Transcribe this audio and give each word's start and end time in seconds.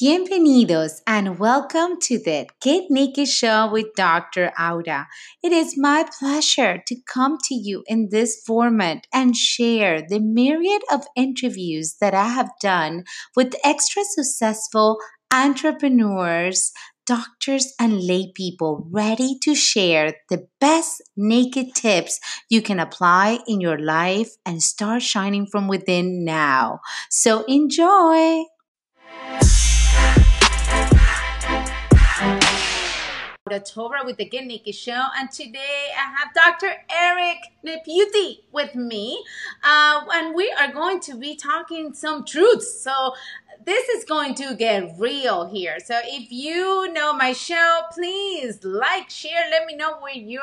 Bienvenidos 0.00 1.02
and 1.06 1.38
welcome 1.38 2.00
to 2.00 2.18
the 2.18 2.48
Get 2.62 2.84
Naked 2.88 3.28
Show 3.28 3.70
with 3.70 3.92
Dr. 3.96 4.50
Aura. 4.58 5.06
It 5.42 5.52
is 5.52 5.76
my 5.76 6.08
pleasure 6.18 6.82
to 6.86 6.96
come 7.04 7.36
to 7.44 7.54
you 7.54 7.84
in 7.86 8.08
this 8.10 8.42
format 8.46 9.06
and 9.12 9.36
share 9.36 10.00
the 10.00 10.18
myriad 10.18 10.80
of 10.90 11.04
interviews 11.16 11.96
that 12.00 12.14
I 12.14 12.28
have 12.28 12.48
done 12.62 13.04
with 13.36 13.54
extra 13.62 14.02
successful 14.04 14.96
entrepreneurs, 15.30 16.72
doctors, 17.04 17.74
and 17.78 18.02
lay 18.02 18.32
people 18.34 18.88
ready 18.90 19.38
to 19.42 19.54
share 19.54 20.14
the 20.30 20.48
best 20.60 21.02
naked 21.14 21.74
tips 21.74 22.18
you 22.48 22.62
can 22.62 22.80
apply 22.80 23.40
in 23.46 23.60
your 23.60 23.78
life 23.78 24.30
and 24.46 24.62
start 24.62 25.02
shining 25.02 25.46
from 25.46 25.68
within 25.68 26.24
now. 26.24 26.80
So 27.10 27.44
enjoy. 27.44 28.44
October 33.48 33.96
with 34.04 34.18
the 34.18 34.26
Get 34.26 34.44
Naked 34.44 34.74
Show, 34.74 35.02
and 35.18 35.30
today 35.30 35.88
I 35.96 36.14
have 36.18 36.34
Dr. 36.34 36.72
Eric 36.90 37.38
Nepute 37.64 38.44
with 38.52 38.74
me, 38.74 39.24
uh, 39.64 40.04
and 40.12 40.34
we 40.34 40.52
are 40.60 40.70
going 40.70 41.00
to 41.00 41.16
be 41.16 41.36
talking 41.36 41.94
some 41.94 42.26
truths. 42.26 42.82
So 42.82 43.14
this 43.64 43.88
is 43.90 44.04
going 44.04 44.34
to 44.34 44.54
get 44.54 44.94
real 44.98 45.46
here. 45.46 45.78
So 45.84 45.98
if 46.02 46.30
you 46.32 46.92
know 46.92 47.12
my 47.12 47.32
show, 47.32 47.82
please 47.92 48.64
like, 48.64 49.10
share, 49.10 49.50
let 49.50 49.66
me 49.66 49.76
know 49.76 49.98
where 49.98 50.14
you're 50.14 50.42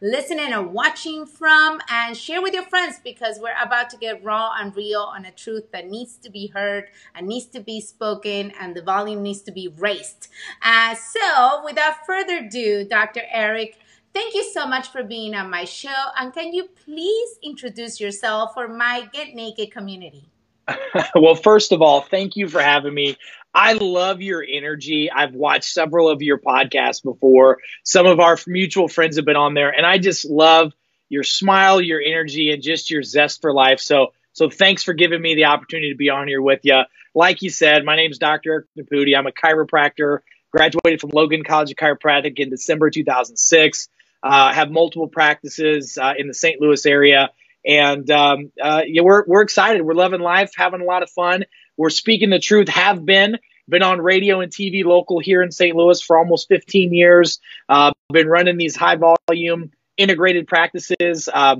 listening 0.00 0.52
or 0.52 0.62
watching 0.62 1.26
from, 1.26 1.80
and 1.88 2.16
share 2.16 2.40
with 2.40 2.54
your 2.54 2.64
friends 2.64 3.00
because 3.02 3.38
we're 3.40 3.60
about 3.60 3.90
to 3.90 3.96
get 3.96 4.22
raw 4.22 4.52
and 4.58 4.74
real 4.76 5.00
on 5.00 5.24
a 5.24 5.32
truth 5.32 5.72
that 5.72 5.88
needs 5.88 6.16
to 6.18 6.30
be 6.30 6.48
heard 6.48 6.88
and 7.14 7.26
needs 7.26 7.46
to 7.46 7.60
be 7.60 7.80
spoken, 7.80 8.52
and 8.60 8.76
the 8.76 8.82
volume 8.82 9.22
needs 9.22 9.42
to 9.42 9.52
be 9.52 9.68
raised. 9.68 10.28
Uh, 10.62 10.94
so 10.94 11.64
without 11.64 12.06
further 12.06 12.38
ado, 12.38 12.84
Dr. 12.84 13.22
Eric. 13.30 13.78
Thank 14.14 14.34
you 14.34 14.44
so 14.44 14.66
much 14.66 14.88
for 14.88 15.02
being 15.02 15.34
on 15.34 15.48
my 15.48 15.64
show. 15.64 15.88
And 16.18 16.34
can 16.34 16.52
you 16.52 16.68
please 16.84 17.38
introduce 17.42 17.98
yourself 17.98 18.52
for 18.52 18.68
my 18.68 19.08
Get 19.10 19.34
Naked 19.34 19.70
community? 19.70 20.31
well, 21.14 21.34
first 21.34 21.72
of 21.72 21.82
all, 21.82 22.00
thank 22.00 22.36
you 22.36 22.48
for 22.48 22.60
having 22.60 22.94
me. 22.94 23.16
I 23.54 23.74
love 23.74 24.22
your 24.22 24.44
energy. 24.46 25.10
I've 25.10 25.34
watched 25.34 25.72
several 25.72 26.08
of 26.08 26.22
your 26.22 26.38
podcasts 26.38 27.02
before. 27.02 27.58
Some 27.84 28.06
of 28.06 28.18
our 28.18 28.38
mutual 28.46 28.88
friends 28.88 29.16
have 29.16 29.24
been 29.24 29.36
on 29.36 29.54
there, 29.54 29.70
and 29.70 29.84
I 29.84 29.98
just 29.98 30.24
love 30.24 30.72
your 31.08 31.22
smile, 31.22 31.80
your 31.80 32.00
energy, 32.00 32.50
and 32.50 32.62
just 32.62 32.90
your 32.90 33.02
zest 33.02 33.42
for 33.42 33.52
life. 33.52 33.80
So, 33.80 34.12
so 34.32 34.48
thanks 34.48 34.82
for 34.82 34.94
giving 34.94 35.20
me 35.20 35.34
the 35.34 35.44
opportunity 35.44 35.90
to 35.90 35.96
be 35.96 36.08
on 36.08 36.28
here 36.28 36.40
with 36.40 36.60
you. 36.62 36.82
Like 37.14 37.42
you 37.42 37.50
said, 37.50 37.84
my 37.84 37.96
name 37.96 38.10
is 38.10 38.18
Dr. 38.18 38.52
Eric 38.52 38.66
Nepute. 38.76 39.14
I'm 39.16 39.26
a 39.26 39.32
chiropractor. 39.32 40.20
Graduated 40.50 41.00
from 41.00 41.10
Logan 41.10 41.44
College 41.44 41.70
of 41.70 41.76
Chiropractic 41.76 42.38
in 42.38 42.50
December 42.50 42.90
2006. 42.90 43.88
Uh, 44.22 44.52
have 44.52 44.70
multiple 44.70 45.08
practices 45.08 45.98
uh, 45.98 46.12
in 46.16 46.28
the 46.28 46.34
St. 46.34 46.60
Louis 46.60 46.84
area 46.86 47.30
and 47.64 48.10
um, 48.10 48.52
uh, 48.60 48.82
yeah, 48.86 49.02
we're 49.02 49.24
we're 49.26 49.42
excited. 49.42 49.82
We're 49.82 49.94
loving 49.94 50.20
life, 50.20 50.52
having 50.56 50.80
a 50.80 50.84
lot 50.84 51.02
of 51.02 51.10
fun. 51.10 51.44
We're 51.76 51.90
speaking 51.90 52.30
the 52.30 52.38
truth. 52.38 52.68
Have 52.68 53.04
been 53.04 53.38
been 53.68 53.82
on 53.82 54.00
radio 54.00 54.40
and 54.40 54.52
TV 54.52 54.84
local 54.84 55.20
here 55.20 55.42
in 55.42 55.50
St. 55.50 55.74
Louis 55.76 56.00
for 56.00 56.18
almost 56.18 56.48
15 56.48 56.92
years. 56.92 57.40
Uh, 57.68 57.92
been 58.10 58.28
running 58.28 58.56
these 58.56 58.76
high 58.76 58.96
volume 58.96 59.70
integrated 59.96 60.46
practices, 60.46 61.28
uh, 61.32 61.56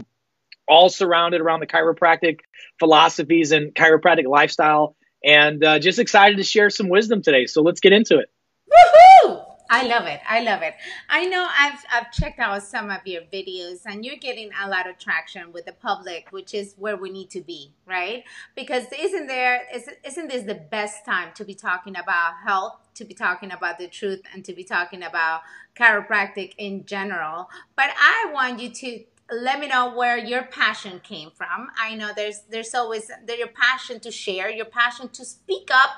all 0.69 0.89
surrounded 0.89 1.41
around 1.41 1.61
the 1.61 1.67
chiropractic 1.67 2.41
philosophies 2.79 3.53
and 3.53 3.75
chiropractic 3.75 4.27
lifestyle. 4.27 4.97
And 5.25 5.63
uh, 5.63 5.79
just 5.79 5.99
excited 5.99 6.39
to 6.39 6.43
share 6.43 6.71
some 6.71 6.89
wisdom 6.89 7.23
today. 7.23 7.47
So 7.47 7.63
let's 7.63 7.81
get 7.81 7.93
into 7.93 8.19
it. 8.19 8.31
Woohoo! 8.69 9.42
I 9.73 9.87
love 9.87 10.05
it. 10.07 10.21
I 10.29 10.43
love 10.43 10.61
it. 10.61 10.75
I 11.09 11.25
know 11.25 11.49
I've 11.51 11.83
I've 11.91 12.13
checked 12.13 12.39
out 12.39 12.63
some 12.63 12.91
of 12.91 13.07
your 13.07 13.23
videos 13.23 13.87
and 13.87 14.05
you're 14.05 14.17
getting 14.17 14.51
a 14.63 14.69
lot 14.69 14.87
of 14.87 14.99
traction 14.99 15.51
with 15.51 15.65
the 15.65 15.73
public, 15.73 16.29
which 16.31 16.53
is 16.53 16.75
where 16.77 16.99
we 16.99 17.09
need 17.09 17.31
to 17.31 17.41
be, 17.41 17.73
right? 17.87 18.23
Because 18.55 18.85
isn't 18.93 19.29
there 19.29 19.63
isn't 20.05 20.29
this 20.29 20.43
the 20.43 20.57
best 20.57 21.07
time 21.07 21.31
to 21.37 21.45
be 21.47 21.55
talking 21.55 21.97
about 21.97 22.35
health, 22.45 22.81
to 22.97 23.07
be 23.07 23.15
talking 23.15 23.51
about 23.51 23.79
the 23.79 23.89
truth 23.89 24.21
and 24.35 24.45
to 24.45 24.53
be 24.53 24.63
talking 24.63 25.03
about 25.03 25.41
chiropractic 25.75 26.53
in 26.59 26.85
general? 26.85 27.49
But 27.75 27.93
I 27.99 28.31
want 28.31 28.61
you 28.61 28.69
to 28.69 29.05
let 29.33 29.61
me 29.61 29.69
know 29.69 29.95
where 29.95 30.19
your 30.19 30.43
passion 30.45 31.01
came 31.03 31.31
from. 31.31 31.69
I 31.79 31.95
know 31.95 32.11
there's 32.15 32.43
there's 32.51 32.75
always 32.75 33.11
there 33.27 33.37
your 33.37 33.49
passion 33.49 34.01
to 34.01 34.11
share, 34.11 34.51
your 34.51 34.67
passion 34.67 35.09
to 35.11 35.25
speak 35.25 35.69
up, 35.73 35.91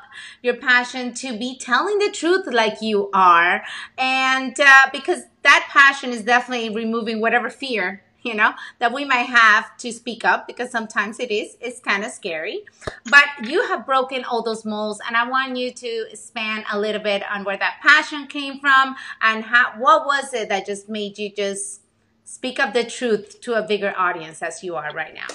your 0.42 0.56
passion 0.56 1.14
to 1.14 1.36
be 1.38 1.58
telling 1.58 1.98
the 1.98 2.10
truth 2.10 2.46
like 2.46 2.80
you 2.80 3.10
are, 3.12 3.64
and 3.98 4.58
uh, 4.58 4.86
because 4.92 5.22
that 5.42 5.68
passion 5.70 6.10
is 6.10 6.22
definitely 6.22 6.74
removing 6.74 7.20
whatever 7.20 7.50
fear 7.50 8.02
you 8.24 8.34
know 8.34 8.54
that 8.80 8.92
we 8.92 9.04
might 9.04 9.26
have 9.26 9.76
to 9.76 9.92
speak 9.92 10.24
up 10.24 10.46
because 10.46 10.70
sometimes 10.70 11.20
it 11.20 11.30
is 11.30 11.56
it's 11.60 11.78
kind 11.78 12.02
of 12.04 12.10
scary 12.10 12.64
but 13.10 13.24
you 13.42 13.62
have 13.66 13.84
broken 13.84 14.24
all 14.24 14.42
those 14.42 14.64
molds 14.64 14.98
and 15.06 15.14
i 15.16 15.28
want 15.28 15.56
you 15.56 15.70
to 15.70 16.06
expand 16.10 16.64
a 16.72 16.80
little 16.80 17.02
bit 17.02 17.22
on 17.30 17.44
where 17.44 17.58
that 17.58 17.74
passion 17.82 18.26
came 18.26 18.58
from 18.58 18.96
and 19.20 19.44
how 19.44 19.72
what 19.78 20.06
was 20.06 20.32
it 20.32 20.48
that 20.48 20.64
just 20.64 20.88
made 20.88 21.18
you 21.18 21.30
just 21.30 21.82
speak 22.24 22.58
up 22.58 22.72
the 22.72 22.84
truth 22.84 23.40
to 23.42 23.54
a 23.54 23.62
bigger 23.62 23.94
audience 23.96 24.42
as 24.42 24.62
you 24.62 24.74
are 24.76 24.92
right 24.92 25.14
now? 25.14 25.26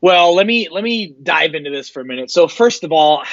Well, 0.00 0.34
let 0.34 0.46
me 0.46 0.68
let 0.70 0.84
me 0.84 1.16
dive 1.22 1.54
into 1.54 1.70
this 1.70 1.88
for 1.88 2.00
a 2.00 2.04
minute. 2.04 2.30
So 2.30 2.46
first 2.46 2.84
of 2.84 2.92
all, 2.92 3.24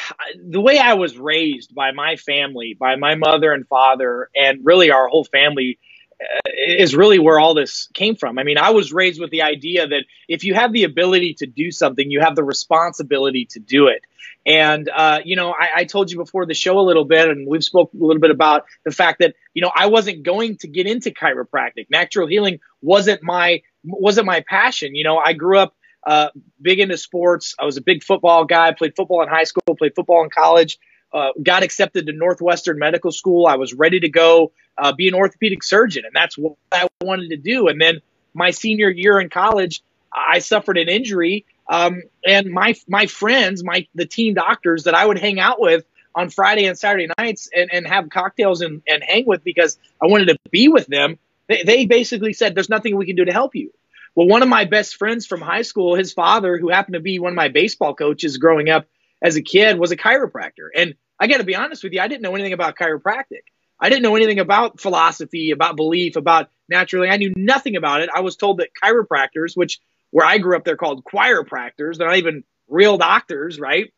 the 0.44 0.62
way 0.62 0.79
I 0.79 0.94
was 0.95 1.16
raised 1.16 1.75
by 1.75 1.91
my 1.91 2.16
family, 2.16 2.75
by 2.79 2.95
my 2.95 3.13
mother 3.16 3.51
and 3.51 3.68
father, 3.68 4.29
and 4.35 4.66
really 4.66 4.90
our 4.90 5.07
whole 5.07 5.25
family 5.25 5.78
uh, 6.19 6.50
is 6.68 6.95
really 6.95 7.19
where 7.19 7.40
all 7.40 7.53
this 7.53 7.88
came 7.94 8.16
from. 8.16 8.40
I 8.40 8.44
mean, 8.44 8.57
I 8.57 8.72
was 8.72 8.91
raised 8.91 9.22
with 9.22 9.29
the 9.29 9.44
idea 9.44 9.88
that 9.88 10.06
if 10.28 10.44
you 10.44 10.56
have 10.56 10.74
the 10.74 10.85
ability 10.85 11.35
to 11.35 11.45
do 11.45 11.69
something, 11.69 12.09
you 12.09 12.22
have 12.22 12.35
the 12.35 12.44
responsibility 12.44 13.45
to 13.51 13.59
do 13.59 13.88
it. 13.88 14.01
And 14.45 14.89
uh, 14.89 15.22
you 15.25 15.35
know, 15.35 15.51
I, 15.51 15.69
I, 15.78 15.83
told 15.85 16.11
you 16.11 16.17
before 16.17 16.45
the 16.45 16.53
show 16.53 16.78
a 16.78 16.81
little 16.81 17.06
bit, 17.06 17.29
and 17.29 17.47
we've 17.47 17.63
spoke 17.63 17.91
a 17.94 18.03
little 18.03 18.22
bit 18.22 18.29
about 18.29 18.66
the 18.83 18.91
fact 18.91 19.19
that 19.19 19.33
you 19.56 19.61
know 19.61 19.72
I 19.75 19.88
wasn't 19.88 20.22
going 20.22 20.57
to 20.57 20.67
get 20.67 20.85
into 20.85 21.09
chiropractic. 21.09 21.88
Natural 21.89 22.28
healing 22.28 22.59
wasn't 22.79 23.23
my 23.23 23.63
wasn't 23.83 24.28
my 24.28 24.44
passion. 24.47 24.94
You 24.94 25.03
know, 25.03 25.17
I 25.17 25.33
grew 25.33 25.57
up 25.57 25.75
uh, 26.06 26.29
big 26.61 26.79
into 26.79 26.97
sports. 26.97 27.56
I 27.59 27.66
was 27.66 27.78
a 27.78 27.81
big 27.81 28.03
football 28.03 28.45
guy. 28.45 28.72
Played 28.73 28.95
football 28.95 29.23
in 29.23 29.29
high 29.29 29.45
school. 29.45 29.75
Played 29.75 29.95
football 29.95 30.23
in 30.23 30.29
college. 30.29 30.77
Uh, 31.12 31.29
got 31.41 31.63
accepted 31.63 32.06
to 32.06 32.13
Northwestern 32.13 32.77
Medical 32.77 33.12
School. 33.12 33.47
I 33.47 33.56
was 33.56 33.73
ready 33.73 34.00
to 34.01 34.09
go 34.09 34.51
uh, 34.77 34.94
be 34.94 35.07
an 35.07 35.16
orthopedic 35.16 35.63
surgeon, 35.63 36.03
and 36.06 36.13
that's 36.13 36.38
what 36.38 36.53
I 36.72 36.88
wanted 37.01 37.29
to 37.29 37.38
do. 37.38 37.67
And 37.67 37.81
then 37.81 38.01
my 38.35 38.51
senior 38.51 38.89
year 38.89 39.19
in 39.19 39.29
college, 39.29 39.81
I 40.13 40.39
suffered 40.39 40.77
an 40.77 40.89
injury 40.89 41.45
um, 41.70 42.03
and 42.26 42.52
my 42.52 42.76
my 42.88 43.08
friends, 43.08 43.64
my 43.64 43.88
the 43.96 44.06
team 44.06 44.34
doctors 44.34 44.84
that 44.84 44.94
I 44.94 45.06
would 45.06 45.20
hang 45.20 45.40
out 45.40 45.59
with 45.59 45.86
on 46.16 46.30
Friday 46.30 46.66
and 46.66 46.78
Saturday 46.78 47.09
nights 47.18 47.50
and, 47.56 47.70
and 47.72 47.88
have 47.88 48.09
cocktails 48.09 48.62
and, 48.62 48.81
and 48.88 49.03
hang 49.03 49.26
with 49.26 49.44
because 49.44 49.78
I 50.02 50.08
wanted 50.08 50.28
to 50.30 50.38
be 50.50 50.70
with 50.70 50.88
them, 50.88 51.20
they, 51.48 51.64
they 51.64 51.86
basically 51.86 52.34
said, 52.34 52.56
There's 52.56 52.70
nothing 52.70 52.96
we 52.96 53.06
can 53.06 53.16
do 53.16 53.25
to 53.25 53.34
help 53.34 53.56
you. 53.56 53.72
Well, 54.16 54.28
one 54.28 54.42
of 54.42 54.50
my 54.50 54.64
best 54.64 54.96
friends 54.96 55.25
from 55.25 55.42
high 55.42 55.64
school, 55.64 55.96
his 55.96 56.14
father, 56.14 56.58
who 56.58 56.70
happened 56.70 56.94
to 56.94 57.02
be 57.02 57.20
one 57.20 57.34
of 57.34 57.36
my 57.36 57.50
baseball 57.50 57.94
coaches 57.94 58.38
growing 58.38 58.70
up 58.70 58.88
as 59.22 59.36
a 59.36 59.42
kid, 59.42 59.78
was 59.78 59.92
a 59.92 59.98
chiropractor. 59.98 60.70
And 60.74 60.96
I 61.20 61.28
got 61.28 61.38
to 61.38 61.44
be 61.44 61.56
honest 61.56 61.84
with 61.84 61.92
you, 61.92 62.00
I 62.00 62.08
didn't 62.08 62.22
know 62.22 62.34
anything 62.34 62.54
about 62.54 62.78
chiropractic. 62.78 63.44
I 63.78 63.90
didn't 63.90 64.04
know 64.04 64.16
anything 64.16 64.40
about 64.40 64.80
philosophy, 64.80 65.52
about 65.52 65.75
belief, 65.75 66.16
about 66.16 66.50
naturally. 66.70 67.09
I 67.09 67.18
knew 67.18 67.34
nothing 67.36 67.75
about 67.75 68.02
it. 68.02 68.09
I 68.14 68.22
was 68.22 68.38
told 68.38 68.59
that 68.59 68.70
chiropractors, 68.81 69.56
which 69.56 69.81
where 70.16 70.26
I 70.26 70.38
grew 70.38 70.56
up, 70.56 70.64
they're 70.64 70.78
called 70.78 71.03
chiropractors. 71.03 71.98
They're 71.98 72.07
not 72.07 72.16
even 72.16 72.45
real 72.69 72.98
doctors, 72.98 73.60
right? 73.60 73.92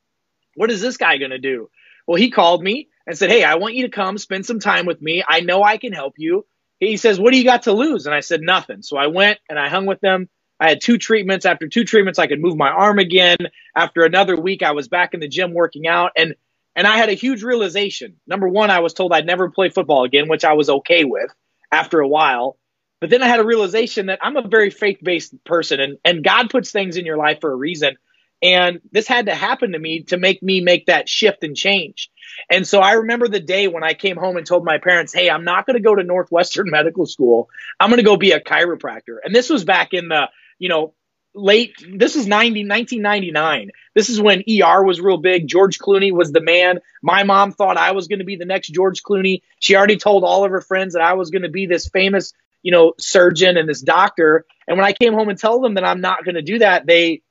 What 0.56 0.72
is 0.72 0.82
this 0.82 0.98
guy 0.98 1.20
going 1.20 1.30
to 1.30 1.38
do? 1.38 1.70
Well, 2.08 2.18
he 2.18 2.32
called 2.32 2.64
me 2.64 2.88
and 3.06 3.16
said, 3.16 3.30
Hey, 3.30 3.44
I 3.44 3.54
want 3.58 3.76
you 3.76 3.84
to 3.84 3.92
come 3.92 4.18
spend 4.18 4.44
some 4.44 4.60
time 4.60 4.88
with 4.88 5.00
me. 5.00 5.24
I 5.30 5.42
know 5.42 5.62
I 5.62 5.78
can 5.78 5.94
help 5.94 6.16
you. 6.18 6.44
He 6.80 6.98
says, 6.98 7.20
What 7.20 7.34
do 7.34 7.38
you 7.38 7.44
got 7.44 7.62
to 7.64 7.72
lose? 7.72 8.08
And 8.08 8.16
I 8.16 8.22
said, 8.22 8.42
Nothing. 8.42 8.82
So 8.82 8.98
I 8.98 9.06
went 9.06 9.38
and 9.48 9.60
I 9.60 9.70
hung 9.70 9.86
with 9.86 10.02
them. 10.02 10.28
I 10.60 10.70
had 10.70 10.82
two 10.82 10.98
treatments. 10.98 11.46
After 11.46 11.68
two 11.68 11.84
treatments, 11.84 12.18
I 12.18 12.26
could 12.26 12.42
move 12.42 12.58
my 12.58 12.72
arm 12.72 12.98
again. 12.98 13.38
After 13.76 14.02
another 14.04 14.36
week, 14.36 14.64
I 14.64 14.72
was 14.72 14.88
back 14.88 15.14
in 15.14 15.20
the 15.20 15.28
gym 15.28 15.54
working 15.54 15.86
out. 15.86 16.14
And 16.18 16.34
and 16.76 16.88
I 16.88 16.98
had 16.98 17.10
a 17.10 17.14
huge 17.14 17.44
realization. 17.44 18.16
Number 18.26 18.50
one, 18.50 18.72
I 18.72 18.80
was 18.80 18.96
told 18.96 19.14
I'd 19.14 19.28
never 19.28 19.52
play 19.52 19.70
football 19.70 20.04
again, 20.04 20.30
which 20.30 20.44
I 20.44 20.54
was 20.54 20.68
okay 20.68 21.04
with 21.04 21.30
after 21.72 22.00
a 22.00 22.08
while. 22.08 22.58
But 23.00 23.10
then 23.10 23.22
I 23.22 23.28
had 23.28 23.40
a 23.40 23.46
realization 23.46 24.08
that 24.08 24.20
I'm 24.22 24.38
a 24.38 24.48
very 24.48 24.70
faith 24.70 25.00
based 25.02 25.44
person 25.44 25.80
and, 25.80 25.98
and 26.04 26.24
God 26.24 26.50
puts 26.50 26.72
things 26.72 26.98
in 26.98 27.06
your 27.06 27.18
life 27.18 27.40
for 27.42 27.52
a 27.52 27.56
reason. 27.56 27.98
And 28.42 28.82
this 28.92 29.08
had 29.08 29.26
to 29.26 29.36
happen 29.36 29.72
to 29.72 29.80
me 29.80 30.04
to 30.04 30.18
make 30.18 30.44
me 30.44 30.62
make 30.62 30.86
that 30.88 31.10
shift 31.10 31.44
and 31.44 31.56
change. 31.56 32.12
And 32.52 32.68
so 32.68 32.80
I 32.80 32.94
remember 32.94 33.28
the 33.28 33.40
day 33.40 33.68
when 33.68 33.84
I 33.84 33.94
came 33.94 34.16
home 34.16 34.38
and 34.38 34.46
told 34.46 34.64
my 34.64 34.78
parents, 34.78 35.14
Hey, 35.14 35.30
I'm 35.30 35.44
not 35.44 35.66
going 35.66 35.76
to 35.76 35.82
go 35.82 35.96
to 35.96 36.04
Northwestern 36.04 36.70
Medical 36.70 37.06
School. 37.06 37.50
I'm 37.80 37.90
going 37.90 37.98
to 37.98 38.04
go 38.04 38.18
be 38.18 38.32
a 38.32 38.40
chiropractor. 38.40 39.18
And 39.24 39.36
this 39.36 39.50
was 39.50 39.64
back 39.64 39.94
in 39.94 40.10
the, 40.10 40.30
you 40.60 40.70
know, 40.70 40.94
late, 41.34 41.76
this 41.80 42.16
is 42.16 42.28
90, 42.28 42.68
1999. 42.68 43.72
This 43.96 44.10
is 44.10 44.22
when 44.22 44.44
ER 44.48 44.84
was 44.84 45.02
real 45.02 45.18
big. 45.18 45.48
George 45.48 45.80
Clooney 45.80 46.12
was 46.12 46.32
the 46.32 46.42
man. 46.42 46.80
My 47.02 47.24
mom 47.24 47.52
thought 47.52 47.78
I 47.78 47.92
was 47.92 48.08
going 48.08 48.20
to 48.20 48.26
be 48.26 48.36
the 48.36 48.46
next 48.46 48.70
George 48.70 49.04
Clooney. 49.04 49.42
She 49.60 49.76
already 49.76 49.98
told 49.98 50.24
all 50.24 50.46
of 50.46 50.52
her 50.52 50.62
friends 50.62 50.94
that 50.94 51.04
I 51.04 51.14
was 51.14 51.30
going 51.30 51.44
to 51.44 51.50
be 51.50 51.66
this 51.66 51.90
famous, 51.90 52.34
you 52.68 52.72
know, 52.72 52.92
surgeon 53.00 53.56
and 53.56 53.70
this 53.70 53.82
doctor. 53.82 54.46
And 54.68 54.78
when 54.78 54.86
I 54.86 54.92
came 54.92 55.14
home 55.14 55.30
and 55.30 55.40
told 55.40 55.64
them 55.64 55.76
that 55.76 55.86
I'm 55.86 56.02
not 56.02 56.26
going 56.26 56.36
to 56.36 56.42
do 56.42 56.60
that, 56.60 56.86
they 56.86 57.22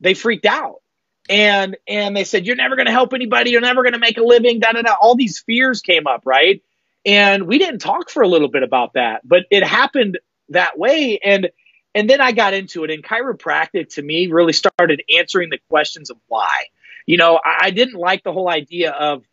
they 0.00 0.12
freaked 0.12 0.44
out. 0.44 0.82
And 1.30 1.78
and 1.88 2.14
they 2.14 2.24
said, 2.24 2.44
You're 2.44 2.56
never 2.56 2.76
gonna 2.76 2.90
help 2.90 3.14
anybody, 3.14 3.52
you're 3.52 3.62
never 3.62 3.82
gonna 3.82 3.98
make 3.98 4.18
a 4.18 4.22
living, 4.22 4.60
da 4.60 4.72
da 4.72 4.82
da. 4.82 4.94
All 5.00 5.14
these 5.14 5.38
fears 5.38 5.80
came 5.80 6.06
up, 6.06 6.24
right? 6.26 6.62
And 7.06 7.46
we 7.46 7.56
didn't 7.56 7.78
talk 7.78 8.10
for 8.10 8.22
a 8.22 8.28
little 8.28 8.50
bit 8.50 8.62
about 8.62 8.92
that, 8.92 9.26
but 9.26 9.44
it 9.50 9.64
happened 9.64 10.18
that 10.50 10.78
way. 10.78 11.18
And 11.24 11.48
and 11.94 12.10
then 12.10 12.20
I 12.20 12.32
got 12.32 12.52
into 12.52 12.84
it. 12.84 12.90
And 12.90 13.02
chiropractic 13.02 13.94
to 13.94 14.02
me 14.02 14.26
really 14.26 14.52
started 14.52 15.02
answering 15.16 15.48
the 15.48 15.58
questions 15.70 16.10
of 16.10 16.18
why. 16.26 16.66
You 17.06 17.16
know, 17.16 17.40
I, 17.42 17.68
I 17.68 17.70
didn't 17.70 17.98
like 17.98 18.24
the 18.24 18.32
whole 18.32 18.50
idea 18.50 18.90
of 18.90 19.24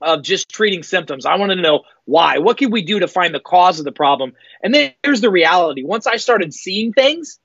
of 0.00 0.22
just 0.22 0.48
treating 0.48 0.82
symptoms. 0.82 1.26
I 1.26 1.36
wanted 1.36 1.56
to 1.56 1.62
know 1.62 1.82
why. 2.04 2.38
What 2.38 2.58
can 2.58 2.70
we 2.70 2.82
do 2.82 3.00
to 3.00 3.08
find 3.08 3.34
the 3.34 3.40
cause 3.40 3.78
of 3.78 3.84
the 3.84 3.92
problem? 3.92 4.32
And 4.62 4.74
then 4.74 4.92
here's 5.02 5.20
the 5.20 5.30
reality. 5.30 5.82
Once 5.84 6.06
I 6.06 6.16
started 6.16 6.52
seeing 6.54 6.92
things, 6.92 7.38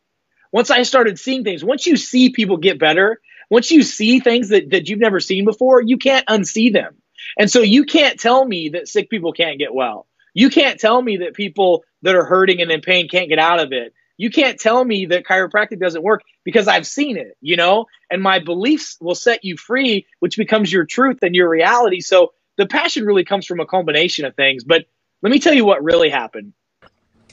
once 0.52 0.72
I 0.72 0.84
started 0.84 1.20
seeing 1.20 1.44
things, 1.44 1.64
once 1.64 1.86
you 1.86 1.98
see 1.98 2.30
people 2.30 2.58
get 2.58 2.80
better, 2.80 3.20
once 3.50 3.72
you 3.72 3.84
see 3.84 4.20
things 4.20 4.50
that, 4.50 4.72
that 4.72 4.90
you've 4.90 5.00
never 5.00 5.20
seen 5.20 5.46
before, 5.46 5.82
you 5.82 5.98
can't 5.98 6.26
unsee 6.28 6.72
them. 6.72 6.96
And 7.38 7.50
so 7.50 7.62
you 7.62 7.84
can't 7.84 8.20
tell 8.20 8.44
me 8.44 8.70
that 8.70 8.88
sick 8.88 9.10
people 9.10 9.34
can't 9.34 9.60
get 9.60 9.74
well. 9.74 10.08
You 10.34 10.50
can't 10.50 10.80
tell 10.80 11.02
me 11.02 11.18
that 11.18 11.34
people 11.34 11.84
that 12.02 12.16
are 12.16 12.26
hurting 12.26 12.62
and 12.62 12.72
in 12.72 12.82
pain 12.82 13.08
can't 13.10 13.30
get 13.30 13.40
out 13.40 13.60
of 13.60 13.72
it. 13.72 13.94
You 14.18 14.30
can't 14.30 14.60
tell 14.60 14.84
me 14.84 15.08
that 15.08 15.24
chiropractic 15.24 15.80
doesn't 15.80 16.04
work 16.04 16.24
because 16.44 16.68
I've 16.68 16.86
seen 16.86 17.18
it, 17.18 17.38
you 17.42 17.56
know, 17.56 17.86
and 18.12 18.22
my 18.22 18.40
beliefs 18.40 18.98
will 19.00 19.16
set 19.16 19.46
you 19.46 19.56
free, 19.56 20.06
which 20.20 20.36
becomes 20.36 20.72
your 20.72 20.86
truth 20.86 21.20
and 21.22 21.34
your 21.34 21.50
reality. 21.50 22.02
So 22.02 22.34
the 22.60 22.68
passion 22.68 23.06
really 23.06 23.24
comes 23.24 23.46
from 23.46 23.62
a 23.62 23.66
combination 23.66 24.26
of 24.26 24.36
things. 24.36 24.66
But 24.66 24.86
let 25.22 25.32
me 25.32 25.40
tell 25.40 25.54
you 25.54 25.66
what 25.66 25.82
really 25.82 26.10
happened. 26.10 26.52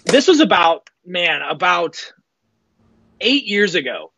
This 0.05 0.29
was 0.29 0.39
about, 0.39 0.89
man, 1.05 1.43
about 1.43 2.13
eight 3.21 3.45
years 3.45 3.75
ago. 3.75 4.13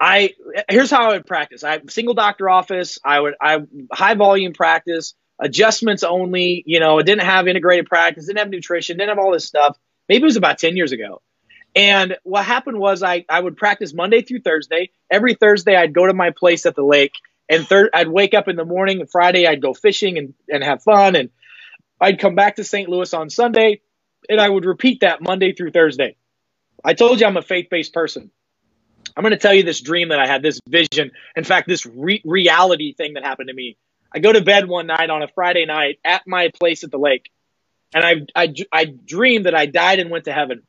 I 0.00 0.34
here's 0.68 0.90
how 0.90 1.10
I 1.10 1.12
would 1.12 1.26
practice. 1.26 1.62
I 1.62 1.80
single 1.88 2.14
doctor 2.14 2.50
office. 2.50 2.98
I 3.04 3.20
would 3.20 3.34
I 3.40 3.58
high 3.92 4.14
volume 4.14 4.52
practice, 4.52 5.14
adjustments 5.40 6.02
only. 6.02 6.64
You 6.66 6.80
know, 6.80 6.98
it 6.98 7.06
didn't 7.06 7.22
have 7.22 7.46
integrated 7.46 7.86
practice, 7.86 8.26
didn't 8.26 8.40
have 8.40 8.50
nutrition, 8.50 8.96
didn't 8.96 9.10
have 9.10 9.24
all 9.24 9.32
this 9.32 9.46
stuff. 9.46 9.78
Maybe 10.08 10.22
it 10.22 10.26
was 10.26 10.36
about 10.36 10.58
ten 10.58 10.76
years 10.76 10.90
ago. 10.90 11.22
And 11.76 12.16
what 12.24 12.44
happened 12.44 12.80
was 12.80 13.04
I 13.04 13.24
I 13.28 13.38
would 13.38 13.56
practice 13.56 13.94
Monday 13.94 14.22
through 14.22 14.40
Thursday. 14.40 14.90
Every 15.08 15.34
Thursday 15.34 15.76
I'd 15.76 15.94
go 15.94 16.04
to 16.08 16.14
my 16.14 16.30
place 16.30 16.66
at 16.66 16.74
the 16.74 16.84
lake, 16.84 17.12
and 17.52 17.66
thir- 17.66 17.90
I'd 17.92 18.08
wake 18.08 18.34
up 18.34 18.48
in 18.48 18.56
the 18.56 18.64
morning. 18.64 19.06
Friday 19.06 19.46
I'd 19.46 19.62
go 19.62 19.74
fishing 19.74 20.18
and 20.18 20.34
and 20.48 20.64
have 20.64 20.82
fun, 20.82 21.16
and 21.16 21.30
I'd 22.00 22.18
come 22.18 22.34
back 22.34 22.56
to 22.56 22.64
St. 22.64 22.88
Louis 22.88 23.12
on 23.14 23.30
Sunday, 23.30 23.80
and 24.28 24.40
I 24.40 24.48
would 24.48 24.64
repeat 24.64 25.00
that 25.00 25.22
Monday 25.22 25.52
through 25.52 25.70
Thursday. 25.70 26.16
I 26.84 26.94
told 26.94 27.20
you 27.20 27.26
I'm 27.26 27.36
a 27.36 27.42
faith 27.42 27.68
based 27.70 27.92
person. 27.92 28.30
I'm 29.16 29.22
going 29.22 29.32
to 29.32 29.38
tell 29.38 29.54
you 29.54 29.62
this 29.62 29.80
dream 29.80 30.08
that 30.08 30.18
I 30.18 30.26
had, 30.26 30.42
this 30.42 30.58
vision. 30.66 31.10
In 31.36 31.44
fact, 31.44 31.68
this 31.68 31.84
re- 31.84 32.22
reality 32.24 32.94
thing 32.94 33.14
that 33.14 33.24
happened 33.24 33.48
to 33.48 33.54
me. 33.54 33.76
I 34.14 34.18
go 34.20 34.32
to 34.32 34.40
bed 34.40 34.68
one 34.68 34.86
night 34.86 35.10
on 35.10 35.22
a 35.22 35.28
Friday 35.28 35.66
night 35.66 35.98
at 36.04 36.22
my 36.26 36.50
place 36.58 36.82
at 36.84 36.90
the 36.90 36.98
lake, 36.98 37.30
and 37.94 38.04
I, 38.04 38.42
I, 38.42 38.54
I 38.72 38.84
dreamed 38.84 39.46
that 39.46 39.54
I 39.54 39.66
died 39.66 40.00
and 40.00 40.10
went 40.10 40.24
to 40.24 40.32
heaven. 40.32 40.62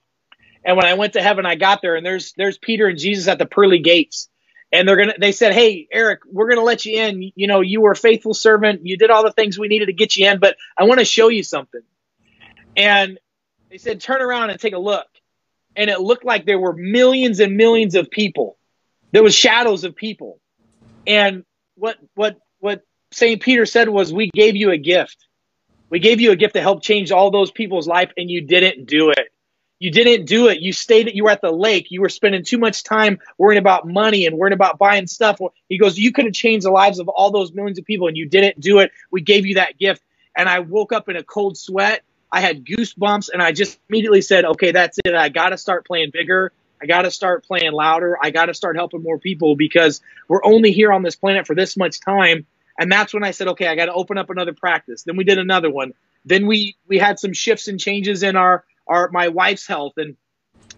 And 0.66 0.78
when 0.78 0.86
I 0.86 0.94
went 0.94 1.14
to 1.14 1.22
heaven, 1.22 1.46
I 1.46 1.56
got 1.56 1.82
there, 1.82 1.96
and 1.96 2.06
there's 2.06 2.34
there's 2.38 2.58
Peter 2.58 2.88
and 2.88 2.98
Jesus 2.98 3.28
at 3.28 3.38
the 3.38 3.46
pearly 3.46 3.80
gates, 3.80 4.30
and 4.74 4.88
they're 4.88 4.98
gonna. 4.98 5.14
They 5.18 5.32
said, 5.32 5.54
"Hey, 5.54 5.88
Eric, 5.92 6.22
we're 6.30 6.50
gonna 6.50 6.66
let 6.66 6.86
you 6.86 7.02
in. 7.02 7.32
You 7.36 7.48
know, 7.48 7.62
you 7.62 7.80
were 7.80 7.92
a 7.92 7.96
faithful 7.96 8.34
servant. 8.34 8.86
You 8.86 8.98
did 8.98 9.10
all 9.10 9.24
the 9.24 9.32
things 9.32 9.58
we 9.58 9.70
needed 9.70 9.86
to 9.86 9.94
get 9.94 10.18
you 10.18 10.28
in, 10.28 10.40
but 10.40 10.58
I 10.78 10.84
want 10.84 11.00
to 11.00 11.06
show 11.06 11.30
you 11.30 11.44
something." 11.44 11.82
And 12.76 13.20
they 13.70 13.78
said, 13.78 14.02
"Turn 14.02 14.22
around 14.22 14.50
and 14.50 14.60
take 14.60 14.74
a 14.74 14.80
look." 14.80 15.08
and 15.76 15.90
it 15.90 16.00
looked 16.00 16.26
like 16.26 16.46
there 16.46 16.60
were 16.60 16.74
millions 16.74 17.40
and 17.40 17.58
millions 17.58 17.96
of 17.96 18.10
people. 18.10 18.58
There 19.12 19.24
was 19.24 19.36
shadows 19.36 19.84
of 19.84 19.96
people. 19.96 20.40
And 21.06 21.44
what 21.76 21.98
what 22.16 22.38
what 22.60 22.82
St. 23.12 23.42
Peter 23.42 23.66
said 23.66 23.90
was 23.90 24.14
we 24.14 24.30
gave 24.34 24.56
you 24.56 24.72
a 24.72 24.78
gift. 24.78 25.28
We 25.90 26.00
gave 26.00 26.22
you 26.22 26.32
a 26.32 26.36
gift 26.36 26.56
to 26.56 26.62
help 26.62 26.82
change 26.82 27.12
all 27.12 27.30
those 27.30 27.52
people's 27.52 27.88
life 27.88 28.12
and 28.18 28.30
you 28.30 28.42
didn't 28.42 28.88
do 28.88 29.12
it. 29.12 29.33
You 29.84 29.92
didn't 29.92 30.26
do 30.26 30.48
it. 30.48 30.62
You 30.62 30.72
stayed 30.72 31.12
you 31.14 31.26
were 31.26 31.30
at 31.30 31.42
the 31.42 31.52
lake. 31.52 31.92
You 31.92 32.02
were 32.02 32.10
spending 32.10 32.44
too 32.44 32.58
much 32.58 32.84
time 32.84 33.20
worrying 33.38 33.60
about 33.60 33.88
money 33.88 34.26
and 34.26 34.38
worrying 34.38 34.54
about 34.54 34.78
buying 34.78 35.08
stuff. 35.08 35.40
He 35.68 35.78
goes, 35.78 35.98
You 35.98 36.12
could 36.12 36.26
have 36.26 36.34
changed 36.34 36.66
the 36.66 36.72
lives 36.72 37.00
of 37.00 37.10
all 37.10 37.32
those 37.32 37.52
millions 37.52 37.80
of 37.80 37.86
people 37.86 38.08
and 38.08 38.16
you 38.16 38.28
didn't 38.28 38.60
do 38.60 38.80
it. 38.80 38.92
We 39.12 39.22
gave 39.22 39.46
you 39.46 39.56
that 39.56 39.78
gift. 39.78 40.02
And 40.36 40.48
I 40.48 40.60
woke 40.60 40.94
up 40.94 41.10
in 41.10 41.16
a 41.16 41.24
cold 41.24 41.58
sweat 41.58 42.04
I 42.34 42.42
had 42.42 42.66
goosebumps 42.66 43.30
and 43.32 43.44
I 43.44 43.52
just 43.52 43.80
immediately 43.88 44.22
said, 44.22 44.44
okay, 44.44 44.72
that's 44.72 44.98
it. 45.06 45.14
I 45.14 45.30
got 45.30 45.50
to 45.50 45.58
start 45.58 45.86
playing 45.86 46.10
bigger. 46.12 46.52
I 46.82 46.88
got 46.88 47.04
to 47.04 47.12
start 47.12 47.46
playing 47.46 47.74
louder. 47.74 48.18
I 48.20 48.32
got 48.32 48.48
to 48.48 48.56
start 48.56 48.76
helping 48.76 49.04
more 49.04 49.20
people 49.20 49.56
because 49.56 50.02
we're 50.28 50.44
only 50.44 50.72
here 50.72 50.92
on 50.92 51.04
this 51.04 51.16
planet 51.16 51.46
for 51.46 51.54
this 51.54 51.78
much 51.78 52.02
time. 52.02 52.48
And 52.80 52.92
that's 52.92 53.14
when 53.14 53.24
I 53.24 53.32
said, 53.32 53.50
okay, 53.50 53.68
I 53.68 53.76
got 53.76 53.86
to 53.86 53.94
open 53.94 54.18
up 54.18 54.32
another 54.32 54.52
practice. 54.52 55.04
Then 55.04 55.16
we 55.16 55.26
did 55.26 55.38
another 55.38 55.70
one. 55.70 55.94
Then 56.26 56.48
we 56.48 56.76
we 56.88 56.98
had 56.98 57.20
some 57.20 57.34
shifts 57.34 57.68
and 57.68 57.80
changes 57.80 58.24
in 58.24 58.36
our 58.36 58.66
our 58.88 59.10
my 59.12 59.30
wife's 59.30 59.68
health 59.68 59.94
and 59.98 60.16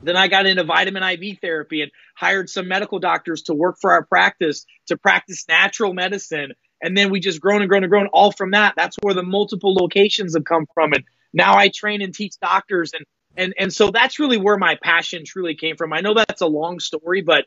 then 0.03 0.15
I 0.15 0.27
got 0.27 0.45
into 0.45 0.63
vitamin 0.63 1.03
IV 1.03 1.39
therapy 1.39 1.81
and 1.81 1.91
hired 2.15 2.49
some 2.49 2.67
medical 2.67 2.99
doctors 2.99 3.43
to 3.43 3.53
work 3.53 3.77
for 3.79 3.91
our 3.91 4.03
practice 4.03 4.65
to 4.87 4.97
practice 4.97 5.45
natural 5.47 5.93
medicine. 5.93 6.53
And 6.81 6.97
then 6.97 7.09
we 7.09 7.19
just 7.19 7.41
grown 7.41 7.61
and 7.61 7.69
grown 7.69 7.83
and 7.83 7.89
grown 7.89 8.07
all 8.07 8.31
from 8.31 8.51
that. 8.51 8.73
That's 8.75 8.97
where 9.01 9.13
the 9.13 9.23
multiple 9.23 9.73
locations 9.73 10.35
have 10.35 10.45
come 10.45 10.65
from. 10.73 10.93
And 10.93 11.03
now 11.33 11.55
I 11.55 11.69
train 11.69 12.01
and 12.01 12.13
teach 12.13 12.39
doctors 12.39 12.93
and 12.93 13.05
and 13.37 13.53
and 13.59 13.73
so 13.73 13.91
that's 13.91 14.19
really 14.19 14.37
where 14.37 14.57
my 14.57 14.77
passion 14.81 15.23
truly 15.25 15.55
came 15.55 15.75
from. 15.75 15.93
I 15.93 16.01
know 16.01 16.13
that's 16.13 16.41
a 16.41 16.47
long 16.47 16.79
story, 16.79 17.21
but 17.21 17.45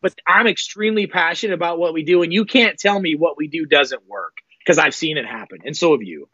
but 0.00 0.14
I'm 0.26 0.46
extremely 0.46 1.06
passionate 1.06 1.54
about 1.54 1.78
what 1.78 1.94
we 1.94 2.02
do 2.02 2.22
and 2.22 2.32
you 2.32 2.44
can't 2.44 2.78
tell 2.78 2.98
me 2.98 3.14
what 3.14 3.36
we 3.36 3.48
do 3.48 3.66
doesn't 3.66 4.08
work 4.08 4.34
because 4.58 4.78
I've 4.78 4.94
seen 4.94 5.16
it 5.16 5.26
happen 5.26 5.58
and 5.64 5.76
so 5.76 5.92
have 5.92 6.02
you. 6.02 6.28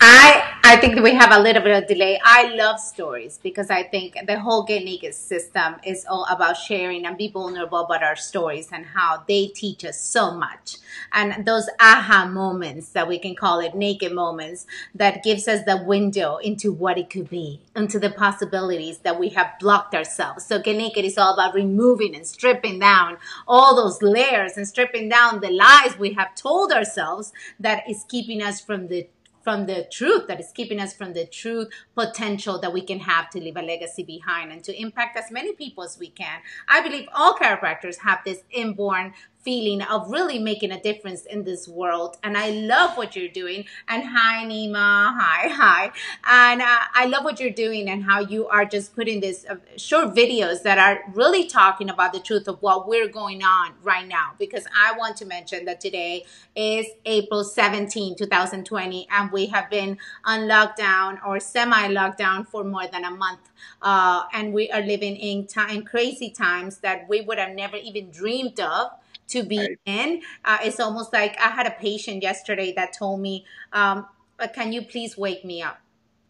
I 0.00 0.44
I 0.70 0.76
think 0.76 1.00
we 1.00 1.14
have 1.14 1.32
a 1.32 1.40
little 1.40 1.62
bit 1.62 1.82
of 1.82 1.88
delay. 1.88 2.20
I 2.22 2.54
love 2.54 2.78
stories 2.78 3.40
because 3.42 3.70
I 3.70 3.84
think 3.84 4.18
the 4.26 4.38
whole 4.38 4.64
Get 4.64 4.84
Naked 4.84 5.14
system 5.14 5.76
is 5.82 6.04
all 6.06 6.26
about 6.28 6.58
sharing 6.58 7.06
and 7.06 7.16
be 7.16 7.28
vulnerable 7.28 7.78
about 7.78 8.02
our 8.02 8.16
stories 8.16 8.68
and 8.70 8.84
how 8.84 9.24
they 9.26 9.46
teach 9.46 9.82
us 9.82 9.98
so 9.98 10.30
much. 10.30 10.76
And 11.10 11.46
those 11.46 11.70
aha 11.80 12.26
moments 12.26 12.90
that 12.90 13.08
we 13.08 13.18
can 13.18 13.34
call 13.34 13.60
it 13.60 13.74
naked 13.74 14.12
moments 14.12 14.66
that 14.94 15.24
gives 15.24 15.48
us 15.48 15.64
the 15.64 15.82
window 15.82 16.36
into 16.36 16.70
what 16.70 16.98
it 16.98 17.08
could 17.08 17.30
be, 17.30 17.62
into 17.74 17.98
the 17.98 18.10
possibilities 18.10 18.98
that 18.98 19.18
we 19.18 19.30
have 19.30 19.58
blocked 19.58 19.94
ourselves. 19.94 20.44
So 20.44 20.60
Get 20.60 20.76
Naked 20.76 21.04
is 21.06 21.16
all 21.16 21.32
about 21.32 21.54
removing 21.54 22.14
and 22.14 22.26
stripping 22.26 22.78
down 22.78 23.16
all 23.46 23.74
those 23.74 24.02
layers 24.02 24.58
and 24.58 24.68
stripping 24.68 25.08
down 25.08 25.40
the 25.40 25.50
lies 25.50 25.98
we 25.98 26.12
have 26.12 26.34
told 26.34 26.72
ourselves 26.72 27.32
that 27.58 27.88
is 27.88 28.04
keeping 28.06 28.42
us 28.42 28.60
from 28.60 28.88
the 28.88 29.08
from 29.48 29.64
the 29.64 29.88
truth 29.90 30.26
that 30.26 30.38
is 30.38 30.52
keeping 30.52 30.78
us 30.78 30.92
from 30.92 31.14
the 31.14 31.24
true 31.24 31.66
potential 31.94 32.60
that 32.60 32.70
we 32.70 32.82
can 32.82 32.98
have 32.98 33.30
to 33.30 33.40
leave 33.40 33.56
a 33.56 33.62
legacy 33.62 34.02
behind 34.02 34.52
and 34.52 34.62
to 34.62 34.78
impact 34.78 35.16
as 35.16 35.30
many 35.30 35.54
people 35.54 35.82
as 35.82 35.98
we 35.98 36.10
can. 36.10 36.40
I 36.68 36.82
believe 36.82 37.08
all 37.14 37.32
chiropractors 37.32 37.96
have 38.00 38.18
this 38.26 38.42
inborn 38.50 39.14
feeling 39.48 39.80
of 39.80 40.10
really 40.10 40.38
making 40.38 40.70
a 40.70 40.78
difference 40.78 41.24
in 41.24 41.42
this 41.42 41.66
world. 41.66 42.18
And 42.22 42.36
I 42.36 42.50
love 42.50 42.98
what 42.98 43.16
you're 43.16 43.30
doing. 43.42 43.64
And 43.88 44.04
hi, 44.04 44.44
Nima. 44.44 45.14
Hi, 45.18 45.48
hi. 45.48 45.84
And 46.30 46.60
uh, 46.60 46.80
I 46.92 47.06
love 47.06 47.24
what 47.24 47.40
you're 47.40 47.58
doing 47.66 47.88
and 47.88 48.04
how 48.04 48.20
you 48.20 48.46
are 48.48 48.66
just 48.66 48.94
putting 48.94 49.20
this 49.20 49.46
uh, 49.48 49.56
short 49.78 50.14
videos 50.14 50.64
that 50.64 50.76
are 50.76 51.00
really 51.14 51.46
talking 51.46 51.88
about 51.88 52.12
the 52.12 52.20
truth 52.20 52.46
of 52.46 52.60
what 52.60 52.86
we're 52.86 53.08
going 53.08 53.42
on 53.42 53.72
right 53.82 54.06
now. 54.06 54.32
Because 54.38 54.66
I 54.76 54.92
want 54.98 55.16
to 55.16 55.24
mention 55.24 55.64
that 55.64 55.80
today 55.80 56.26
is 56.54 56.84
April 57.06 57.42
17, 57.42 58.16
2020, 58.16 59.08
and 59.10 59.32
we 59.32 59.46
have 59.46 59.70
been 59.70 59.96
on 60.26 60.40
lockdown 60.40 61.26
or 61.26 61.40
semi 61.40 61.88
lockdown 61.88 62.46
for 62.46 62.64
more 62.64 62.86
than 62.86 63.02
a 63.06 63.10
month. 63.10 63.48
Uh, 63.80 64.24
and 64.34 64.52
we 64.52 64.70
are 64.72 64.82
living 64.82 65.16
in 65.16 65.46
time, 65.46 65.84
crazy 65.84 66.28
times 66.28 66.80
that 66.80 67.08
we 67.08 67.22
would 67.22 67.38
have 67.38 67.54
never 67.54 67.76
even 67.76 68.10
dreamed 68.10 68.60
of 68.60 68.90
to 69.28 69.42
be 69.42 69.58
right. 69.58 69.78
in. 69.84 70.22
Uh, 70.44 70.58
it's 70.62 70.80
almost 70.80 71.12
like 71.12 71.38
I 71.38 71.48
had 71.48 71.66
a 71.66 71.70
patient 71.70 72.22
yesterday 72.22 72.72
that 72.76 72.92
told 72.98 73.20
me, 73.20 73.44
um, 73.72 74.06
"Can 74.54 74.72
you 74.72 74.82
please 74.82 75.16
wake 75.16 75.44
me 75.44 75.62
up?" 75.62 75.80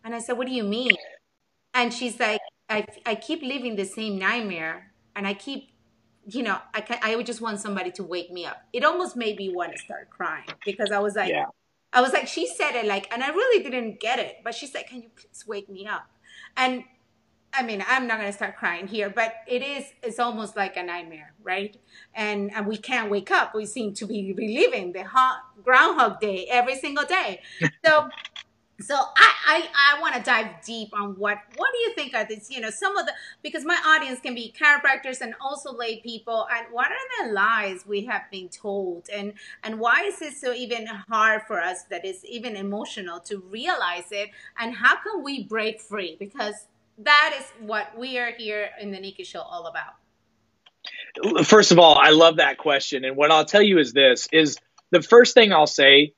And 0.04 0.14
I 0.14 0.18
said, 0.18 0.38
"What 0.38 0.46
do 0.46 0.52
you 0.52 0.64
mean?" 0.64 0.96
And 1.74 1.92
she's 1.92 2.18
like, 2.18 2.40
"I 2.68 2.86
I 3.06 3.14
keep 3.14 3.42
living 3.42 3.76
the 3.76 3.84
same 3.84 4.18
nightmare, 4.18 4.92
and 5.14 5.26
I 5.26 5.34
keep." 5.34 5.70
You 6.30 6.42
know, 6.42 6.58
I 6.74 6.82
can, 6.82 6.98
I 7.02 7.16
would 7.16 7.24
just 7.24 7.40
want 7.40 7.58
somebody 7.58 7.90
to 7.92 8.04
wake 8.04 8.30
me 8.30 8.44
up. 8.44 8.58
It 8.74 8.84
almost 8.84 9.16
made 9.16 9.38
me 9.38 9.48
want 9.48 9.72
to 9.72 9.78
start 9.78 10.10
crying 10.10 10.44
because 10.66 10.90
I 10.90 10.98
was 10.98 11.16
like, 11.16 11.30
yeah. 11.30 11.46
I 11.90 12.02
was 12.02 12.12
like, 12.12 12.28
she 12.28 12.46
said 12.46 12.74
it 12.74 12.84
like, 12.84 13.10
and 13.10 13.24
I 13.24 13.28
really 13.28 13.62
didn't 13.62 13.98
get 13.98 14.18
it, 14.18 14.36
but 14.44 14.54
she 14.54 14.66
said, 14.66 14.86
"Can 14.86 15.00
you 15.00 15.08
please 15.16 15.46
wake 15.46 15.70
me 15.70 15.86
up?" 15.86 16.06
And 16.54 16.84
I 17.52 17.62
mean, 17.62 17.82
I'm 17.88 18.06
not 18.06 18.18
going 18.18 18.30
to 18.30 18.36
start 18.36 18.56
crying 18.56 18.86
here, 18.86 19.10
but 19.10 19.32
it 19.46 19.62
is, 19.62 19.84
it's 20.02 20.18
almost 20.18 20.56
like 20.56 20.76
a 20.76 20.82
nightmare, 20.82 21.32
right? 21.42 21.76
And, 22.14 22.52
and 22.54 22.66
we 22.66 22.76
can't 22.76 23.10
wake 23.10 23.30
up. 23.30 23.54
We 23.54 23.66
seem 23.66 23.94
to 23.94 24.06
be 24.06 24.32
reliving 24.32 24.92
the 24.92 25.04
hot 25.04 25.40
Groundhog 25.64 26.20
Day 26.20 26.46
every 26.50 26.76
single 26.76 27.04
day. 27.04 27.40
So, 27.84 28.08
so 28.80 28.94
I, 28.94 29.32
I, 29.46 29.68
I 29.96 30.00
want 30.00 30.14
to 30.14 30.22
dive 30.22 30.62
deep 30.64 30.90
on 30.92 31.14
what, 31.14 31.38
what 31.56 31.70
do 31.72 31.78
you 31.78 31.94
think 31.94 32.14
are 32.14 32.24
these, 32.24 32.48
you 32.50 32.60
know, 32.60 32.70
some 32.70 32.96
of 32.96 33.06
the, 33.06 33.12
because 33.42 33.64
my 33.64 33.78
audience 33.86 34.20
can 34.20 34.34
be 34.34 34.54
chiropractors 34.56 35.20
and 35.20 35.34
also 35.40 35.72
lay 35.72 36.00
people. 36.00 36.46
And 36.54 36.66
what 36.70 36.88
are 36.88 37.26
the 37.26 37.32
lies 37.32 37.84
we 37.86 38.04
have 38.04 38.22
been 38.30 38.48
told? 38.48 39.08
And, 39.12 39.32
and 39.64 39.80
why 39.80 40.04
is 40.04 40.20
it 40.22 40.34
so 40.34 40.52
even 40.52 40.86
hard 40.86 41.42
for 41.46 41.60
us 41.60 41.84
that 41.84 42.04
is 42.04 42.24
even 42.24 42.56
emotional 42.56 43.20
to 43.20 43.38
realize 43.50 44.12
it? 44.12 44.30
And 44.58 44.74
how 44.74 44.96
can 44.96 45.24
we 45.24 45.44
break 45.44 45.80
free? 45.80 46.16
Because 46.18 46.66
that 46.98 47.34
is 47.38 47.44
what 47.66 47.98
we 47.98 48.18
are 48.18 48.32
here 48.32 48.70
in 48.80 48.90
the 48.90 49.00
Naked 49.00 49.26
Show 49.26 49.40
all 49.40 49.66
about. 49.66 49.94
First 51.46 51.72
of 51.72 51.78
all, 51.78 51.96
I 51.96 52.10
love 52.10 52.36
that 52.36 52.58
question, 52.58 53.04
and 53.04 53.16
what 53.16 53.30
I'll 53.30 53.44
tell 53.44 53.62
you 53.62 53.78
is 53.78 53.92
this: 53.92 54.28
is 54.32 54.58
the 54.90 55.02
first 55.02 55.34
thing 55.34 55.52
I'll 55.52 55.66
say 55.66 56.14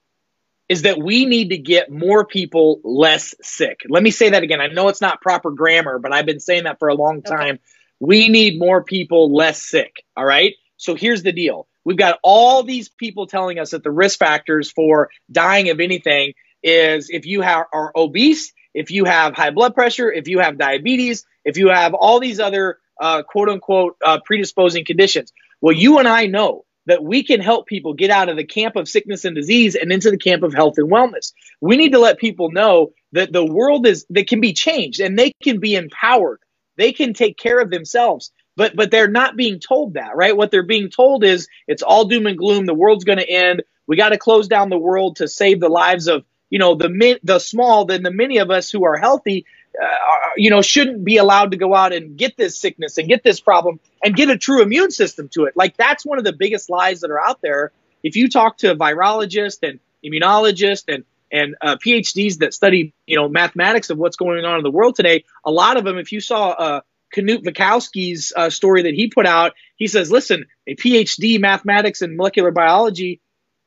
is 0.69 0.83
that 0.83 0.99
we 0.99 1.27
need 1.27 1.51
to 1.51 1.59
get 1.59 1.91
more 1.91 2.25
people 2.25 2.81
less 2.85 3.35
sick. 3.43 3.81
Let 3.89 4.05
me 4.05 4.13
say 4.13 4.31
that 4.31 4.45
again. 4.45 4.61
I 4.61 4.69
know 4.69 4.87
it's 4.87 5.01
not 5.01 5.21
proper 5.21 5.51
grammar, 5.51 5.99
but 5.99 6.13
I've 6.13 6.27
been 6.27 6.39
saying 6.39 6.65
that 6.65 6.79
for 6.79 6.89
a 6.89 6.95
long 6.95 7.23
time. 7.23 7.55
Okay. 7.57 7.63
We 7.99 8.29
need 8.29 8.59
more 8.59 8.85
people 8.85 9.35
less 9.35 9.61
sick. 9.61 10.05
All 10.17 10.25
right. 10.25 10.55
So 10.77 10.95
here's 10.95 11.25
the 11.25 11.33
deal. 11.33 11.67
We've 11.85 11.97
got 11.97 12.21
all 12.23 12.63
these 12.63 12.89
people 12.89 13.27
telling 13.27 13.59
us 13.59 13.73
that 13.73 13.83
the 13.83 13.91
risk 13.91 14.21
factors 14.21 14.71
for 14.71 15.11
dying 15.31 15.71
of 15.71 15.81
anything 15.81 16.35
is 16.63 17.11
if 17.11 17.27
you 17.27 17.43
are 17.43 17.93
obese 17.97 18.53
if 18.75 18.91
you 18.91 19.05
have 19.05 19.35
high 19.35 19.51
blood 19.51 19.75
pressure, 19.75 20.13
if 20.13 20.29
you 20.29 20.41
have 20.41 20.59
diabetes, 20.59 21.25
if 21.45 21.57
you 21.57 21.69
have 21.69 21.95
all 21.95 22.21
these 22.21 22.41
other 22.41 22.79
uh, 23.01 23.23
quote 23.23 23.49
unquote 23.49 23.97
uh, 24.05 24.19
predisposing 24.25 24.85
conditions. 24.85 25.33
Well, 25.61 25.75
you 25.75 25.99
and 25.99 26.09
I 26.09 26.27
know 26.27 26.65
that 26.87 27.03
we 27.03 27.23
can 27.23 27.41
help 27.41 27.67
people 27.67 27.95
get 27.95 28.11
out 28.11 28.29
of 28.29 28.37
the 28.37 28.45
camp 28.45 28.77
of 28.77 28.89
sickness 28.89 29.25
and 29.25 29.35
disease 29.37 29.75
and 29.75 29.93
into 29.93 30.11
the 30.11 30.19
camp 30.19 30.43
of 30.43 30.55
health 30.55 30.75
and 30.77 30.91
wellness. 30.91 31.33
We 31.61 31.77
need 31.77 31.93
to 31.93 31.99
let 31.99 32.19
people 32.19 32.51
know 32.51 32.93
that 33.13 33.33
the 33.33 33.45
world 33.45 33.87
is 33.87 34.07
that 34.11 34.29
can 34.29 34.41
be 34.41 34.53
changed 34.53 35.01
and 35.01 35.19
they 35.19 35.33
can 35.43 35.61
be 35.61 35.75
empowered. 35.75 36.41
They 36.77 36.93
can 36.93 37.13
take 37.13 37.37
care 37.37 37.61
of 37.61 37.71
themselves. 37.71 38.33
But 38.57 38.77
but 38.77 38.91
they're 38.91 39.09
not 39.09 39.37
being 39.37 39.61
told 39.61 39.95
that, 39.95 40.17
right? 40.17 40.37
What 40.37 40.51
they're 40.51 40.63
being 40.63 40.91
told 40.91 41.25
is 41.25 41.49
it's 41.67 41.83
all 41.83 42.07
doom 42.07 42.27
and 42.27 42.39
gloom, 42.39 42.67
the 42.67 42.75
world's 42.75 43.05
going 43.05 43.19
to 43.19 43.29
end. 43.29 43.63
We 43.87 43.97
got 43.97 44.11
to 44.11 44.19
close 44.19 44.49
down 44.49 44.69
the 44.71 44.79
world 44.79 45.17
to 45.17 45.29
save 45.29 45.61
the 45.61 45.69
lives 45.69 46.09
of 46.09 46.25
you 46.51 46.59
know 46.59 46.75
the 46.75 46.89
min, 46.89 47.19
the 47.23 47.39
small 47.39 47.85
than 47.85 48.03
the 48.03 48.11
many 48.11 48.39
of 48.39 48.51
us 48.51 48.71
who 48.71 48.85
are 48.85 48.97
healthy 48.97 49.47
uh, 49.81 49.85
are, 49.85 50.21
you 50.37 50.51
know 50.51 50.63
shouldn't 50.63 51.05
be 51.05 51.17
allowed 51.17 51.53
to 51.53 51.57
go 51.57 51.75
out 51.75 51.93
and 51.93 52.17
get 52.17 52.37
this 52.37 52.59
sickness 52.59 52.99
and 52.99 53.09
get 53.09 53.23
this 53.23 53.41
problem 53.41 53.81
and 54.05 54.15
get 54.15 54.29
a 54.29 54.37
true 54.37 54.63
immune 54.63 54.91
system 54.91 55.29
to 55.31 55.45
it. 55.45 55.57
Like 55.57 55.77
that's 55.77 56.05
one 56.05 56.19
of 56.19 56.25
the 56.25 56.33
biggest 56.33 56.69
lies 56.71 57.01
that 57.01 57.11
are 57.11 57.21
out 57.21 57.41
there. 57.41 57.73
If 58.03 58.17
you 58.17 58.29
talk 58.29 58.59
to 58.59 58.75
virologists 58.75 59.67
and 59.67 59.81
immunologists 60.05 60.85
and 60.89 61.05
and 61.33 61.55
uh, 61.61 61.77
phds 61.77 62.39
that 62.39 62.53
study 62.53 62.93
you 63.07 63.17
know 63.17 63.29
mathematics 63.29 63.91
of 63.91 63.99
what's 63.99 64.17
going 64.17 64.45
on 64.45 64.57
in 64.57 64.65
the 64.65 64.71
world 64.71 64.97
today 64.97 65.25
a 65.45 65.51
lot 65.51 65.77
of 65.77 65.85
them 65.85 65.99
if 65.99 66.11
you 66.11 66.21
saw 66.21 66.49
uh, 66.49 66.81
Knut 67.15 67.45
Wittkowski's 67.45 68.33
uh, 68.35 68.51
story 68.51 68.83
that 68.83 68.95
he 68.95 69.09
put 69.09 69.27
out, 69.27 69.55
he 69.77 69.87
says, 69.87 70.11
listen, 70.11 70.47
a 70.67 70.77
PhD 70.77 71.41
mathematics 71.41 72.03
and 72.03 72.17
molecular 72.17 72.51
biology, 72.51 73.21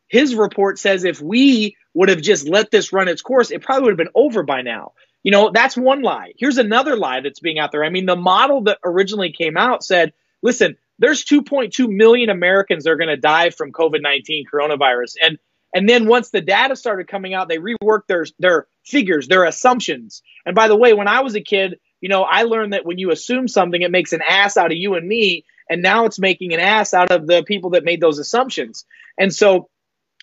his 0.07 0.35
report 0.35 0.79
says 0.79 1.03
if 1.03 1.21
we 1.21 1.75
would 1.93 2.09
have 2.09 2.21
just 2.21 2.47
let 2.47 2.71
this 2.71 2.91
run 2.91 3.07
its 3.07 3.21
course, 3.21 3.51
it 3.51 3.62
probably 3.62 3.83
would 3.85 4.00
have 4.00 4.05
been 4.05 4.13
over 4.15 4.43
by 4.43 4.62
now. 4.62 4.93
You 5.21 5.31
know, 5.31 5.51
that's 5.53 5.77
one 5.77 6.01
lie. 6.01 6.33
Here's 6.38 6.57
another 6.57 6.97
lie 6.97 7.21
that's 7.21 7.39
being 7.39 7.59
out 7.59 7.71
there. 7.71 7.83
I 7.83 7.89
mean, 7.89 8.05
the 8.05 8.15
model 8.15 8.63
that 8.63 8.79
originally 8.83 9.31
came 9.31 9.55
out 9.55 9.83
said, 9.83 10.13
listen, 10.41 10.75
there's 11.00 11.23
2.2 11.23 11.88
million 11.89 12.29
Americans 12.29 12.83
that 12.83 12.91
are 12.91 12.97
going 12.97 13.09
to 13.09 13.17
die 13.17 13.50
from 13.50 13.71
COVID-19 13.71 14.43
coronavirus. 14.51 15.15
And 15.21 15.39
and 15.75 15.89
then 15.89 16.05
once 16.05 16.29
the 16.29 16.41
data 16.41 16.75
started 16.75 17.07
coming 17.07 17.33
out, 17.33 17.50
they 17.50 17.57
reworked 17.57 18.07
their 18.07 18.25
their 18.38 18.67
figures, 18.85 19.27
their 19.27 19.45
assumptions. 19.45 20.21
And 20.45 20.55
by 20.55 20.67
the 20.67 20.75
way, 20.75 20.93
when 20.93 21.07
I 21.07 21.21
was 21.21 21.35
a 21.35 21.41
kid, 21.41 21.79
you 22.00 22.09
know, 22.09 22.23
I 22.23 22.43
learned 22.43 22.73
that 22.73 22.85
when 22.85 23.00
you 23.00 23.12
assume 23.12 23.47
something, 23.47 23.81
it 23.81 23.89
makes 23.89 24.13
an 24.13 24.21
ass 24.21 24.55
out 24.55 24.71
of 24.71 24.77
you 24.77 24.95
and 24.95 25.07
me. 25.07 25.45
And 25.69 25.81
now 25.81 26.05
it's 26.05 26.19
making 26.19 26.53
an 26.53 26.59
ass 26.59 26.93
out 26.93 27.12
of 27.12 27.25
the 27.25 27.43
people 27.43 27.71
that 27.71 27.85
made 27.85 28.01
those 28.01 28.19
assumptions. 28.19 28.85
And 29.17 29.33
so 29.33 29.69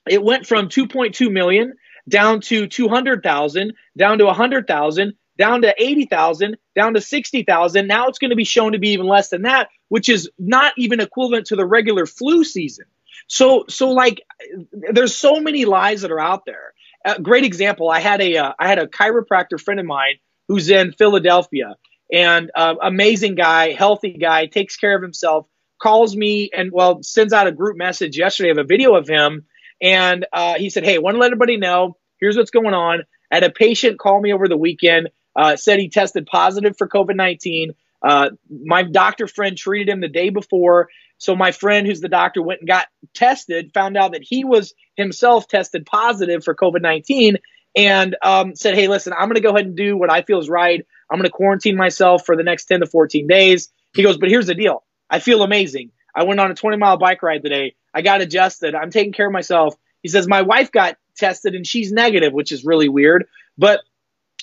it 0.09 0.23
went 0.23 0.47
from 0.47 0.69
2.2 0.69 1.31
million 1.31 1.75
down 2.09 2.41
to 2.41 2.67
200,000, 2.67 3.73
down 3.97 4.19
to 4.19 4.25
100,000, 4.27 5.15
down 5.39 5.63
to 5.63 5.75
80,000, 5.77 6.57
down 6.75 6.95
to 6.95 7.01
60,000. 7.01 7.87
Now 7.87 8.09
it's 8.09 8.19
going 8.19 8.31
to 8.31 8.37
be 8.37 8.45
shown 8.45 8.73
to 8.73 8.79
be 8.79 8.91
even 8.91 9.07
less 9.07 9.31
than 9.31 9.43
that, 9.43 9.69
which 9.89 10.09
is 10.09 10.31
not 10.39 10.73
even 10.77 11.01
equivalent 11.01 11.47
to 11.47 11.57
the 11.57 11.67
regular 11.67 12.07
flu 12.07 12.45
season. 12.45 12.87
So, 13.27 13.65
so 13.69 13.91
like, 13.91 14.23
there's 14.73 15.17
so 15.17 15.41
many 15.41 15.65
lies 15.65 16.03
that 16.03 16.11
are 16.11 16.21
out 16.21 16.45
there. 16.45 16.73
A 17.05 17.21
great 17.21 17.45
example. 17.45 17.89
I 17.89 18.01
had 18.01 18.21
a, 18.21 18.37
uh, 18.37 18.53
I 18.59 18.69
had 18.69 18.79
a 18.79 18.87
chiropractor 18.87 19.61
friend 19.61 19.81
of 19.81 19.87
mine 19.87 20.17
who's 20.49 20.69
in 20.69 20.93
Philadelphia, 20.93 21.77
and 22.13 22.51
uh, 22.55 22.75
amazing 22.83 23.37
guy, 23.37 23.73
healthy 23.73 24.19
guy, 24.19 24.47
takes 24.47 24.77
care 24.77 24.97
of 24.97 25.03
himself. 25.03 25.47
Calls 25.81 26.15
me 26.15 26.51
and 26.53 26.71
well 26.73 27.03
sends 27.03 27.33
out 27.33 27.47
a 27.47 27.53
group 27.53 27.79
message 27.79 28.19
yesterday 28.19 28.51
of 28.51 28.59
a 28.59 28.65
video 28.65 28.97
of 28.97 29.09
him 29.09 29.47
and 29.81 30.27
uh, 30.33 30.55
he 30.55 30.71
said, 30.71 30.85
Hey, 30.85 30.99
want 30.99 31.15
to 31.15 31.21
let 31.21 31.29
everybody 31.29 31.57
know 31.57 31.97
here's 32.21 32.37
what's 32.37 32.51
going 32.51 32.75
on. 32.75 33.03
I 33.31 33.37
had 33.37 33.45
a 33.45 33.51
patient 33.51 33.99
call 33.99 34.21
me 34.21 34.33
over 34.33 34.49
the 34.49 34.57
weekend, 34.57 35.09
uh, 35.37 35.57
said 35.57 35.79
he 35.79 35.89
tested 35.89 36.27
positive 36.27 36.77
for 36.77 36.89
COVID 36.89 37.17
19. 37.17 37.73
Uh, 38.03 38.31
my 38.49 38.83
doctor 38.83 39.27
friend 39.27 39.57
treated 39.57 39.89
him 39.89 40.01
the 40.01 40.09
day 40.09 40.31
before. 40.31 40.89
So 41.19 41.37
my 41.37 41.53
friend, 41.53 41.87
who's 41.87 42.01
the 42.01 42.09
doctor, 42.09 42.43
went 42.43 42.61
and 42.61 42.69
got 42.69 42.87
tested, 43.13 43.73
found 43.75 43.97
out 43.97 44.13
that 44.13 44.23
he 44.23 44.45
was 44.45 44.73
himself 44.97 45.49
tested 45.49 45.85
positive 45.85 46.43
for 46.43 46.55
COVID 46.55 46.81
19, 46.81 47.37
and 47.77 48.17
um, 48.23 48.57
said, 48.57 48.75
Hey, 48.75 48.89
listen, 48.89 49.13
I'm 49.13 49.29
going 49.29 49.35
to 49.35 49.41
go 49.41 49.51
ahead 49.51 49.67
and 49.67 49.77
do 49.77 49.97
what 49.97 50.11
I 50.11 50.23
feel 50.23 50.39
is 50.39 50.49
right. 50.49 50.85
I'm 51.11 51.19
going 51.19 51.29
to 51.29 51.31
quarantine 51.31 51.77
myself 51.77 52.25
for 52.25 52.37
the 52.37 52.43
next 52.43 52.67
10 52.67 52.81
to 52.81 52.87
14 52.87 53.27
days. 53.27 53.69
He 53.95 54.03
goes, 54.03 54.17
But 54.17 54.31
here's 54.31 54.47
the 54.47 54.55
deal 54.55 54.83
I 55.09 55.19
feel 55.19 55.43
amazing. 55.43 55.91
I 56.15 56.25
went 56.25 56.41
on 56.41 56.51
a 56.51 56.55
20 56.55 56.77
mile 56.77 56.97
bike 56.97 57.23
ride 57.23 57.43
today. 57.43 57.75
I 57.95 58.03
got 58.03 58.21
adjusted. 58.21 58.75
I'm 58.75 58.91
taking 58.91 59.13
care 59.13 59.27
of 59.27 59.33
myself. 59.33 59.77
He 60.03 60.09
says 60.09 60.27
my 60.27 60.43
wife 60.43 60.73
got 60.73 60.97
tested 61.17 61.55
and 61.55 61.67
she's 61.67 61.93
negative, 61.93 62.33
which 62.33 62.53
is 62.53 62.65
really 62.65 62.89
weird. 62.89 63.27
But 63.59 63.81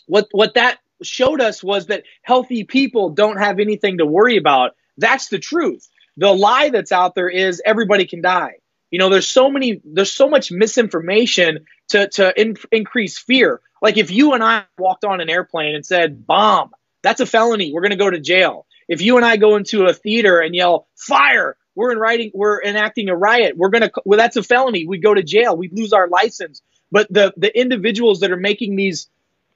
what 0.06 0.28
what 0.32 0.54
that 0.56 0.80
showed 1.02 1.42
us 1.42 1.64
was 1.64 1.88
that 1.88 2.04
healthy 2.22 2.64
people 2.64 3.10
don't 3.10 3.38
have 3.38 3.60
anything 3.60 3.98
to 4.00 4.06
worry 4.06 4.38
about. 4.38 4.76
That's 4.98 5.28
the 5.28 5.40
truth. 5.40 5.88
The 6.18 6.34
lie 6.34 6.70
that's 6.70 6.92
out 6.92 7.16
there 7.16 7.30
is 7.30 7.62
everybody 7.64 8.06
can 8.06 8.22
die. 8.22 8.56
You 8.90 9.00
know, 9.00 9.10
there's 9.10 9.28
so 9.28 9.50
many, 9.50 9.82
there's 9.84 10.12
so 10.12 10.30
much 10.30 10.52
misinformation 10.52 11.66
to 11.90 12.08
to 12.10 12.40
in, 12.40 12.56
increase 12.72 13.18
fear. 13.20 13.62
Like 13.82 13.98
if 13.98 14.12
you 14.12 14.34
and 14.34 14.44
I 14.44 14.64
walked 14.78 15.06
on 15.06 15.22
an 15.22 15.30
airplane 15.30 15.76
and 15.76 15.86
said 15.86 16.26
bomb, 16.26 16.72
that's 17.04 17.20
a 17.20 17.26
felony. 17.26 17.72
We're 17.72 17.82
going 17.82 17.92
to 17.92 17.98
go 17.98 18.10
to 18.10 18.20
jail. 18.20 18.66
If 18.88 19.02
you 19.02 19.18
and 19.18 19.26
I 19.26 19.38
go 19.38 19.56
into 19.56 19.86
a 19.86 19.94
theater 19.94 20.40
and 20.40 20.56
yell 20.56 20.88
fire, 20.96 21.58
we're 21.76 21.92
in 21.92 22.00
writing, 22.00 22.32
we're 22.34 22.62
enacting 22.62 23.10
a 23.10 23.16
riot. 23.16 23.56
We're 23.58 23.70
gonna, 23.70 23.92
well, 24.06 24.18
that's 24.18 24.36
a 24.36 24.44
felony. 24.44 24.88
We 24.88 24.98
go 24.98 25.14
to 25.14 25.24
jail. 25.24 25.56
We 25.56 25.70
lose 25.72 25.94
our 25.94 26.08
license. 26.08 26.62
But 26.92 27.12
the 27.12 27.34
the 27.38 27.56
individuals 27.58 28.22
that 28.22 28.32
are 28.32 28.38
making 28.38 28.76
these 28.76 29.10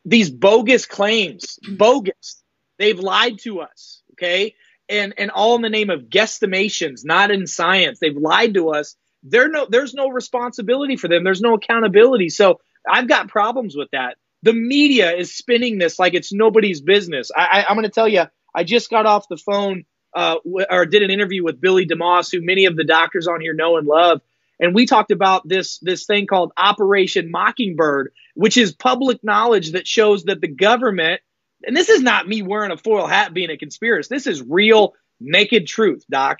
these 0.06 0.30
bogus 0.30 0.86
claims, 0.86 1.60
mm-hmm. 1.64 1.76
bogus, 1.78 2.44
they've 2.78 3.00
lied 3.00 3.40
to 3.40 3.62
us. 3.62 4.02
Okay, 4.14 4.56
and 4.90 5.14
and 5.18 5.32
all 5.32 5.56
in 5.56 5.62
the 5.62 5.70
name 5.70 5.90
of 5.90 6.04
guesstimations, 6.04 7.06
not 7.06 7.32
in 7.32 7.48
science. 7.48 8.00
They've 8.00 8.16
lied 8.16 8.54
to 8.56 8.70
us. 8.72 8.96
There 9.24 9.48
no, 9.50 9.68
there's 9.70 9.94
no 9.94 10.10
responsibility 10.10 10.98
for 10.98 11.08
them. 11.08 11.24
There's 11.24 11.42
no 11.42 11.54
accountability. 11.54 12.30
So 12.30 12.60
I've 12.90 13.08
got 13.08 13.30
problems 13.30 13.76
with 13.76 13.90
that. 13.92 14.18
The 14.44 14.54
media 14.54 15.16
is 15.16 15.34
spinning 15.34 15.78
this 15.78 16.00
like 16.00 16.16
it's 16.16 16.34
nobody's 16.34 16.82
business. 16.82 17.30
I, 17.36 17.46
I, 17.46 17.66
I'm 17.70 17.76
going 17.76 17.84
to 17.84 17.90
tell 17.90 18.08
you. 18.08 18.26
I 18.54 18.64
just 18.64 18.90
got 18.90 19.06
off 19.06 19.28
the 19.30 19.38
phone 19.38 19.86
uh, 20.14 20.36
or 20.70 20.86
did 20.86 21.04
an 21.04 21.12
interview 21.12 21.44
with 21.44 21.62
Billy 21.62 21.86
DeMoss, 21.86 22.32
who 22.32 22.46
many 22.46 22.66
of 22.66 22.76
the 22.76 22.84
doctors 22.84 23.28
on 23.28 23.42
here 23.42 23.54
know 23.54 23.78
and 23.78 23.88
love. 23.88 24.22
And 24.60 24.76
we 24.76 24.86
talked 24.86 25.12
about 25.12 25.48
this, 25.48 25.80
this 25.80 26.06
thing 26.06 26.28
called 26.28 26.52
Operation 26.56 27.32
Mockingbird, 27.32 28.12
which 28.36 28.58
is 28.58 28.74
public 28.74 29.24
knowledge 29.24 29.72
that 29.72 29.88
shows 29.88 30.26
that 30.26 30.42
the 30.42 30.48
government, 30.48 31.22
and 31.66 31.76
this 31.76 31.90
is 31.90 32.02
not 32.02 32.28
me 32.28 32.42
wearing 32.42 32.72
a 32.72 32.78
foil 32.78 33.08
hat 33.08 33.34
being 33.34 33.50
a 33.50 33.58
conspiracy, 33.58 34.08
this 34.14 34.28
is 34.28 34.42
real 34.42 34.94
naked 35.20 35.66
truth, 35.66 36.04
Doc, 36.12 36.40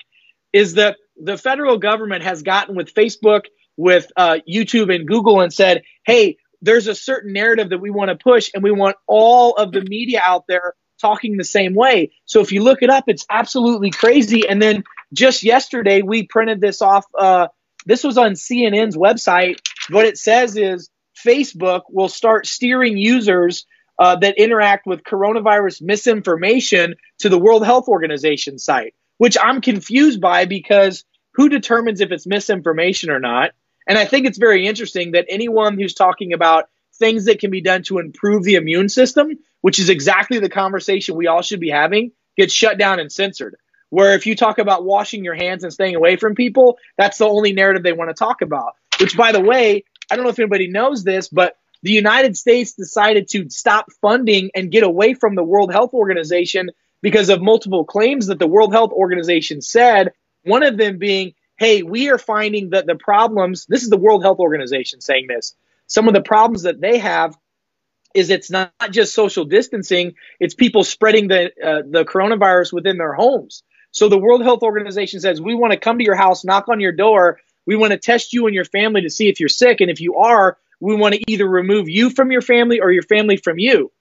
is 0.52 0.74
that 0.74 0.98
the 1.16 1.36
federal 1.36 1.78
government 1.78 2.22
has 2.22 2.42
gotten 2.42 2.76
with 2.76 2.94
Facebook, 2.94 3.42
with 3.76 4.12
uh, 4.16 4.38
YouTube 4.48 4.94
and 4.94 5.08
Google 5.08 5.40
and 5.40 5.52
said, 5.52 5.82
hey, 6.04 6.36
there's 6.60 6.86
a 6.86 6.94
certain 6.94 7.32
narrative 7.32 7.70
that 7.70 7.80
we 7.80 7.90
want 7.90 8.10
to 8.10 8.16
push, 8.16 8.50
and 8.54 8.62
we 8.62 8.70
want 8.70 8.96
all 9.08 9.54
of 9.54 9.72
the 9.72 9.80
media 9.80 10.20
out 10.24 10.46
there 10.46 10.74
talking 11.02 11.36
the 11.36 11.44
same 11.44 11.74
way. 11.74 12.12
So 12.24 12.40
if 12.40 12.52
you 12.52 12.62
look 12.62 12.82
it 12.82 12.88
up, 12.88 13.04
it's 13.08 13.26
absolutely 13.28 13.90
crazy. 13.90 14.48
And 14.48 14.62
then 14.62 14.84
just 15.12 15.42
yesterday, 15.42 16.00
we 16.00 16.26
printed 16.26 16.60
this 16.60 16.80
off. 16.80 17.04
Uh, 17.18 17.48
this 17.84 18.04
was 18.04 18.16
on 18.16 18.32
CNN's 18.32 18.96
website. 18.96 19.58
What 19.90 20.06
it 20.06 20.16
says 20.16 20.56
is 20.56 20.88
Facebook 21.14 21.82
will 21.90 22.08
start 22.08 22.46
steering 22.46 22.96
users 22.96 23.66
uh, 23.98 24.16
that 24.16 24.38
interact 24.38 24.86
with 24.86 25.02
coronavirus 25.02 25.82
misinformation 25.82 26.94
to 27.18 27.28
the 27.28 27.38
World 27.38 27.64
Health 27.64 27.88
Organization 27.88 28.58
site, 28.58 28.94
which 29.18 29.36
I'm 29.42 29.60
confused 29.60 30.20
by 30.20 30.46
because 30.46 31.04
who 31.34 31.48
determines 31.48 32.00
if 32.00 32.12
it's 32.12 32.26
misinformation 32.26 33.10
or 33.10 33.20
not? 33.20 33.50
And 33.86 33.98
I 33.98 34.04
think 34.04 34.26
it's 34.26 34.38
very 34.38 34.66
interesting 34.66 35.12
that 35.12 35.26
anyone 35.28 35.78
who's 35.78 35.94
talking 35.94 36.32
about 36.32 36.68
things 37.02 37.24
that 37.24 37.40
can 37.40 37.50
be 37.50 37.60
done 37.60 37.82
to 37.82 37.98
improve 37.98 38.44
the 38.44 38.54
immune 38.54 38.88
system, 38.88 39.38
which 39.60 39.80
is 39.80 39.88
exactly 39.88 40.38
the 40.38 40.48
conversation 40.48 41.16
we 41.16 41.26
all 41.26 41.42
should 41.42 41.58
be 41.58 41.70
having, 41.70 42.12
gets 42.36 42.52
shut 42.52 42.78
down 42.78 43.00
and 43.00 43.10
censored. 43.10 43.56
Where 43.90 44.14
if 44.14 44.24
you 44.24 44.36
talk 44.36 44.58
about 44.58 44.84
washing 44.84 45.24
your 45.24 45.34
hands 45.34 45.64
and 45.64 45.72
staying 45.72 45.96
away 45.96 46.14
from 46.14 46.36
people, 46.36 46.78
that's 46.96 47.18
the 47.18 47.26
only 47.26 47.52
narrative 47.52 47.82
they 47.82 47.92
want 47.92 48.10
to 48.10 48.14
talk 48.14 48.40
about. 48.40 48.74
Which, 49.00 49.16
by 49.16 49.32
the 49.32 49.40
way, 49.40 49.84
I 50.08 50.14
don't 50.14 50.24
know 50.24 50.30
if 50.30 50.38
anybody 50.38 50.68
knows 50.68 51.02
this, 51.02 51.28
but 51.28 51.56
the 51.82 51.90
United 51.90 52.36
States 52.36 52.74
decided 52.74 53.28
to 53.30 53.50
stop 53.50 53.86
funding 54.00 54.50
and 54.54 54.70
get 54.70 54.84
away 54.84 55.14
from 55.14 55.34
the 55.34 55.42
World 55.42 55.72
Health 55.72 55.92
Organization 55.92 56.70
because 57.02 57.28
of 57.30 57.42
multiple 57.42 57.84
claims 57.84 58.28
that 58.28 58.38
the 58.38 58.46
World 58.46 58.72
Health 58.72 58.92
Organization 58.92 59.60
said. 59.60 60.12
One 60.44 60.62
of 60.62 60.76
them 60.78 60.98
being, 60.98 61.34
hey, 61.56 61.82
we 61.82 62.10
are 62.10 62.18
finding 62.18 62.70
that 62.70 62.86
the 62.86 62.94
problems, 62.94 63.66
this 63.66 63.82
is 63.82 63.90
the 63.90 63.96
World 63.96 64.22
Health 64.22 64.38
Organization 64.38 65.00
saying 65.00 65.26
this, 65.26 65.56
some 65.86 66.08
of 66.08 66.14
the 66.14 66.22
problems 66.22 66.62
that 66.62 66.80
they 66.80 66.98
have 66.98 67.36
is 68.14 68.30
it's 68.30 68.50
not 68.50 68.72
just 68.90 69.14
social 69.14 69.44
distancing, 69.44 70.14
it's 70.38 70.54
people 70.54 70.84
spreading 70.84 71.28
the, 71.28 71.46
uh, 71.62 71.82
the 71.88 72.04
coronavirus 72.04 72.72
within 72.72 72.98
their 72.98 73.14
homes. 73.14 73.62
So 73.90 74.08
the 74.08 74.18
World 74.18 74.42
Health 74.42 74.62
Organization 74.62 75.20
says, 75.20 75.40
we 75.40 75.54
want 75.54 75.72
to 75.72 75.78
come 75.78 75.98
to 75.98 76.04
your 76.04 76.14
house, 76.14 76.44
knock 76.44 76.68
on 76.68 76.80
your 76.80 76.92
door. 76.92 77.40
We 77.66 77.76
want 77.76 77.92
to 77.92 77.98
test 77.98 78.32
you 78.32 78.46
and 78.46 78.54
your 78.54 78.64
family 78.64 79.02
to 79.02 79.10
see 79.10 79.28
if 79.28 79.38
you're 79.38 79.48
sick. 79.48 79.80
And 79.80 79.90
if 79.90 80.00
you 80.00 80.16
are, 80.16 80.58
we 80.80 80.96
want 80.96 81.14
to 81.14 81.30
either 81.30 81.46
remove 81.46 81.88
you 81.88 82.10
from 82.10 82.32
your 82.32 82.40
family 82.40 82.80
or 82.80 82.90
your 82.90 83.02
family 83.04 83.36
from 83.36 83.58
you. 83.58 83.92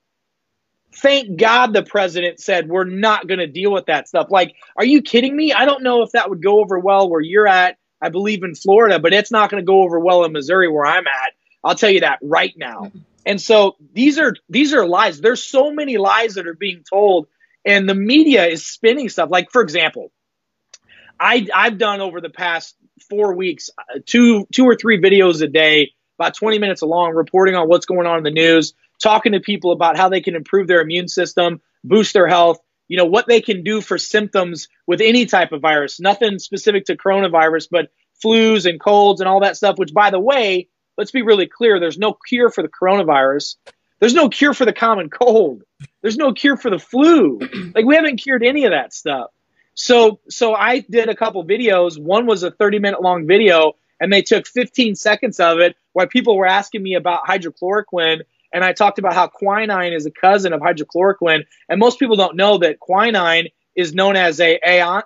Thank 0.93 1.37
God 1.37 1.73
the 1.73 1.83
president 1.83 2.39
said 2.39 2.67
we're 2.67 2.83
not 2.83 3.27
going 3.27 3.39
to 3.39 3.47
deal 3.47 3.71
with 3.71 3.85
that 3.85 4.07
stuff. 4.07 4.27
Like, 4.29 4.55
are 4.75 4.85
you 4.85 5.01
kidding 5.01 5.35
me? 5.35 5.53
I 5.53 5.65
don't 5.65 5.83
know 5.83 6.01
if 6.01 6.11
that 6.11 6.29
would 6.29 6.41
go 6.41 6.59
over 6.59 6.79
well 6.79 7.09
where 7.09 7.21
you're 7.21 7.47
at. 7.47 7.77
I 8.01 8.09
believe 8.09 8.43
in 8.43 8.55
Florida, 8.55 8.99
but 8.99 9.13
it's 9.13 9.31
not 9.31 9.49
going 9.49 9.61
to 9.61 9.65
go 9.65 9.83
over 9.83 9.99
well 9.99 10.23
in 10.25 10.31
Missouri 10.31 10.67
where 10.67 10.85
I'm 10.85 11.05
at. 11.05 11.33
I'll 11.63 11.75
tell 11.75 11.89
you 11.89 12.01
that 12.01 12.19
right 12.21 12.53
now. 12.57 12.91
And 13.25 13.39
so 13.39 13.75
these 13.93 14.17
are 14.19 14.35
these 14.49 14.73
are 14.73 14.85
lies. 14.87 15.21
There's 15.21 15.43
so 15.43 15.71
many 15.71 15.97
lies 15.97 16.35
that 16.35 16.47
are 16.47 16.55
being 16.55 16.83
told, 16.87 17.27
and 17.63 17.87
the 17.87 17.95
media 17.95 18.47
is 18.47 18.65
spinning 18.65 19.09
stuff. 19.09 19.29
Like 19.29 19.51
for 19.51 19.61
example, 19.61 20.11
I 21.19 21.47
I've 21.53 21.77
done 21.77 22.01
over 22.01 22.19
the 22.19 22.29
past 22.29 22.75
four 23.09 23.35
weeks 23.35 23.69
uh, 23.77 23.99
two 24.05 24.47
two 24.51 24.65
or 24.65 24.75
three 24.75 24.99
videos 24.99 25.41
a 25.41 25.47
day 25.47 25.91
about 26.21 26.35
20 26.35 26.59
minutes 26.59 26.83
long, 26.83 27.15
reporting 27.15 27.55
on 27.55 27.67
what's 27.67 27.87
going 27.87 28.05
on 28.05 28.19
in 28.19 28.23
the 28.23 28.29
news, 28.29 28.75
talking 29.01 29.31
to 29.31 29.39
people 29.39 29.71
about 29.71 29.97
how 29.97 30.07
they 30.07 30.21
can 30.21 30.35
improve 30.35 30.67
their 30.67 30.81
immune 30.81 31.07
system, 31.07 31.61
boost 31.83 32.13
their 32.13 32.27
health, 32.27 32.59
you 32.87 32.97
know, 32.97 33.05
what 33.05 33.27
they 33.27 33.41
can 33.41 33.63
do 33.63 33.81
for 33.81 33.97
symptoms 33.97 34.67
with 34.85 35.01
any 35.01 35.25
type 35.25 35.51
of 35.51 35.61
virus, 35.61 35.99
nothing 35.99 36.37
specific 36.37 36.85
to 36.85 36.95
coronavirus, 36.95 37.69
but 37.71 37.89
flus 38.23 38.69
and 38.69 38.79
colds 38.79 39.19
and 39.19 39.27
all 39.27 39.39
that 39.39 39.57
stuff, 39.57 39.79
which 39.79 39.93
by 39.93 40.11
the 40.11 40.19
way, 40.19 40.67
let's 41.01 41.09
be 41.09 41.23
really 41.23 41.47
clear, 41.47 41.79
there's 41.79 41.97
no 41.97 42.13
cure 42.13 42.51
for 42.51 42.61
the 42.61 42.69
coronavirus. 42.69 43.55
There's 43.99 44.13
no 44.13 44.29
cure 44.29 44.53
for 44.53 44.65
the 44.65 44.73
common 44.73 45.09
cold. 45.09 45.63
There's 46.03 46.15
no 46.15 46.31
cure 46.31 46.57
for 46.57 46.69
the 46.69 46.77
flu. 46.77 47.39
Like 47.73 47.85
we 47.85 47.95
haven't 47.95 48.17
cured 48.17 48.43
any 48.43 48.65
of 48.65 48.71
that 48.71 48.93
stuff. 48.93 49.31
So 49.73 50.19
so 50.29 50.53
I 50.53 50.81
did 50.81 51.09
a 51.09 51.15
couple 51.15 51.43
videos. 51.43 51.99
One 51.99 52.27
was 52.27 52.43
a 52.43 52.51
30 52.51 52.77
minute 52.77 53.01
long 53.01 53.25
video 53.25 53.73
and 53.99 54.13
they 54.13 54.21
took 54.21 54.45
15 54.45 54.93
seconds 54.93 55.39
of 55.39 55.57
it 55.57 55.75
where 55.93 56.05
people 56.05 56.37
were 56.37 56.45
asking 56.45 56.83
me 56.83 56.93
about 56.93 57.25
hydrochloroquine 57.25 58.21
and 58.53 58.63
I 58.63 58.73
talked 58.73 58.99
about 58.99 59.15
how 59.15 59.25
quinine 59.25 59.93
is 59.93 60.05
a 60.05 60.11
cousin 60.11 60.53
of 60.53 60.61
hydrochloroquine. 60.61 61.45
And 61.67 61.79
most 61.79 61.97
people 61.97 62.15
don't 62.15 62.35
know 62.35 62.59
that 62.59 62.79
quinine 62.79 63.47
is 63.75 63.95
known 63.95 64.15
as 64.15 64.39
a, 64.39 64.59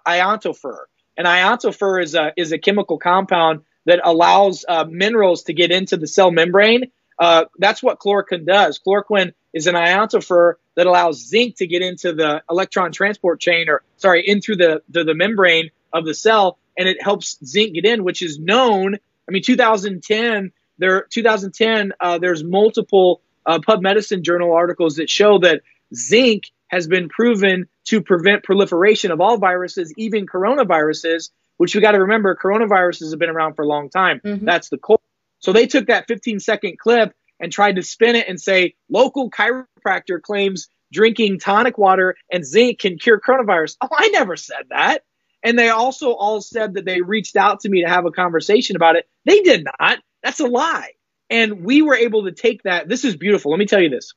ionophore. 0.05 0.85
And 1.15 1.25
ionophore 1.25 2.03
is 2.03 2.15
a, 2.15 2.33
is 2.35 2.51
a 2.51 2.57
chemical 2.57 2.97
compound 2.97 3.61
that 3.85 3.99
allows 4.03 4.65
uh, 4.67 4.85
minerals 4.89 5.43
to 5.43 5.53
get 5.53 5.71
into 5.71 5.97
the 5.97 6.07
cell 6.07 6.31
membrane. 6.31 6.91
Uh, 7.17 7.45
that's 7.59 7.81
what 7.81 7.99
chloroquine 7.99 8.45
does. 8.45 8.79
Chloroquine 8.85 9.33
is 9.53 9.67
an 9.67 9.75
ionophore 9.75 10.55
that 10.75 10.85
allows 10.85 11.25
zinc 11.25 11.57
to 11.57 11.67
get 11.67 11.81
into 11.81 12.13
the 12.13 12.43
electron 12.49 12.91
transport 12.91 13.39
chain, 13.39 13.69
or 13.69 13.83
sorry, 13.97 14.27
in 14.27 14.41
through 14.41 14.57
the, 14.57 14.81
the, 14.89 15.03
the 15.03 15.13
membrane 15.13 15.69
of 15.93 16.05
the 16.05 16.13
cell 16.13 16.57
and 16.77 16.87
it 16.87 17.01
helps 17.01 17.37
zinc 17.45 17.73
get 17.73 17.85
in, 17.85 18.03
which 18.03 18.21
is 18.21 18.37
known. 18.39 18.95
I 18.95 19.31
mean, 19.31 19.43
2010, 19.43 20.51
there, 20.77 21.07
2010, 21.09 21.93
uh, 21.99 22.17
there's 22.17 22.43
multiple 22.43 23.21
uh, 23.45 23.59
Pub 23.65 23.81
Medicine 23.81 24.23
Journal 24.23 24.53
articles 24.53 24.95
that 24.95 25.09
show 25.09 25.39
that 25.39 25.61
zinc 25.93 26.51
has 26.67 26.87
been 26.87 27.09
proven 27.09 27.67
to 27.85 28.01
prevent 28.01 28.43
proliferation 28.43 29.11
of 29.11 29.21
all 29.21 29.37
viruses, 29.37 29.93
even 29.97 30.25
coronaviruses. 30.25 31.29
Which 31.57 31.73
we 31.73 31.81
got 31.81 31.91
to 31.91 32.01
remember, 32.01 32.35
coronaviruses 32.35 33.11
have 33.11 33.19
been 33.19 33.29
around 33.29 33.55
for 33.55 33.63
a 33.63 33.67
long 33.67 33.89
time. 33.89 34.19
Mm-hmm. 34.23 34.45
That's 34.45 34.69
the 34.69 34.77
core. 34.77 34.99
So 35.39 35.53
they 35.53 35.67
took 35.67 35.87
that 35.87 36.07
15 36.07 36.39
second 36.39 36.79
clip 36.79 37.13
and 37.39 37.51
tried 37.51 37.75
to 37.75 37.83
spin 37.83 38.15
it 38.15 38.27
and 38.27 38.39
say 38.39 38.75
local 38.89 39.29
chiropractor 39.29 40.21
claims 40.21 40.67
drinking 40.91 41.39
tonic 41.39 41.77
water 41.77 42.15
and 42.31 42.45
zinc 42.45 42.79
can 42.79 42.97
cure 42.97 43.19
coronavirus. 43.19 43.77
Oh, 43.81 43.89
I 43.91 44.09
never 44.09 44.35
said 44.35 44.65
that. 44.69 45.03
And 45.43 45.59
they 45.59 45.69
also 45.69 46.13
all 46.13 46.41
said 46.41 46.73
that 46.73 46.85
they 46.85 47.01
reached 47.01 47.35
out 47.35 47.61
to 47.61 47.69
me 47.69 47.83
to 47.83 47.89
have 47.89 48.05
a 48.05 48.11
conversation 48.11 48.75
about 48.75 48.95
it. 48.95 49.07
They 49.25 49.41
did 49.41 49.67
not. 49.79 49.99
That's 50.23 50.39
a 50.39 50.47
lie. 50.47 50.91
And 51.29 51.63
we 51.63 51.81
were 51.81 51.95
able 51.95 52.23
to 52.25 52.31
take 52.31 52.63
that. 52.63 52.87
This 52.87 53.05
is 53.05 53.15
beautiful. 53.15 53.51
Let 53.51 53.59
me 53.59 53.65
tell 53.65 53.81
you 53.81 53.89
this. 53.89 54.13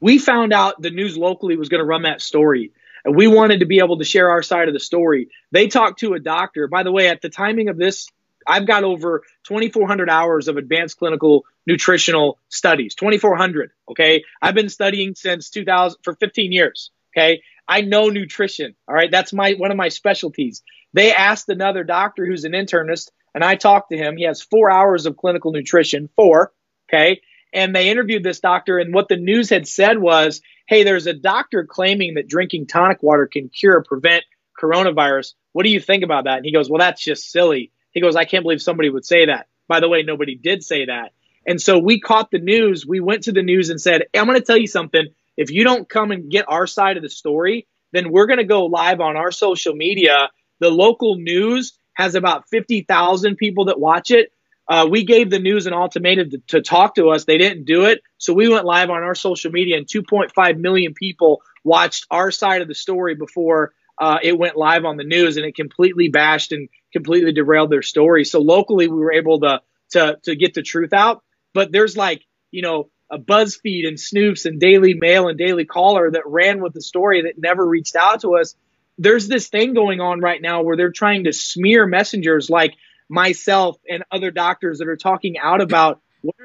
We 0.00 0.18
found 0.18 0.52
out 0.52 0.82
the 0.82 0.90
news 0.90 1.16
locally 1.16 1.56
was 1.56 1.68
going 1.68 1.80
to 1.80 1.86
run 1.86 2.02
that 2.02 2.20
story. 2.20 2.72
And 3.06 3.14
we 3.14 3.28
wanted 3.28 3.60
to 3.60 3.66
be 3.66 3.78
able 3.78 3.98
to 3.98 4.04
share 4.04 4.30
our 4.30 4.42
side 4.42 4.66
of 4.66 4.74
the 4.74 4.80
story. 4.80 5.28
They 5.52 5.68
talked 5.68 6.00
to 6.00 6.14
a 6.14 6.18
doctor. 6.18 6.66
By 6.66 6.82
the 6.82 6.90
way, 6.90 7.08
at 7.08 7.22
the 7.22 7.28
timing 7.28 7.68
of 7.68 7.78
this, 7.78 8.08
I've 8.44 8.66
got 8.66 8.82
over 8.82 9.22
2,400 9.44 10.10
hours 10.10 10.48
of 10.48 10.56
advanced 10.56 10.98
clinical 10.98 11.44
nutritional 11.68 12.40
studies. 12.48 12.96
2,400. 12.96 13.70
Okay. 13.92 14.24
I've 14.42 14.56
been 14.56 14.68
studying 14.68 15.14
since 15.14 15.50
2000 15.50 16.00
for 16.02 16.14
15 16.14 16.50
years. 16.50 16.90
Okay. 17.16 17.42
I 17.68 17.82
know 17.82 18.08
nutrition. 18.08 18.74
All 18.88 18.94
right. 18.94 19.10
That's 19.10 19.32
my, 19.32 19.52
one 19.52 19.70
of 19.70 19.76
my 19.76 19.88
specialties. 19.88 20.62
They 20.92 21.12
asked 21.12 21.48
another 21.48 21.84
doctor 21.84 22.26
who's 22.26 22.44
an 22.44 22.52
internist 22.52 23.10
and 23.36 23.44
I 23.44 23.54
talked 23.54 23.90
to 23.90 23.96
him. 23.96 24.16
He 24.16 24.24
has 24.24 24.42
four 24.42 24.68
hours 24.68 25.06
of 25.06 25.16
clinical 25.16 25.52
nutrition, 25.52 26.08
four. 26.16 26.52
Okay. 26.90 27.20
And 27.52 27.74
they 27.74 27.88
interviewed 27.88 28.22
this 28.22 28.40
doctor 28.40 28.78
and 28.78 28.92
what 28.92 29.08
the 29.08 29.16
news 29.16 29.50
had 29.50 29.66
said 29.66 29.98
was, 29.98 30.40
Hey, 30.68 30.82
there's 30.82 31.06
a 31.06 31.14
doctor 31.14 31.64
claiming 31.64 32.14
that 32.14 32.28
drinking 32.28 32.66
tonic 32.66 33.02
water 33.02 33.26
can 33.26 33.48
cure 33.48 33.76
or 33.76 33.84
prevent 33.84 34.24
coronavirus. 34.60 35.34
What 35.52 35.64
do 35.64 35.70
you 35.70 35.80
think 35.80 36.02
about 36.02 36.24
that? 36.24 36.38
And 36.38 36.44
he 36.44 36.52
goes, 36.52 36.68
well, 36.68 36.80
that's 36.80 37.02
just 37.02 37.30
silly. 37.30 37.72
He 37.92 38.00
goes, 38.00 38.16
I 38.16 38.24
can't 38.24 38.42
believe 38.42 38.62
somebody 38.62 38.90
would 38.90 39.04
say 39.04 39.26
that. 39.26 39.46
By 39.68 39.80
the 39.80 39.88
way, 39.88 40.02
nobody 40.02 40.34
did 40.34 40.62
say 40.62 40.86
that. 40.86 41.12
And 41.46 41.60
so 41.60 41.78
we 41.78 42.00
caught 42.00 42.30
the 42.30 42.40
news. 42.40 42.84
We 42.86 43.00
went 43.00 43.24
to 43.24 43.32
the 43.32 43.42
news 43.42 43.70
and 43.70 43.80
said, 43.80 44.04
hey, 44.12 44.18
I'm 44.18 44.26
going 44.26 44.38
to 44.38 44.44
tell 44.44 44.56
you 44.56 44.66
something. 44.66 45.06
If 45.36 45.50
you 45.50 45.64
don't 45.64 45.88
come 45.88 46.10
and 46.10 46.30
get 46.30 46.46
our 46.48 46.66
side 46.66 46.96
of 46.96 47.02
the 47.02 47.08
story, 47.08 47.66
then 47.92 48.10
we're 48.10 48.26
going 48.26 48.38
to 48.38 48.44
go 48.44 48.66
live 48.66 49.00
on 49.00 49.16
our 49.16 49.30
social 49.30 49.74
media. 49.74 50.30
The 50.60 50.70
local 50.70 51.16
news 51.16 51.78
has 51.94 52.14
about 52.14 52.48
50,000 52.48 53.36
people 53.36 53.66
that 53.66 53.78
watch 53.78 54.10
it. 54.10 54.32
Uh, 54.68 54.86
we 54.90 55.04
gave 55.04 55.30
the 55.30 55.38
news 55.38 55.66
an 55.66 55.72
ultimatum 55.72 56.30
to, 56.30 56.38
to, 56.48 56.60
talk 56.60 56.96
to 56.96 57.10
us. 57.10 57.24
They 57.24 57.38
didn't 57.38 57.66
do 57.66 57.84
it. 57.84 58.00
So 58.18 58.34
we 58.34 58.48
went 58.48 58.64
live 58.64 58.90
on 58.90 59.02
our 59.04 59.14
social 59.14 59.52
media, 59.52 59.76
and 59.76 59.86
2.5 59.86 60.58
million 60.58 60.92
people 60.92 61.42
watched 61.62 62.06
our 62.10 62.30
side 62.32 62.62
of 62.62 62.68
the 62.68 62.74
story 62.74 63.14
before 63.14 63.72
uh, 63.98 64.18
it 64.22 64.38
went 64.38 64.56
live 64.56 64.84
on 64.84 64.96
the 64.96 65.04
news, 65.04 65.36
and 65.36 65.46
it 65.46 65.54
completely 65.54 66.08
bashed 66.08 66.52
and 66.52 66.68
completely 66.92 67.32
derailed 67.32 67.70
their 67.70 67.82
story. 67.82 68.24
So 68.24 68.40
locally, 68.40 68.88
we 68.88 68.96
were 68.96 69.12
able 69.12 69.40
to 69.40 69.60
to 69.90 70.18
to 70.24 70.36
get 70.36 70.54
the 70.54 70.62
truth 70.62 70.92
out. 70.92 71.22
But 71.54 71.72
there's 71.72 71.96
like 71.96 72.22
you 72.50 72.62
know 72.62 72.90
a 73.10 73.18
BuzzFeed 73.18 73.86
and 73.86 73.96
Snopes 73.96 74.46
and 74.46 74.60
Daily 74.60 74.94
Mail 74.94 75.28
and 75.28 75.38
Daily 75.38 75.64
Caller 75.64 76.10
that 76.10 76.26
ran 76.26 76.60
with 76.60 76.74
the 76.74 76.82
story 76.82 77.22
that 77.22 77.38
never 77.38 77.64
reached 77.64 77.96
out 77.96 78.22
to 78.22 78.36
us. 78.36 78.54
There's 78.98 79.28
this 79.28 79.48
thing 79.48 79.74
going 79.74 80.00
on 80.00 80.20
right 80.20 80.40
now 80.40 80.62
where 80.62 80.76
they're 80.76 80.90
trying 80.90 81.24
to 81.24 81.32
smear 81.32 81.86
messengers 81.86 82.50
like 82.50 82.74
myself 83.08 83.76
and 83.88 84.04
other 84.10 84.30
doctors 84.30 84.78
that 84.78 84.88
are 84.88 84.96
talking 84.96 85.38
out 85.38 85.60
about 85.60 86.00
what 86.22 86.36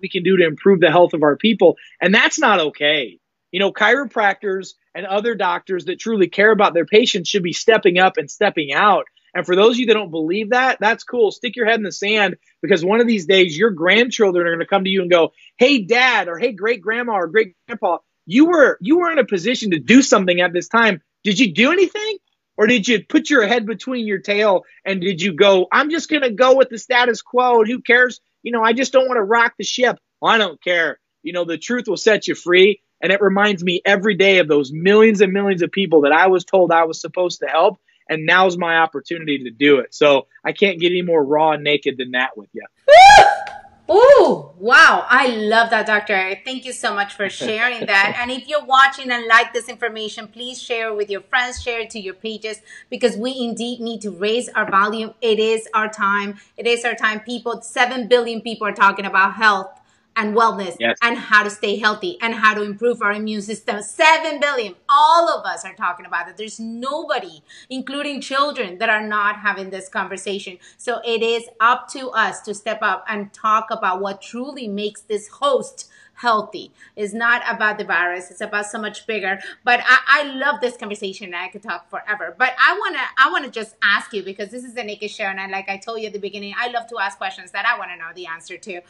we 0.00 0.08
can 0.08 0.22
do 0.22 0.36
to 0.36 0.46
improve 0.46 0.80
the 0.80 0.90
health 0.90 1.14
of 1.14 1.22
our 1.22 1.36
people. 1.36 1.76
And 2.00 2.14
that's 2.14 2.38
not 2.38 2.60
okay. 2.60 3.18
You 3.52 3.60
know, 3.60 3.72
chiropractors 3.72 4.74
and 4.94 5.06
other 5.06 5.34
doctors 5.34 5.86
that 5.86 6.00
truly 6.00 6.28
care 6.28 6.50
about 6.50 6.74
their 6.74 6.86
patients 6.86 7.28
should 7.28 7.42
be 7.42 7.52
stepping 7.52 7.98
up 7.98 8.16
and 8.16 8.30
stepping 8.30 8.72
out 8.72 9.06
and 9.36 9.44
for 9.44 9.54
those 9.54 9.74
of 9.74 9.80
you 9.80 9.86
that 9.86 9.92
don't 9.94 10.10
believe 10.10 10.50
that, 10.50 10.78
that's 10.80 11.04
cool. 11.04 11.30
Stick 11.30 11.56
your 11.56 11.66
head 11.66 11.76
in 11.76 11.82
the 11.82 11.92
sand 11.92 12.36
because 12.62 12.82
one 12.82 13.02
of 13.02 13.06
these 13.06 13.26
days 13.26 13.56
your 13.56 13.70
grandchildren 13.70 14.46
are 14.46 14.50
going 14.50 14.60
to 14.60 14.66
come 14.66 14.84
to 14.84 14.90
you 14.90 15.02
and 15.02 15.10
go, 15.10 15.34
"Hey, 15.58 15.82
dad," 15.82 16.28
or 16.28 16.38
"Hey, 16.38 16.52
great 16.52 16.80
grandma," 16.80 17.16
or 17.16 17.26
"Great 17.26 17.54
grandpa." 17.66 17.98
You 18.24 18.46
were 18.46 18.78
you 18.80 18.98
were 18.98 19.10
in 19.10 19.18
a 19.18 19.26
position 19.26 19.72
to 19.72 19.78
do 19.78 20.00
something 20.00 20.40
at 20.40 20.54
this 20.54 20.68
time. 20.68 21.02
Did 21.22 21.38
you 21.38 21.52
do 21.52 21.70
anything? 21.70 22.16
Or 22.56 22.66
did 22.66 22.88
you 22.88 23.04
put 23.04 23.28
your 23.30 23.46
head 23.46 23.66
between 23.66 24.06
your 24.06 24.18
tail 24.18 24.64
and 24.84 25.00
did 25.00 25.20
you 25.20 25.34
go, 25.34 25.66
I'm 25.70 25.90
just 25.90 26.08
going 26.08 26.22
to 26.22 26.30
go 26.30 26.56
with 26.56 26.68
the 26.70 26.78
status 26.78 27.22
quo 27.22 27.60
and 27.60 27.68
who 27.68 27.80
cares? 27.80 28.20
You 28.42 28.52
know, 28.52 28.62
I 28.62 28.72
just 28.72 28.92
don't 28.92 29.06
want 29.06 29.18
to 29.18 29.22
rock 29.24 29.54
the 29.58 29.64
ship. 29.64 29.98
Well, 30.20 30.32
I 30.32 30.38
don't 30.38 30.62
care. 30.62 30.98
you 31.22 31.32
know, 31.32 31.44
the 31.44 31.58
truth 31.58 31.86
will 31.88 31.96
set 31.96 32.28
you 32.28 32.34
free. 32.34 32.80
And 33.02 33.12
it 33.12 33.20
reminds 33.20 33.62
me 33.62 33.82
every 33.84 34.14
day 34.14 34.38
of 34.38 34.48
those 34.48 34.72
millions 34.72 35.20
and 35.20 35.32
millions 35.32 35.60
of 35.60 35.70
people 35.70 36.02
that 36.02 36.12
I 36.12 36.28
was 36.28 36.44
told 36.44 36.72
I 36.72 36.84
was 36.84 37.00
supposed 37.00 37.40
to 37.40 37.46
help. 37.46 37.78
And 38.08 38.24
now's 38.24 38.56
my 38.56 38.78
opportunity 38.78 39.38
to 39.44 39.50
do 39.50 39.80
it. 39.80 39.92
So 39.92 40.28
I 40.44 40.52
can't 40.52 40.80
get 40.80 40.92
any 40.92 41.02
more 41.02 41.22
raw 41.22 41.50
and 41.52 41.64
naked 41.64 41.98
than 41.98 42.12
that 42.12 42.36
with 42.38 42.48
you. 42.52 42.64
Oh, 43.88 44.52
wow. 44.58 45.06
I 45.08 45.28
love 45.28 45.70
that, 45.70 45.86
Doctor. 45.86 46.36
Thank 46.44 46.64
you 46.64 46.72
so 46.72 46.94
much 46.94 47.14
for 47.14 47.30
sharing 47.44 47.86
that. 47.86 48.16
and 48.20 48.30
if 48.30 48.48
you're 48.48 48.64
watching 48.64 49.10
and 49.10 49.26
like 49.26 49.52
this 49.52 49.68
information, 49.68 50.28
please 50.28 50.60
share 50.60 50.88
it 50.88 50.96
with 50.96 51.08
your 51.10 51.20
friends, 51.20 51.62
share 51.62 51.80
it 51.80 51.90
to 51.90 52.00
your 52.00 52.14
pages 52.14 52.60
because 52.90 53.16
we 53.16 53.36
indeed 53.38 53.80
need 53.80 54.00
to 54.02 54.10
raise 54.10 54.48
our 54.50 54.68
volume. 54.70 55.14
It 55.20 55.38
is 55.38 55.68
our 55.74 55.88
time. 55.88 56.38
It 56.56 56.66
is 56.66 56.84
our 56.84 56.94
time. 56.94 57.20
People, 57.20 57.62
7 57.62 58.08
billion 58.08 58.40
people 58.40 58.66
are 58.66 58.72
talking 58.72 59.06
about 59.06 59.34
health 59.34 59.68
and 60.16 60.34
wellness 60.34 60.76
yes. 60.80 60.98
and 61.02 61.16
how 61.16 61.42
to 61.42 61.50
stay 61.50 61.76
healthy 61.76 62.18
and 62.20 62.34
how 62.34 62.54
to 62.54 62.62
improve 62.62 63.02
our 63.02 63.12
immune 63.12 63.42
system. 63.42 63.82
Seven 63.82 64.40
billion. 64.40 64.74
All 64.88 65.28
of 65.28 65.44
us 65.44 65.64
are 65.64 65.74
talking 65.74 66.06
about 66.06 66.28
it. 66.28 66.36
There's 66.36 66.58
nobody, 66.58 67.42
including 67.68 68.20
children, 68.20 68.78
that 68.78 68.88
are 68.88 69.06
not 69.06 69.40
having 69.40 69.70
this 69.70 69.88
conversation. 69.88 70.58
So 70.78 71.00
it 71.04 71.22
is 71.22 71.44
up 71.60 71.88
to 71.90 72.10
us 72.10 72.40
to 72.42 72.54
step 72.54 72.78
up 72.82 73.04
and 73.08 73.32
talk 73.32 73.66
about 73.70 74.00
what 74.00 74.22
truly 74.22 74.66
makes 74.66 75.02
this 75.02 75.28
host 75.28 75.88
healthy. 76.16 76.72
It's 76.96 77.12
not 77.12 77.42
about 77.48 77.78
the 77.78 77.84
virus. 77.84 78.30
It's 78.30 78.40
about 78.40 78.66
so 78.66 78.80
much 78.80 79.06
bigger. 79.06 79.38
But 79.64 79.80
I, 79.84 79.98
I 80.08 80.22
love 80.32 80.60
this 80.60 80.76
conversation 80.76 81.34
I 81.34 81.48
could 81.48 81.62
talk 81.62 81.90
forever. 81.90 82.34
But 82.36 82.54
I 82.58 82.78
wanna 82.78 83.02
I 83.18 83.30
wanna 83.30 83.50
just 83.50 83.76
ask 83.82 84.12
you 84.12 84.22
because 84.22 84.50
this 84.50 84.64
is 84.64 84.74
the 84.74 84.82
naked 84.82 85.10
show 85.10 85.24
and 85.24 85.38
I, 85.38 85.46
like 85.46 85.68
I 85.68 85.76
told 85.76 86.00
you 86.00 86.06
at 86.06 86.12
the 86.12 86.18
beginning, 86.18 86.54
I 86.58 86.68
love 86.68 86.88
to 86.88 86.98
ask 86.98 87.18
questions 87.18 87.50
that 87.52 87.66
I 87.66 87.78
want 87.78 87.90
to 87.90 87.96
know 87.96 88.12
the 88.14 88.26
answer 88.26 88.56
to 88.56 88.80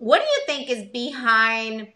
what 0.00 0.22
do 0.22 0.26
you 0.26 0.42
think 0.46 0.70
is 0.70 0.86
behind 0.90 1.88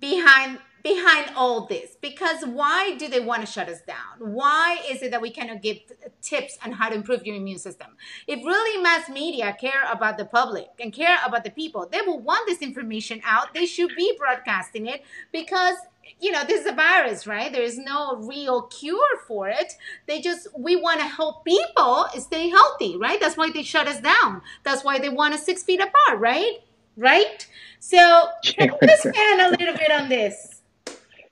behind 0.00 0.58
behind 0.82 1.30
all 1.36 1.66
this? 1.66 1.96
Because 2.00 2.44
why 2.44 2.96
do 2.96 3.08
they 3.08 3.20
want 3.20 3.46
to 3.46 3.50
shut 3.50 3.68
us 3.68 3.80
down? 3.82 4.18
Why 4.18 4.80
is 4.90 5.00
it 5.00 5.12
that 5.12 5.22
we 5.22 5.30
cannot 5.30 5.62
give 5.62 5.78
tips 6.20 6.58
on 6.64 6.72
how 6.72 6.88
to 6.88 6.96
improve 6.96 7.24
your 7.24 7.36
immune 7.36 7.60
system? 7.60 7.96
If 8.26 8.44
really 8.44 8.82
mass 8.82 9.08
media 9.08 9.56
care 9.60 9.84
about 9.92 10.18
the 10.18 10.24
public 10.24 10.70
and 10.80 10.92
care 10.92 11.18
about 11.24 11.44
the 11.44 11.50
people 11.50 11.88
they 11.90 12.00
will 12.00 12.18
want 12.18 12.48
this 12.48 12.58
information 12.58 13.20
out. 13.24 13.54
They 13.54 13.66
should 13.66 13.94
be 13.96 14.12
broadcasting 14.18 14.86
it 14.86 15.04
because 15.30 15.76
you 16.18 16.32
know 16.32 16.44
this 16.44 16.62
is 16.62 16.66
a 16.66 16.74
virus 16.74 17.28
right? 17.28 17.52
There 17.52 17.62
is 17.62 17.78
no 17.78 18.16
real 18.16 18.62
cure 18.62 19.18
for 19.28 19.48
it. 19.48 19.74
They 20.08 20.20
just 20.20 20.48
we 20.58 20.74
want 20.74 20.98
to 20.98 21.06
help 21.06 21.44
people 21.44 22.06
stay 22.18 22.48
healthy 22.48 22.96
right? 22.96 23.20
That's 23.20 23.36
why 23.36 23.52
they 23.52 23.62
shut 23.62 23.86
us 23.86 24.00
down. 24.00 24.42
That's 24.64 24.82
why 24.82 24.98
they 24.98 25.10
want 25.10 25.34
us 25.34 25.44
six 25.44 25.62
feet 25.62 25.80
apart 25.80 26.18
right 26.18 26.58
right? 26.96 27.46
So 27.80 28.28
can 28.44 28.68
you 28.68 28.78
expand 28.82 29.40
a 29.40 29.50
little 29.50 29.74
bit 29.76 29.90
on 29.90 30.08
this? 30.08 30.60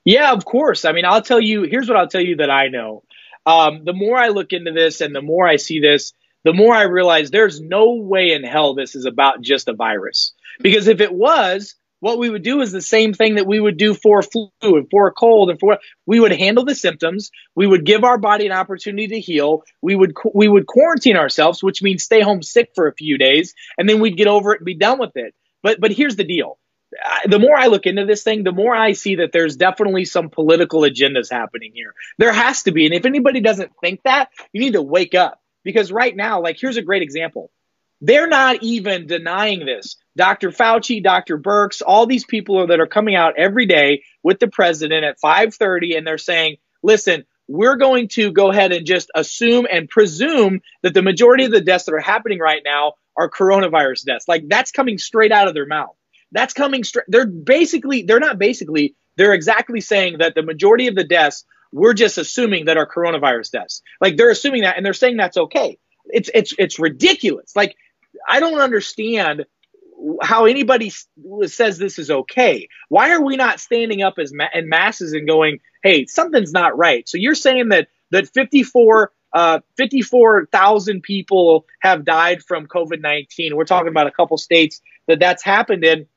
Yeah, 0.03 0.31
of 0.31 0.45
course. 0.45 0.85
I 0.85 0.93
mean, 0.93 1.05
I'll 1.05 1.21
tell 1.21 1.39
you, 1.39 1.63
here's 1.63 1.87
what 1.87 1.97
I'll 1.97 2.07
tell 2.07 2.21
you 2.21 2.37
that 2.37 2.49
I 2.49 2.67
know. 2.69 3.03
Um, 3.45 3.85
the 3.85 3.93
more 3.93 4.17
I 4.17 4.29
look 4.29 4.53
into 4.53 4.71
this 4.71 5.01
and 5.01 5.15
the 5.15 5.21
more 5.21 5.47
I 5.47 5.57
see 5.57 5.79
this, 5.79 6.13
the 6.43 6.53
more 6.53 6.73
I 6.73 6.83
realize 6.83 7.29
there's 7.29 7.61
no 7.61 7.93
way 7.93 8.31
in 8.31 8.43
hell 8.43 8.73
this 8.73 8.95
is 8.95 9.05
about 9.05 9.41
just 9.41 9.67
a 9.67 9.73
virus. 9.73 10.33
Because 10.59 10.87
if 10.87 11.01
it 11.01 11.13
was, 11.13 11.75
what 12.01 12.17
we 12.17 12.29
would 12.29 12.43
do 12.43 12.61
is 12.61 12.71
the 12.71 12.81
same 12.81 13.13
thing 13.13 13.35
that 13.35 13.47
we 13.47 13.59
would 13.59 13.77
do 13.77 13.93
for 13.93 14.21
flu 14.21 14.49
and 14.61 14.89
for 14.89 15.07
a 15.07 15.11
cold 15.11 15.49
and 15.49 15.59
for 15.59 15.77
we 16.05 16.19
would 16.19 16.33
handle 16.33 16.65
the 16.65 16.75
symptoms 16.75 17.31
we 17.55 17.65
would 17.65 17.85
give 17.85 18.03
our 18.03 18.17
body 18.17 18.45
an 18.45 18.51
opportunity 18.51 19.07
to 19.07 19.19
heal 19.19 19.63
we 19.81 19.95
would 19.95 20.13
we 20.33 20.47
would 20.47 20.67
quarantine 20.67 21.15
ourselves 21.15 21.63
which 21.63 21.81
means 21.81 22.03
stay 22.03 22.21
home 22.21 22.41
sick 22.41 22.71
for 22.75 22.87
a 22.87 22.93
few 22.93 23.17
days 23.17 23.53
and 23.77 23.87
then 23.87 23.99
we'd 23.99 24.17
get 24.17 24.27
over 24.27 24.53
it 24.53 24.59
and 24.59 24.65
be 24.65 24.75
done 24.75 24.99
with 24.99 25.15
it 25.15 25.33
but 25.63 25.79
but 25.79 25.91
here's 25.91 26.15
the 26.15 26.23
deal. 26.23 26.57
The 27.25 27.39
more 27.39 27.57
I 27.57 27.67
look 27.67 27.85
into 27.85 28.05
this 28.05 28.23
thing, 28.23 28.43
the 28.43 28.51
more 28.51 28.75
I 28.75 28.91
see 28.91 29.15
that 29.15 29.31
there's 29.31 29.55
definitely 29.55 30.03
some 30.03 30.29
political 30.29 30.81
agendas 30.81 31.31
happening 31.31 31.71
here. 31.73 31.93
There 32.17 32.33
has 32.33 32.63
to 32.63 32.71
be. 32.71 32.85
And 32.85 32.93
if 32.93 33.05
anybody 33.05 33.39
doesn't 33.39 33.71
think 33.79 34.01
that, 34.03 34.29
you 34.51 34.59
need 34.59 34.73
to 34.73 34.81
wake 34.81 35.15
up. 35.15 35.41
Because 35.63 35.91
right 35.91 36.13
now, 36.13 36.41
like, 36.41 36.57
here's 36.59 36.77
a 36.77 36.81
great 36.81 37.01
example. 37.01 37.49
They're 38.01 38.27
not 38.27 38.63
even 38.63 39.05
denying 39.07 39.65
this. 39.65 39.95
Dr. 40.17 40.49
Fauci, 40.49 41.01
Dr. 41.03 41.37
Birx, 41.37 41.81
all 41.85 42.07
these 42.07 42.25
people 42.25 42.67
that 42.67 42.79
are 42.79 42.87
coming 42.87 43.15
out 43.15 43.35
every 43.37 43.67
day 43.67 44.03
with 44.23 44.39
the 44.39 44.47
president 44.47 45.05
at 45.05 45.21
5:30 45.21 45.95
and 45.95 46.05
they're 46.05 46.17
saying, 46.17 46.57
"Listen, 46.83 47.25
we're 47.47 47.75
going 47.75 48.07
to 48.07 48.31
go 48.31 48.49
ahead 48.49 48.71
and 48.71 48.85
just 48.85 49.11
assume 49.13 49.67
and 49.71 49.89
presume 49.89 50.61
that 50.83 50.93
the 50.93 51.01
majority 51.01 51.45
of 51.45 51.51
the 51.51 51.61
deaths 51.61 51.85
that 51.85 51.93
are 51.93 51.99
happening 51.99 52.39
right 52.39 52.61
now 52.65 52.93
are 53.21 53.29
coronavirus 53.29 54.05
deaths. 54.05 54.27
Like 54.27 54.47
that's 54.47 54.71
coming 54.71 54.97
straight 54.97 55.31
out 55.31 55.47
of 55.47 55.53
their 55.53 55.65
mouth. 55.65 55.95
That's 56.31 56.53
coming 56.53 56.83
straight. 56.83 57.05
They're 57.07 57.27
basically, 57.27 58.03
they're 58.03 58.19
not 58.19 58.39
basically, 58.39 58.95
they're 59.17 59.33
exactly 59.33 59.81
saying 59.81 60.19
that 60.19 60.35
the 60.35 60.43
majority 60.43 60.87
of 60.87 60.95
the 60.95 61.03
deaths, 61.03 61.45
we're 61.71 61.93
just 61.93 62.17
assuming 62.17 62.65
that 62.65 62.77
are 62.77 62.87
coronavirus 62.87 63.51
deaths. 63.51 63.81
Like 63.99 64.17
they're 64.17 64.31
assuming 64.31 64.63
that 64.63 64.77
and 64.77 64.85
they're 64.85 64.93
saying 64.93 65.17
that's 65.17 65.37
okay. 65.37 65.77
It's, 66.05 66.29
it's, 66.33 66.53
it's 66.57 66.79
ridiculous. 66.79 67.55
Like 67.55 67.75
I 68.27 68.39
don't 68.39 68.59
understand 68.59 69.45
how 70.21 70.45
anybody 70.45 70.91
says 71.45 71.77
this 71.77 71.99
is 71.99 72.09
okay. 72.09 72.67
Why 72.89 73.11
are 73.11 73.23
we 73.23 73.37
not 73.37 73.59
standing 73.59 74.01
up 74.01 74.15
as 74.17 74.33
ma- 74.33 74.49
in 74.53 74.67
masses 74.67 75.13
and 75.13 75.27
going, 75.27 75.59
"Hey, 75.83 76.05
something's 76.05 76.51
not 76.51 76.77
right"? 76.77 77.07
So 77.07 77.17
you're 77.17 77.35
saying 77.35 77.69
that 77.69 77.87
that 78.09 78.27
54 78.27 79.11
uh, 79.33 79.59
54,000 79.77 81.01
people 81.01 81.65
have 81.79 82.05
died 82.05 82.43
from 82.43 82.67
COVID 82.67 83.01
19. 83.01 83.55
We're 83.55 83.65
talking 83.65 83.87
about 83.87 84.07
a 84.07 84.11
couple 84.11 84.37
states 84.37 84.81
that 85.07 85.19
that's 85.19 85.43
happened 85.43 85.83
in. 85.83 86.07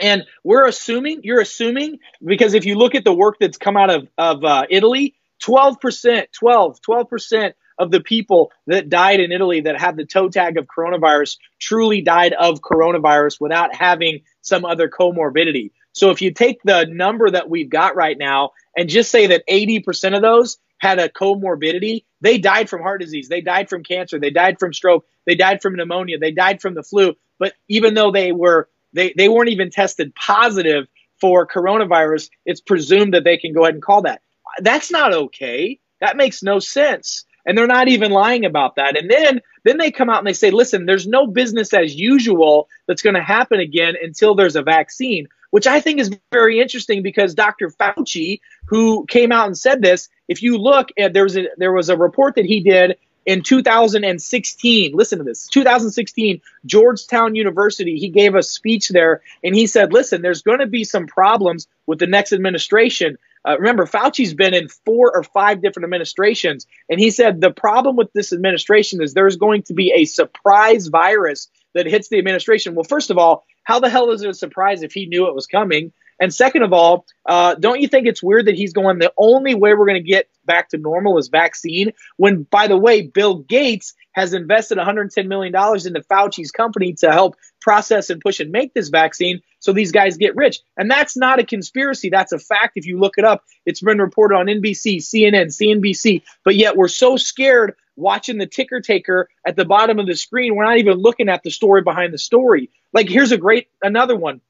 And 0.00 0.24
we're 0.44 0.66
assuming, 0.66 1.20
you're 1.22 1.40
assuming, 1.40 2.00
because 2.22 2.52
if 2.54 2.66
you 2.66 2.76
look 2.76 2.94
at 2.94 3.04
the 3.04 3.14
work 3.14 3.36
that's 3.40 3.56
come 3.56 3.76
out 3.76 3.90
of, 3.90 4.08
of 4.18 4.44
uh, 4.44 4.66
Italy, 4.68 5.14
12%, 5.42 6.26
12, 6.32 6.80
12% 6.86 7.52
of 7.78 7.90
the 7.90 8.00
people 8.00 8.52
that 8.66 8.88
died 8.88 9.20
in 9.20 9.32
Italy 9.32 9.62
that 9.62 9.80
have 9.80 9.96
the 9.96 10.06
toe 10.06 10.28
tag 10.28 10.56
of 10.58 10.66
coronavirus 10.66 11.36
truly 11.58 12.00
died 12.00 12.32
of 12.32 12.60
coronavirus 12.60 13.40
without 13.40 13.74
having 13.74 14.20
some 14.40 14.64
other 14.64 14.88
comorbidity. 14.88 15.72
So 15.92 16.10
if 16.10 16.20
you 16.20 16.32
take 16.32 16.62
the 16.62 16.86
number 16.86 17.30
that 17.30 17.48
we've 17.48 17.70
got 17.70 17.96
right 17.96 18.16
now 18.16 18.50
and 18.76 18.88
just 18.88 19.10
say 19.10 19.28
that 19.28 19.44
80% 19.48 20.14
of 20.14 20.22
those 20.22 20.58
had 20.78 20.98
a 20.98 21.08
comorbidity, 21.08 22.04
they 22.20 22.38
died 22.38 22.68
from 22.68 22.82
heart 22.82 23.00
disease, 23.00 23.28
they 23.28 23.40
died 23.40 23.68
from 23.68 23.82
cancer, 23.82 24.18
they 24.18 24.30
died 24.30 24.58
from 24.58 24.72
stroke, 24.72 25.06
they 25.26 25.34
died 25.34 25.62
from 25.62 25.74
pneumonia, 25.74 26.18
they 26.18 26.32
died 26.32 26.60
from 26.60 26.74
the 26.74 26.82
flu. 26.82 27.14
But 27.38 27.54
even 27.68 27.94
though 27.94 28.12
they 28.12 28.32
were 28.32 28.68
they, 28.92 29.12
they 29.16 29.28
weren't 29.28 29.50
even 29.50 29.70
tested 29.70 30.14
positive 30.14 30.86
for 31.20 31.46
coronavirus, 31.46 32.30
it's 32.44 32.60
presumed 32.60 33.14
that 33.14 33.24
they 33.24 33.36
can 33.36 33.52
go 33.52 33.62
ahead 33.62 33.74
and 33.74 33.82
call 33.82 34.02
that. 34.02 34.22
That's 34.60 34.90
not 34.90 35.12
okay. 35.12 35.78
That 36.00 36.16
makes 36.16 36.42
no 36.42 36.58
sense. 36.58 37.24
And 37.44 37.56
they're 37.56 37.66
not 37.66 37.88
even 37.88 38.10
lying 38.10 38.44
about 38.44 38.76
that. 38.76 38.96
And 38.96 39.10
then 39.10 39.40
then 39.64 39.78
they 39.78 39.90
come 39.90 40.10
out 40.10 40.18
and 40.18 40.26
they 40.26 40.32
say, 40.32 40.50
listen, 40.50 40.86
there's 40.86 41.06
no 41.06 41.26
business 41.26 41.72
as 41.72 41.94
usual 41.94 42.68
that's 42.86 43.02
going 43.02 43.14
to 43.14 43.22
happen 43.22 43.60
again 43.60 43.94
until 44.00 44.34
there's 44.34 44.56
a 44.56 44.62
vaccine 44.62 45.28
which 45.56 45.66
I 45.66 45.80
think 45.80 46.00
is 46.00 46.14
very 46.30 46.60
interesting 46.60 47.02
because 47.02 47.34
Dr. 47.34 47.70
Fauci, 47.70 48.40
who 48.66 49.06
came 49.06 49.32
out 49.32 49.46
and 49.46 49.56
said 49.56 49.80
this, 49.80 50.10
if 50.28 50.42
you 50.42 50.58
look 50.58 50.90
at 50.98 51.14
there 51.14 51.22
was 51.22 51.34
a 51.38 51.46
there 51.56 51.72
was 51.72 51.88
a 51.88 51.96
report 51.96 52.34
that 52.34 52.44
he 52.44 52.60
did 52.60 52.98
in 53.24 53.40
2016. 53.40 54.92
Listen 54.94 55.16
to 55.16 55.24
this. 55.24 55.48
2016, 55.48 56.42
Georgetown 56.66 57.34
University, 57.34 57.96
he 57.96 58.10
gave 58.10 58.34
a 58.34 58.42
speech 58.42 58.90
there 58.90 59.22
and 59.42 59.54
he 59.54 59.66
said, 59.66 59.94
"Listen, 59.94 60.20
there's 60.20 60.42
going 60.42 60.58
to 60.58 60.66
be 60.66 60.84
some 60.84 61.06
problems 61.06 61.68
with 61.86 62.00
the 62.00 62.06
next 62.06 62.34
administration." 62.34 63.16
Uh, 63.42 63.56
remember, 63.56 63.86
Fauci's 63.86 64.34
been 64.34 64.52
in 64.52 64.68
four 64.68 65.16
or 65.16 65.22
five 65.22 65.62
different 65.62 65.84
administrations, 65.84 66.66
and 66.90 67.00
he 67.00 67.10
said 67.10 67.40
the 67.40 67.50
problem 67.50 67.96
with 67.96 68.12
this 68.12 68.34
administration 68.34 69.02
is 69.02 69.14
there's 69.14 69.36
going 69.36 69.62
to 69.62 69.72
be 69.72 69.90
a 69.96 70.04
surprise 70.04 70.88
virus 70.88 71.48
that 71.72 71.86
hits 71.86 72.08
the 72.08 72.18
administration. 72.18 72.74
Well, 72.74 72.84
first 72.84 73.08
of 73.08 73.16
all, 73.16 73.46
how 73.66 73.80
the 73.80 73.90
hell 73.90 74.12
is 74.12 74.22
it 74.22 74.30
a 74.30 74.34
surprise 74.34 74.84
if 74.84 74.92
he 74.92 75.06
knew 75.06 75.26
it 75.26 75.34
was 75.34 75.48
coming? 75.48 75.92
And 76.20 76.32
second 76.32 76.62
of 76.62 76.72
all, 76.72 77.04
uh, 77.26 77.56
don't 77.56 77.80
you 77.80 77.88
think 77.88 78.06
it's 78.06 78.22
weird 78.22 78.46
that 78.46 78.54
he's 78.54 78.72
going, 78.72 79.00
the 79.00 79.12
only 79.18 79.56
way 79.56 79.74
we're 79.74 79.86
going 79.86 80.02
to 80.02 80.08
get 80.08 80.30
back 80.44 80.68
to 80.68 80.78
normal 80.78 81.18
is 81.18 81.28
vaccine? 81.28 81.92
When, 82.16 82.44
by 82.44 82.68
the 82.68 82.76
way, 82.76 83.02
Bill 83.02 83.38
Gates 83.38 83.94
has 84.12 84.34
invested 84.34 84.78
$110 84.78 85.26
million 85.26 85.52
into 85.52 86.00
Fauci's 86.08 86.52
company 86.52 86.94
to 87.00 87.10
help 87.10 87.34
process 87.60 88.08
and 88.08 88.20
push 88.20 88.38
and 88.38 88.52
make 88.52 88.72
this 88.72 88.88
vaccine 88.88 89.40
so 89.58 89.72
these 89.72 89.90
guys 89.90 90.16
get 90.16 90.36
rich. 90.36 90.60
And 90.76 90.88
that's 90.88 91.16
not 91.16 91.40
a 91.40 91.44
conspiracy. 91.44 92.08
That's 92.08 92.32
a 92.32 92.38
fact. 92.38 92.74
If 92.76 92.86
you 92.86 93.00
look 93.00 93.14
it 93.18 93.24
up, 93.24 93.42
it's 93.66 93.82
been 93.82 93.98
reported 93.98 94.36
on 94.36 94.46
NBC, 94.46 94.98
CNN, 94.98 95.46
CNBC. 95.48 96.22
But 96.44 96.54
yet 96.54 96.76
we're 96.76 96.86
so 96.86 97.16
scared 97.16 97.74
watching 97.96 98.38
the 98.38 98.46
ticker 98.46 98.80
taker 98.80 99.28
at 99.44 99.56
the 99.56 99.64
bottom 99.64 99.98
of 99.98 100.06
the 100.06 100.14
screen. 100.14 100.54
We're 100.54 100.64
not 100.64 100.78
even 100.78 100.98
looking 100.98 101.28
at 101.28 101.42
the 101.42 101.50
story 101.50 101.82
behind 101.82 102.12
the 102.12 102.18
story. 102.18 102.70
Like, 102.92 103.08
here's 103.08 103.32
a 103.32 103.38
great, 103.38 103.68
another 103.82 104.16
one. 104.16 104.40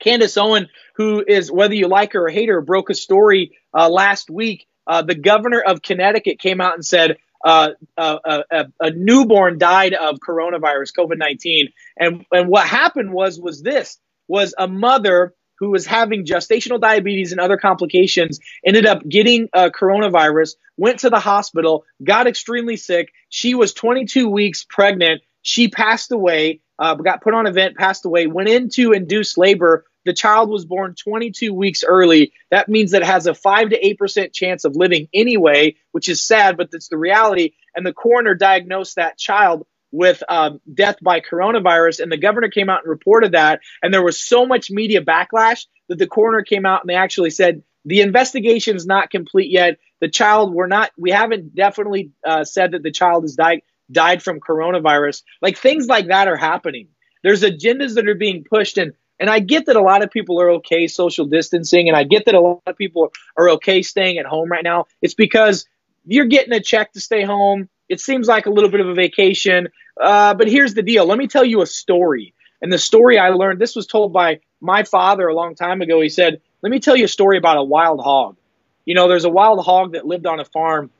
Candace 0.00 0.36
Owen, 0.36 0.68
who 0.94 1.22
is, 1.26 1.52
whether 1.52 1.74
you 1.74 1.86
like 1.86 2.14
her 2.14 2.26
or 2.26 2.30
hate 2.30 2.48
her, 2.48 2.60
broke 2.60 2.90
a 2.90 2.94
story 2.94 3.52
uh, 3.74 3.88
last 3.88 4.30
week. 4.30 4.66
Uh, 4.86 5.02
the 5.02 5.14
governor 5.14 5.60
of 5.60 5.82
Connecticut 5.82 6.38
came 6.38 6.60
out 6.60 6.74
and 6.74 6.84
said, 6.84 7.18
uh, 7.44 7.70
a, 7.96 8.44
a, 8.50 8.66
a, 8.80 8.90
newborn 8.90 9.58
died 9.58 9.94
of 9.94 10.18
coronavirus, 10.18 10.92
COVID 10.94 11.16
nineteen, 11.16 11.72
and 11.96 12.26
and 12.30 12.48
what 12.48 12.66
happened 12.66 13.12
was 13.12 13.40
was 13.40 13.62
this 13.62 13.98
was 14.28 14.54
a 14.58 14.68
mother 14.68 15.34
who 15.60 15.70
was 15.70 15.86
having 15.86 16.24
gestational 16.24 16.80
diabetes 16.80 17.32
and 17.32 17.40
other 17.40 17.58
complications 17.58 18.40
ended 18.66 18.86
up 18.86 19.06
getting 19.06 19.48
uh, 19.52 19.68
coronavirus, 19.70 20.54
went 20.76 21.00
to 21.00 21.10
the 21.10 21.20
hospital, 21.20 21.84
got 22.02 22.26
extremely 22.26 22.76
sick. 22.76 23.12
She 23.28 23.54
was 23.54 23.74
22 23.74 24.28
weeks 24.28 24.64
pregnant. 24.68 25.20
She 25.42 25.68
passed 25.68 26.10
away, 26.10 26.62
uh, 26.78 26.94
got 26.94 27.22
put 27.22 27.34
on 27.34 27.46
a 27.46 27.52
vent, 27.52 27.76
passed 27.76 28.06
away, 28.06 28.26
went 28.26 28.48
into 28.48 28.92
induced 28.92 29.36
labor. 29.36 29.84
The 30.06 30.14
child 30.14 30.48
was 30.48 30.64
born 30.64 30.94
22 30.94 31.52
weeks 31.52 31.84
early. 31.86 32.32
That 32.50 32.70
means 32.70 32.92
that 32.92 33.02
it 33.02 33.06
has 33.06 33.26
a 33.26 33.34
5 33.34 33.70
to 33.70 33.96
8% 33.96 34.32
chance 34.32 34.64
of 34.64 34.76
living 34.76 35.08
anyway, 35.12 35.76
which 35.92 36.08
is 36.08 36.22
sad, 36.22 36.56
but 36.56 36.70
that's 36.70 36.88
the 36.88 36.96
reality. 36.96 37.52
And 37.76 37.84
the 37.84 37.92
coroner 37.92 38.34
diagnosed 38.34 38.96
that 38.96 39.18
child 39.18 39.66
with 39.92 40.22
um, 40.28 40.60
death 40.72 40.96
by 41.02 41.20
coronavirus, 41.20 42.00
and 42.00 42.12
the 42.12 42.16
governor 42.16 42.48
came 42.48 42.70
out 42.70 42.82
and 42.82 42.90
reported 42.90 43.32
that. 43.32 43.60
And 43.82 43.92
there 43.92 44.04
was 44.04 44.20
so 44.20 44.46
much 44.46 44.70
media 44.70 45.02
backlash 45.02 45.66
that 45.88 45.98
the 45.98 46.06
coroner 46.06 46.42
came 46.42 46.64
out 46.66 46.82
and 46.82 46.88
they 46.88 46.94
actually 46.94 47.30
said 47.30 47.62
the 47.84 48.00
investigation 48.00 48.76
is 48.76 48.86
not 48.86 49.10
complete 49.10 49.50
yet. 49.50 49.78
The 50.00 50.08
child, 50.08 50.54
we're 50.54 50.66
not, 50.66 50.90
we 50.96 51.10
haven't 51.10 51.54
definitely 51.54 52.12
uh, 52.26 52.44
said 52.44 52.72
that 52.72 52.82
the 52.82 52.92
child 52.92 53.24
has 53.24 53.34
died 53.34 53.62
died 53.90 54.22
from 54.22 54.40
coronavirus. 54.40 55.22
Like 55.42 55.58
things 55.58 55.86
like 55.86 56.08
that 56.08 56.28
are 56.28 56.36
happening. 56.36 56.88
There's 57.22 57.42
agendas 57.42 57.96
that 57.96 58.08
are 58.08 58.14
being 58.14 58.44
pushed, 58.44 58.78
and 58.78 58.92
and 59.18 59.28
I 59.28 59.40
get 59.40 59.66
that 59.66 59.76
a 59.76 59.82
lot 59.82 60.02
of 60.02 60.10
people 60.10 60.40
are 60.40 60.50
okay 60.52 60.86
social 60.86 61.26
distancing, 61.26 61.88
and 61.88 61.96
I 61.96 62.04
get 62.04 62.24
that 62.26 62.34
a 62.34 62.40
lot 62.40 62.62
of 62.66 62.76
people 62.76 63.12
are 63.36 63.50
okay 63.50 63.82
staying 63.82 64.18
at 64.18 64.26
home 64.26 64.50
right 64.50 64.64
now. 64.64 64.86
It's 65.02 65.14
because 65.14 65.66
you're 66.06 66.26
getting 66.26 66.54
a 66.54 66.60
check 66.60 66.92
to 66.92 67.00
stay 67.00 67.22
home. 67.24 67.68
It 67.90 68.00
seems 68.00 68.28
like 68.28 68.46
a 68.46 68.50
little 68.50 68.70
bit 68.70 68.80
of 68.80 68.88
a 68.88 68.94
vacation. 68.94 69.68
Uh, 70.00 70.32
but 70.34 70.48
here's 70.48 70.74
the 70.74 70.82
deal. 70.82 71.04
Let 71.04 71.18
me 71.18 71.26
tell 71.26 71.44
you 71.44 71.60
a 71.60 71.66
story. 71.66 72.32
And 72.62 72.72
the 72.72 72.78
story 72.78 73.18
I 73.18 73.30
learned, 73.30 73.60
this 73.60 73.74
was 73.74 73.86
told 73.86 74.12
by 74.12 74.40
my 74.60 74.84
father 74.84 75.26
a 75.26 75.34
long 75.34 75.56
time 75.56 75.82
ago. 75.82 76.00
He 76.00 76.08
said, 76.08 76.40
Let 76.62 76.70
me 76.70 76.78
tell 76.78 76.94
you 76.94 77.06
a 77.06 77.08
story 77.08 77.36
about 77.36 77.58
a 77.58 77.64
wild 77.64 78.00
hog. 78.00 78.36
You 78.84 78.94
know, 78.94 79.08
there's 79.08 79.24
a 79.24 79.30
wild 79.30 79.64
hog 79.64 79.92
that 79.92 80.06
lived 80.06 80.26
on 80.26 80.38
a 80.38 80.44
farm, 80.44 80.90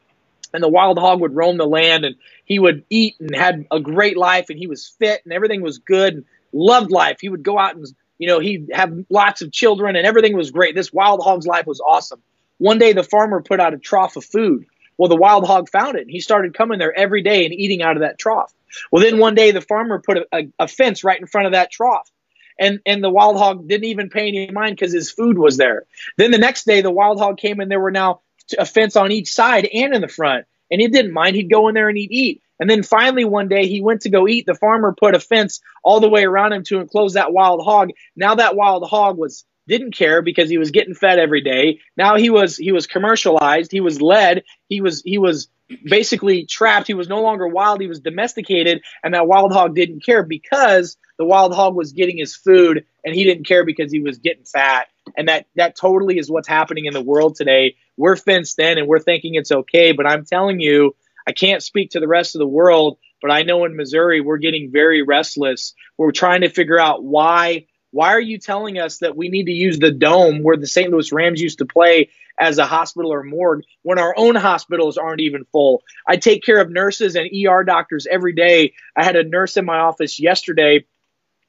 and 0.53 0.62
the 0.62 0.68
wild 0.68 0.98
hog 0.98 1.20
would 1.20 1.35
roam 1.35 1.59
the 1.59 1.66
land 1.66 2.05
and 2.05 2.16
he 2.44 2.59
would 2.59 2.85
eat 2.90 3.14
and 3.20 3.35
had 3.35 3.66
a 3.70 3.79
great 3.79 4.16
life 4.16 4.50
and 4.50 4.59
he 4.59 4.66
was 4.66 4.88
fit 4.98 5.20
and 5.24 5.33
everything 5.33 5.62
was 5.62 5.79
good 5.79 6.14
and 6.14 6.24
loved 6.53 6.90
life. 6.90 7.18
He 7.20 7.29
would 7.29 7.44
go 7.44 7.57
out 7.57 7.76
and, 7.76 7.87
you 8.18 8.26
know, 8.26 8.40
he'd 8.40 8.70
have 8.72 8.92
lots 9.09 9.42
of 9.42 9.53
children 9.53 9.94
and 9.94 10.05
everything 10.05 10.37
was 10.37 10.50
great. 10.50 10.74
This 10.74 10.92
wild 10.92 11.22
hog's 11.22 11.46
life 11.46 11.66
was 11.66 11.81
awesome. 11.81 12.20
One 12.59 12.79
day 12.79 12.92
the 12.92 13.05
farmer 13.05 13.40
put 13.40 13.61
out 13.61 13.74
a 13.74 13.79
trough 13.79 14.16
of 14.16 14.24
food 14.24 14.66
well, 15.00 15.08
the 15.08 15.16
wild 15.16 15.46
hog 15.46 15.70
found 15.70 15.96
it 15.96 16.02
and 16.02 16.10
he 16.10 16.20
started 16.20 16.52
coming 16.52 16.78
there 16.78 16.94
every 16.94 17.22
day 17.22 17.46
and 17.46 17.54
eating 17.54 17.80
out 17.80 17.96
of 17.96 18.02
that 18.02 18.18
trough. 18.18 18.52
Well, 18.92 19.02
then 19.02 19.16
one 19.16 19.34
day 19.34 19.50
the 19.50 19.62
farmer 19.62 19.98
put 19.98 20.18
a, 20.18 20.26
a, 20.30 20.48
a 20.58 20.68
fence 20.68 21.04
right 21.04 21.18
in 21.18 21.26
front 21.26 21.46
of 21.46 21.54
that 21.54 21.70
trough. 21.70 22.10
And, 22.58 22.80
and 22.84 23.02
the 23.02 23.08
wild 23.08 23.38
hog 23.38 23.66
didn't 23.66 23.86
even 23.86 24.10
pay 24.10 24.28
any 24.28 24.50
mind 24.50 24.76
because 24.76 24.92
his 24.92 25.10
food 25.10 25.38
was 25.38 25.56
there. 25.56 25.86
Then 26.18 26.32
the 26.32 26.36
next 26.36 26.66
day, 26.66 26.82
the 26.82 26.90
wild 26.90 27.18
hog 27.18 27.38
came 27.38 27.60
and 27.60 27.70
there 27.70 27.80
were 27.80 27.90
now 27.90 28.20
a 28.58 28.66
fence 28.66 28.94
on 28.94 29.10
each 29.10 29.32
side 29.32 29.66
and 29.72 29.94
in 29.94 30.02
the 30.02 30.06
front. 30.06 30.44
And 30.70 30.82
he 30.82 30.88
didn't 30.88 31.14
mind. 31.14 31.34
He'd 31.34 31.48
go 31.48 31.68
in 31.68 31.74
there 31.74 31.88
and 31.88 31.96
he'd 31.96 32.12
eat. 32.12 32.42
And 32.58 32.68
then 32.68 32.82
finally, 32.82 33.24
one 33.24 33.48
day, 33.48 33.68
he 33.68 33.80
went 33.80 34.02
to 34.02 34.10
go 34.10 34.28
eat. 34.28 34.44
The 34.44 34.54
farmer 34.54 34.94
put 34.94 35.14
a 35.14 35.20
fence 35.20 35.62
all 35.82 36.00
the 36.00 36.10
way 36.10 36.24
around 36.24 36.52
him 36.52 36.62
to 36.64 36.78
enclose 36.78 37.14
that 37.14 37.32
wild 37.32 37.64
hog. 37.64 37.88
Now 38.16 38.34
that 38.34 38.54
wild 38.54 38.86
hog 38.86 39.16
was 39.16 39.46
didn't 39.68 39.94
care 39.94 40.23
because 40.23 40.51
he 40.51 40.59
was 40.59 40.70
getting 40.70 40.94
fed 40.94 41.18
every 41.18 41.42
day. 41.42 41.81
Now 41.96 42.16
he 42.16 42.31
was 42.31 42.57
he 42.57 42.73
was 42.73 42.87
commercialized. 42.87 43.70
He 43.73 43.81
was 43.81 44.01
led. 44.01 44.44
He 44.68 44.81
was 44.81 45.03
he 45.05 45.18
was 45.18 45.49
basically 45.85 46.46
trapped. 46.46 46.87
He 46.87 46.94
was 46.94 47.09
no 47.09 47.23
longer 47.23 47.46
wild. 47.46 47.81
He 47.81 47.87
was 47.87 48.01
domesticated, 48.01 48.83
and 49.03 49.14
that 49.14 49.27
wild 49.27 49.53
hog 49.53 49.75
didn't 49.75 50.05
care 50.05 50.23
because 50.23 50.96
the 51.18 51.25
wild 51.25 51.55
hog 51.55 51.75
was 51.75 51.92
getting 51.92 52.18
his 52.18 52.35
food, 52.35 52.85
and 53.05 53.14
he 53.14 53.25
didn't 53.25 53.46
care 53.46 53.64
because 53.64 53.92
he 53.92 54.01
was 54.01 54.18
getting 54.18 54.44
fat. 54.44 54.88
And 55.16 55.29
that 55.29 55.46
that 55.57 55.77
totally 55.77 56.18
is 56.18 56.31
what's 56.31 56.49
happening 56.49 56.87
in 56.87 56.94
the 56.94 57.03
world 57.03 57.37
today. 57.37 57.77
We're 57.96 58.16
fenced 58.16 58.59
in, 58.59 58.79
and 58.79 58.87
we're 58.87 58.99
thinking 58.99 59.35
it's 59.35 59.53
okay. 59.53 59.92
But 59.92 60.07
I'm 60.07 60.25
telling 60.25 60.61
you, 60.61 60.96
I 61.27 61.33
can't 61.33 61.62
speak 61.62 61.90
to 61.90 62.01
the 62.01 62.09
rest 62.09 62.35
of 62.35 62.40
the 62.40 62.46
world. 62.46 62.99
But 63.23 63.31
I 63.31 63.42
know 63.42 63.64
in 63.66 63.77
Missouri, 63.77 64.20
we're 64.23 64.38
getting 64.38 64.70
very 64.73 65.03
restless. 65.03 65.75
We're 65.99 66.12
trying 66.12 66.40
to 66.40 66.49
figure 66.49 66.81
out 66.81 67.05
why 67.05 67.66
why 67.92 68.11
are 68.11 68.20
you 68.20 68.38
telling 68.38 68.79
us 68.79 68.98
that 68.98 69.16
we 69.16 69.29
need 69.29 69.46
to 69.46 69.53
use 69.53 69.79
the 69.79 69.90
dome 69.90 70.42
where 70.42 70.57
the 70.57 70.66
St. 70.66 70.90
Louis 70.90 71.12
Rams 71.12 71.40
used 71.40 71.59
to 71.59 71.66
play 71.66 72.11
as 72.38 72.59
a 72.59 72.66
hospital 72.66 73.12
or 73.12 73.22
morgue 73.22 73.64
when 73.83 73.98
our 73.98 74.14
own 74.16 74.37
hospitals 74.37 74.96
aren't 74.96 75.20
even 75.20 75.44
full? 75.53 75.83
I 76.07 76.16
take 76.16 76.44
care 76.44 76.61
of 76.61 76.70
nurses 76.70 77.16
and 77.16 77.29
ER 77.35 77.64
doctors 77.64 78.07
every 78.11 78.33
day. 78.33 78.74
I 78.96 79.05
had 79.05 79.16
a 79.16 79.24
nurse 79.24 79.57
in 79.57 79.64
my 79.64 79.79
office 79.79 80.20
yesterday 80.20 80.85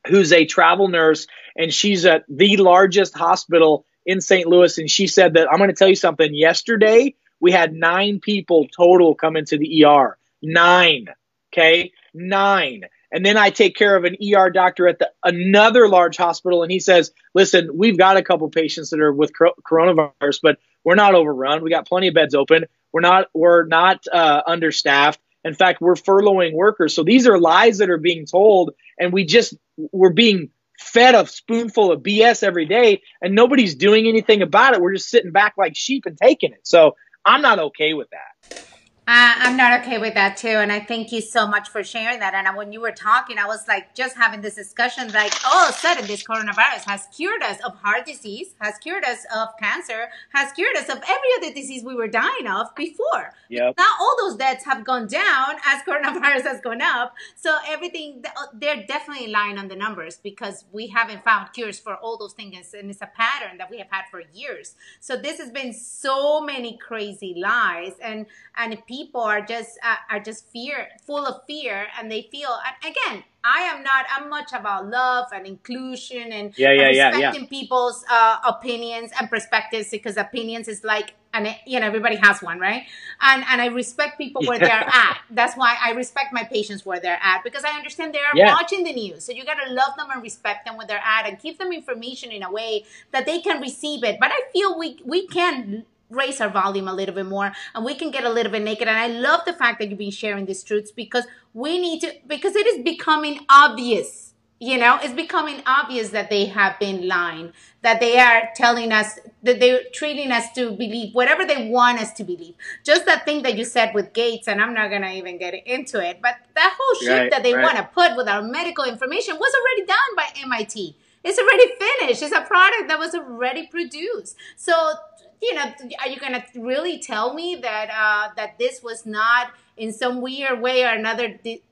who's 0.08 0.34
a 0.34 0.46
travel 0.46 0.88
nurse 0.88 1.28
and 1.56 1.72
she's 1.72 2.06
at 2.06 2.24
the 2.28 2.58
largest 2.58 3.16
hospital 3.16 3.86
in 4.06 4.20
St. 4.20 4.48
Louis. 4.48 4.78
And 4.78 4.90
she 4.90 5.08
said 5.08 5.36
that 5.36 5.48
I'm 5.52 5.58
going 5.58 5.70
to 5.70 5.76
tell 5.76 5.90
you 5.90 5.96
something. 5.96 6.34
Yesterday, 6.34 7.16
we 7.40 7.52
had 7.52 7.74
nine 7.74 8.20
people 8.20 8.68
total 8.76 9.14
come 9.14 9.36
into 9.36 9.58
the 9.58 9.86
ER. 9.86 10.18
Nine. 10.42 11.06
Okay. 11.54 11.92
Nine. 12.14 12.86
And 13.12 13.26
then 13.26 13.38
I 13.38 13.50
take 13.50 13.76
care 13.76 13.96
of 13.96 14.06
an 14.06 14.16
ER 14.22 14.50
doctor 14.50 14.88
at 14.88 15.00
the 15.00 15.12
another 15.24 15.88
large 15.88 16.18
hospital, 16.18 16.64
and 16.64 16.72
he 16.72 16.80
says, 16.80 17.12
"Listen, 17.34 17.70
we've 17.74 17.98
got 17.98 18.18
a 18.18 18.24
couple 18.24 18.50
patients 18.50 18.92
that 18.92 19.02
are 19.02 19.12
with 19.12 19.34
coronavirus, 19.34 20.40
but 20.42 20.58
we're 20.84 20.96
not 20.96 21.16
overrun. 21.16 21.64
We 21.64 21.70
got 21.70 21.88
plenty 21.88 22.08
of 22.08 22.14
beds 22.14 22.36
open. 22.36 22.66
We're 22.94 23.02
not 23.02 23.28
we're 23.34 23.66
not 23.66 24.06
uh, 24.12 24.42
understaffed. 24.48 25.20
In 25.44 25.54
fact, 25.54 25.82
we're 25.82 25.96
furloughing 25.96 26.54
workers. 26.54 26.94
So 26.94 27.04
these 27.04 27.28
are 27.28 27.40
lies 27.40 27.80
that 27.80 27.90
are 27.90 27.98
being 27.98 28.26
told, 28.26 28.72
and 28.98 29.12
we 29.12 29.26
just 29.26 29.56
we're 29.78 30.14
being 30.14 30.50
fed 30.80 31.16
a 31.16 31.28
spoonful 31.28 31.92
of 31.92 32.02
BS 32.02 32.44
every 32.44 32.66
day, 32.66 33.02
and 33.22 33.36
nobody's 33.36 33.76
doing 33.76 34.08
anything 34.08 34.42
about 34.42 34.74
it. 34.74 34.82
We're 34.82 34.94
just 34.94 35.10
sitting 35.10 35.32
back 35.32 35.56
like 35.58 35.76
sheep 35.76 36.06
and 36.06 36.18
taking 36.18 36.54
it. 36.54 36.62
So 36.64 36.96
I'm 37.26 37.42
not 37.42 37.60
okay 37.60 37.94
with 37.94 38.10
that. 38.12 38.71
Uh, 39.08 39.34
I'm 39.38 39.58
not 39.58 39.82
okay 39.82 39.98
with 39.98 40.14
that 40.14 40.38
too. 40.38 40.48
And 40.48 40.72
I 40.72 40.80
thank 40.80 41.12
you 41.12 41.22
so 41.22 41.48
much 41.48 41.70
for 41.70 41.84
sharing 41.84 42.20
that. 42.20 42.36
And 42.36 42.56
when 42.56 42.72
you 42.72 42.80
were 42.80 42.92
talking, 42.92 43.40
I 43.40 43.48
was 43.48 43.68
like 43.68 43.96
just 43.96 44.16
having 44.16 44.42
this 44.42 44.56
discussion 44.56 45.12
like, 45.12 45.34
all 45.44 45.64
of 45.64 45.72
a 45.72 45.74
sudden, 45.74 46.06
this 46.06 46.24
coronavirus 46.24 46.86
has 46.86 47.08
cured 47.12 47.42
us 47.42 47.58
of 47.66 47.76
heart 47.78 48.06
disease, 48.06 48.54
has 48.60 48.78
cured 48.78 49.04
us 49.04 49.26
of 49.36 49.50
cancer, 49.60 50.10
has 50.34 50.52
cured 50.54 50.78
us 50.78 50.88
of 50.88 50.98
every 50.98 51.30
other 51.38 51.52
disease 51.52 51.84
we 51.84 51.96
were 51.96 52.08
dying 52.08 52.46
of 52.48 52.74
before. 52.76 53.34
Yep. 53.50 53.74
Now 53.80 53.90
all 54.00 54.16
those 54.20 54.38
deaths 54.38 54.64
have 54.66 54.86
gone 54.86 55.08
down 55.08 55.56
as 55.66 55.82
coronavirus 55.88 56.44
has 56.44 56.62
gone 56.62 56.82
up. 56.82 57.16
So 57.36 57.58
everything, 57.68 58.24
uh, 58.26 58.46
they're 58.54 58.86
definitely 58.86 59.28
lying 59.28 59.58
on 59.58 59.68
the 59.68 59.76
numbers 59.76 60.18
because 60.18 60.66
we 60.72 60.88
haven't 60.88 61.24
found 61.24 61.54
cures 61.54 61.80
for 61.80 61.96
all 61.96 62.20
those 62.20 62.34
things. 62.34 62.74
And 62.76 62.92
it's 62.92 63.02
a 63.02 63.10
pattern 63.16 63.58
that 63.58 63.72
we 63.72 63.80
have 63.80 63.90
had 63.90 64.04
for 64.12 64.22
years. 64.32 64.76
So 65.00 65.18
this 65.18 65.40
has 65.40 65.50
been 65.50 65.74
so 65.74 66.40
many 66.40 66.78
crazy 66.78 67.34
lies. 67.36 67.94
And, 68.00 68.28
and 68.56 68.74
people 68.92 69.22
are 69.22 69.42
just 69.42 69.80
uh, 69.84 69.96
are 70.10 70.20
just 70.20 70.46
fear 70.52 70.90
full 71.08 71.26
of 71.26 71.42
fear 71.48 71.88
and 71.98 72.12
they 72.12 72.28
feel 72.30 72.54
and 72.68 72.92
again 72.92 73.24
i 73.46 73.62
am 73.62 73.82
not 73.84 74.06
i'm 74.14 74.30
much 74.30 74.52
about 74.52 74.90
love 74.90 75.28
and 75.34 75.48
inclusion 75.48 76.34
and, 76.34 76.58
yeah, 76.58 76.74
yeah, 76.74 76.82
and 76.82 76.90
respecting 76.90 77.44
yeah, 77.44 77.50
people's 77.50 78.04
uh, 78.12 78.38
opinions 78.46 79.12
and 79.18 79.30
perspectives 79.30 79.90
because 79.90 80.18
opinions 80.18 80.68
is 80.68 80.84
like 80.84 81.14
and 81.34 81.48
it, 81.48 81.56
you 81.66 81.80
know 81.80 81.86
everybody 81.86 82.18
has 82.18 82.42
one 82.42 82.60
right? 82.60 82.84
And 83.22 83.44
and 83.48 83.62
i 83.62 83.68
respect 83.68 84.18
people 84.18 84.42
where 84.46 84.60
they're 84.60 84.70
at. 84.70 85.20
That's 85.30 85.56
why 85.56 85.78
i 85.82 85.92
respect 85.92 86.34
my 86.34 86.44
patients 86.44 86.86
where 86.86 87.00
they're 87.00 87.20
at 87.24 87.44
because 87.44 87.64
i 87.64 87.70
understand 87.70 88.14
they're 88.14 88.46
watching 88.54 88.84
the 88.84 88.94
news. 88.94 89.24
So 89.24 89.32
you 89.32 89.46
got 89.46 89.58
to 89.66 89.74
love 89.74 89.96
them 89.98 90.08
and 90.12 90.22
respect 90.22 90.66
them 90.66 90.76
where 90.78 90.88
they're 90.88 91.08
at 91.18 91.28
and 91.28 91.40
give 91.40 91.58
them 91.58 91.72
information 91.72 92.32
in 92.32 92.44
a 92.44 92.52
way 92.52 92.84
that 93.12 93.26
they 93.26 93.40
can 93.40 93.62
receive 93.62 94.04
it. 94.04 94.18
But 94.20 94.32
i 94.32 94.42
feel 94.52 94.78
we 94.78 95.00
we 95.06 95.28
can 95.28 95.86
raise 96.12 96.42
our 96.42 96.50
volume 96.50 96.88
a 96.88 96.94
little 96.94 97.16
bit 97.16 97.26
more 97.26 97.52
and 97.74 97.86
we 97.86 97.96
can 97.96 98.12
get 98.12 98.24
a 98.24 98.30
little 98.30 98.52
bit 98.52 98.62
naked. 98.62 98.88
And 98.88 98.98
i 98.98 99.08
love 99.08 99.42
the 99.46 99.54
fact 99.54 99.80
that 99.80 99.90
you've 99.90 99.98
been 99.98 100.12
sharing 100.12 100.46
these 100.46 100.64
truths 100.64 100.92
because 100.92 101.26
we 101.54 101.80
need 101.80 102.02
to 102.02 102.14
because 102.28 102.56
it 102.56 102.68
is 102.68 102.84
becoming 102.84 103.46
obvious 103.50 104.32
you 104.62 104.78
know? 104.78 105.00
It's 105.02 105.14
becoming 105.14 105.64
obvious 105.66 106.12
that 106.12 106.30
they 106.30 106.46
have 106.46 106.78
been 106.80 107.08
lying 107.08 107.52
that 107.82 108.00
they 108.00 108.20
are 108.20 108.50
telling 108.56 108.92
us 108.92 109.18
that 109.42 109.60
they're 109.60 109.82
treating 109.92 110.32
us 110.32 110.52
to 110.54 110.70
believe 110.70 111.16
whatever 111.16 111.44
they 111.44 111.68
want 111.68 112.00
us 112.00 112.14
to 112.14 112.24
believe. 112.24 112.54
Just 112.84 113.08
that 113.08 113.26
thing 113.26 113.42
that 113.42 113.58
you 113.58 113.66
said 113.66 113.96
with 113.96 114.14
gates 114.14 114.48
and 114.48 114.62
i'm 114.62 114.74
not 114.74 114.92
going 114.92 115.02
to 115.02 115.12
even 115.12 115.40
get 115.40 115.56
into 115.66 116.00
it 116.00 116.20
but 116.22 116.36
that 116.56 116.78
whole 116.80 117.02
shit 117.02 117.10
Right, 117.10 117.32
that 117.32 117.44
they 117.44 117.54
right. 117.56 117.64
want 117.64 117.78
to 117.78 117.90
put 117.92 118.16
with 118.16 118.28
our 118.28 118.44
medical 118.44 118.86
information 118.86 119.36
was 119.36 119.54
already 119.60 119.88
done 119.88 120.16
by 120.16 120.28
mit 120.48 120.96
it's 121.24 121.38
already 121.38 121.68
finished. 121.78 122.24
It's 122.24 122.32
a 122.36 122.42
product 122.42 122.88
that 122.88 122.98
was 122.98 123.14
already 123.14 123.68
produced. 123.68 124.36
So 124.56 124.94
you 125.42 125.54
know 125.54 125.74
are 126.00 126.08
you 126.08 126.18
to 126.20 126.62
really 126.62 127.00
tell 127.00 127.34
me 127.34 127.56
that 127.56 127.90
uh, 127.90 128.34
that 128.36 128.58
this 128.60 128.82
was 128.84 129.06
not 129.06 129.52
in 129.78 129.92
some 129.92 130.22
weird 130.22 130.62
way 130.62 130.84
or 130.84 130.90
another 130.90 131.40
di- 131.44 131.64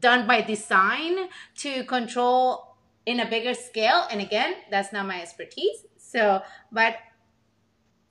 done 0.00 0.26
by 0.26 0.40
design 0.40 1.28
to 1.56 1.84
control 1.84 2.76
in 3.06 3.20
a 3.20 3.28
bigger 3.28 3.54
scale? 3.54 4.06
And 4.10 4.20
again 4.20 4.54
that's 4.70 4.92
not 4.92 5.06
my 5.06 5.20
expertise. 5.20 5.84
So 5.98 6.42
but 6.72 6.96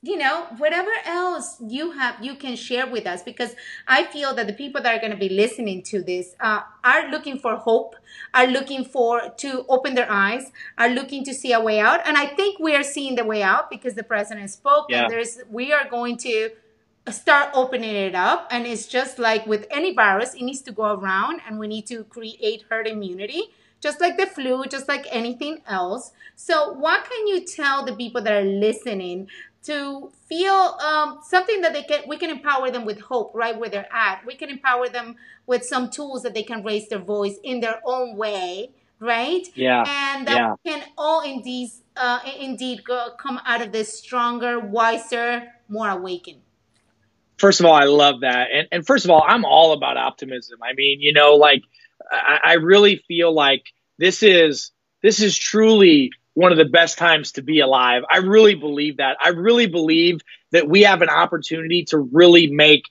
you 0.08 0.18
know 0.18 0.48
whatever 0.58 0.90
else 1.06 1.58
you 1.68 1.92
have 1.92 2.16
you 2.24 2.34
can 2.36 2.56
share 2.56 2.88
with 2.88 3.06
us 3.06 3.22
because 3.24 3.56
i 3.88 4.04
feel 4.06 4.34
that 4.34 4.48
the 4.48 4.54
people 4.54 4.82
that 4.82 4.96
are 4.96 5.00
going 5.00 5.12
to 5.12 5.18
be 5.18 5.30
listening 5.30 5.84
to 5.84 6.02
this 6.02 6.36
uh, 6.40 6.62
are 6.84 7.10
looking 7.12 7.38
for 7.38 7.58
hope 7.58 7.96
are 8.34 8.48
looking 8.48 8.86
for 8.86 9.30
to 9.38 9.66
open 9.68 9.96
their 9.96 10.10
eyes 10.10 10.52
are 10.78 10.90
looking 10.90 11.26
to 11.26 11.34
see 11.34 11.52
a 11.52 11.60
way 11.60 11.80
out 11.80 12.00
and 12.08 12.18
i 12.18 12.26
think 12.26 12.58
we 12.60 12.74
are 12.74 12.84
seeing 12.84 13.16
the 13.16 13.26
way 13.26 13.44
out 13.44 13.70
because 13.70 13.96
the 13.96 14.04
president 14.04 14.50
spoke 14.50 14.86
yeah. 14.90 15.04
and 15.04 15.12
there's 15.12 15.40
we 15.50 15.74
are 15.74 15.88
going 15.90 16.16
to 16.16 16.50
start 17.10 17.50
opening 17.54 17.96
it 17.96 18.16
up 18.16 18.48
and 18.50 18.66
it's 18.66 18.88
just 18.88 19.20
like 19.20 19.46
with 19.46 19.68
any 19.72 19.94
virus 19.94 20.34
it 20.34 20.42
needs 20.42 20.62
to 20.62 20.72
go 20.72 20.94
around 20.94 21.42
and 21.46 21.60
we 21.60 21.68
need 21.68 21.86
to 21.86 22.06
create 22.06 22.64
herd 22.70 22.88
immunity 22.88 23.44
just 23.80 24.02
like 24.02 24.18
the 24.18 24.26
flu, 24.26 24.66
just 24.66 24.88
like 24.88 25.06
anything 25.12 25.62
else. 25.68 26.12
So, 26.36 26.74
what 26.74 27.08
can 27.10 27.28
you 27.28 27.46
tell 27.46 27.86
the 27.86 27.94
people 27.94 28.22
that 28.24 28.34
are 28.34 28.44
listening 28.44 29.28
to 29.68 30.12
feel 30.28 30.54
um, 30.54 31.20
something 31.24 31.62
that 31.62 31.74
they 31.74 31.84
can 31.84 32.02
we 32.08 32.18
can 32.18 32.30
empower 32.30 32.72
them 32.72 32.86
with 32.86 33.00
hope 33.00 33.32
right 33.34 33.58
where 33.58 33.70
they're 33.70 33.94
at. 33.94 34.26
We 34.26 34.36
can 34.36 34.50
empower 34.50 34.90
them 34.90 35.16
with 35.46 35.64
some 35.64 35.90
tools 35.90 36.24
that 36.24 36.34
they 36.34 36.44
can 36.44 36.64
raise 36.64 36.88
their 36.90 37.00
voice 37.00 37.38
in 37.44 37.62
their 37.62 37.80
own 37.86 38.18
way 38.18 38.72
right? 39.00 39.48
Yeah. 39.56 39.84
And 39.88 40.28
that 40.28 40.36
yeah. 40.36 40.56
can 40.66 40.84
all 40.98 41.22
indeed 41.22 41.70
uh, 41.96 42.20
indeed 42.40 42.84
go, 42.84 43.10
come 43.20 43.40
out 43.46 43.62
of 43.62 43.72
this 43.72 43.98
stronger 43.98 44.60
wiser 44.60 45.44
more 45.70 45.90
awakened. 45.90 46.42
First 47.38 47.60
of 47.60 47.66
all 47.66 47.76
i 47.76 47.86
love 47.86 48.22
that. 48.22 48.48
And, 48.54 48.68
and 48.72 48.86
first 48.86 49.06
of 49.06 49.12
all 49.12 49.24
i'm 49.26 49.46
all 49.46 49.74
about 49.74 49.98
optimism. 49.98 50.60
I 50.64 50.74
mean 50.74 51.02
you 51.02 51.14
know 51.14 51.36
like 51.36 51.62
I, 52.12 52.40
I 52.44 52.54
really 52.54 53.04
feel 53.08 53.34
like 53.34 53.64
this 53.98 54.24
is 54.24 54.72
this 55.02 55.22
is 55.22 55.38
truly 55.38 56.12
one 56.38 56.52
of 56.52 56.60
the 56.60 56.66
best 56.66 57.00
times 57.00 57.32
to 57.32 57.42
be 57.42 57.62
alive. 57.62 58.04
I 58.12 58.18
really 58.18 58.54
believe 58.54 58.98
that. 58.98 59.18
I 59.20 59.30
really 59.30 59.66
believe 59.66 60.22
that 60.52 60.70
we 60.70 60.84
have 60.84 61.02
an 61.02 61.10
opportunity 61.10 61.86
to 61.86 61.98
really 61.98 62.46
make 62.46 62.84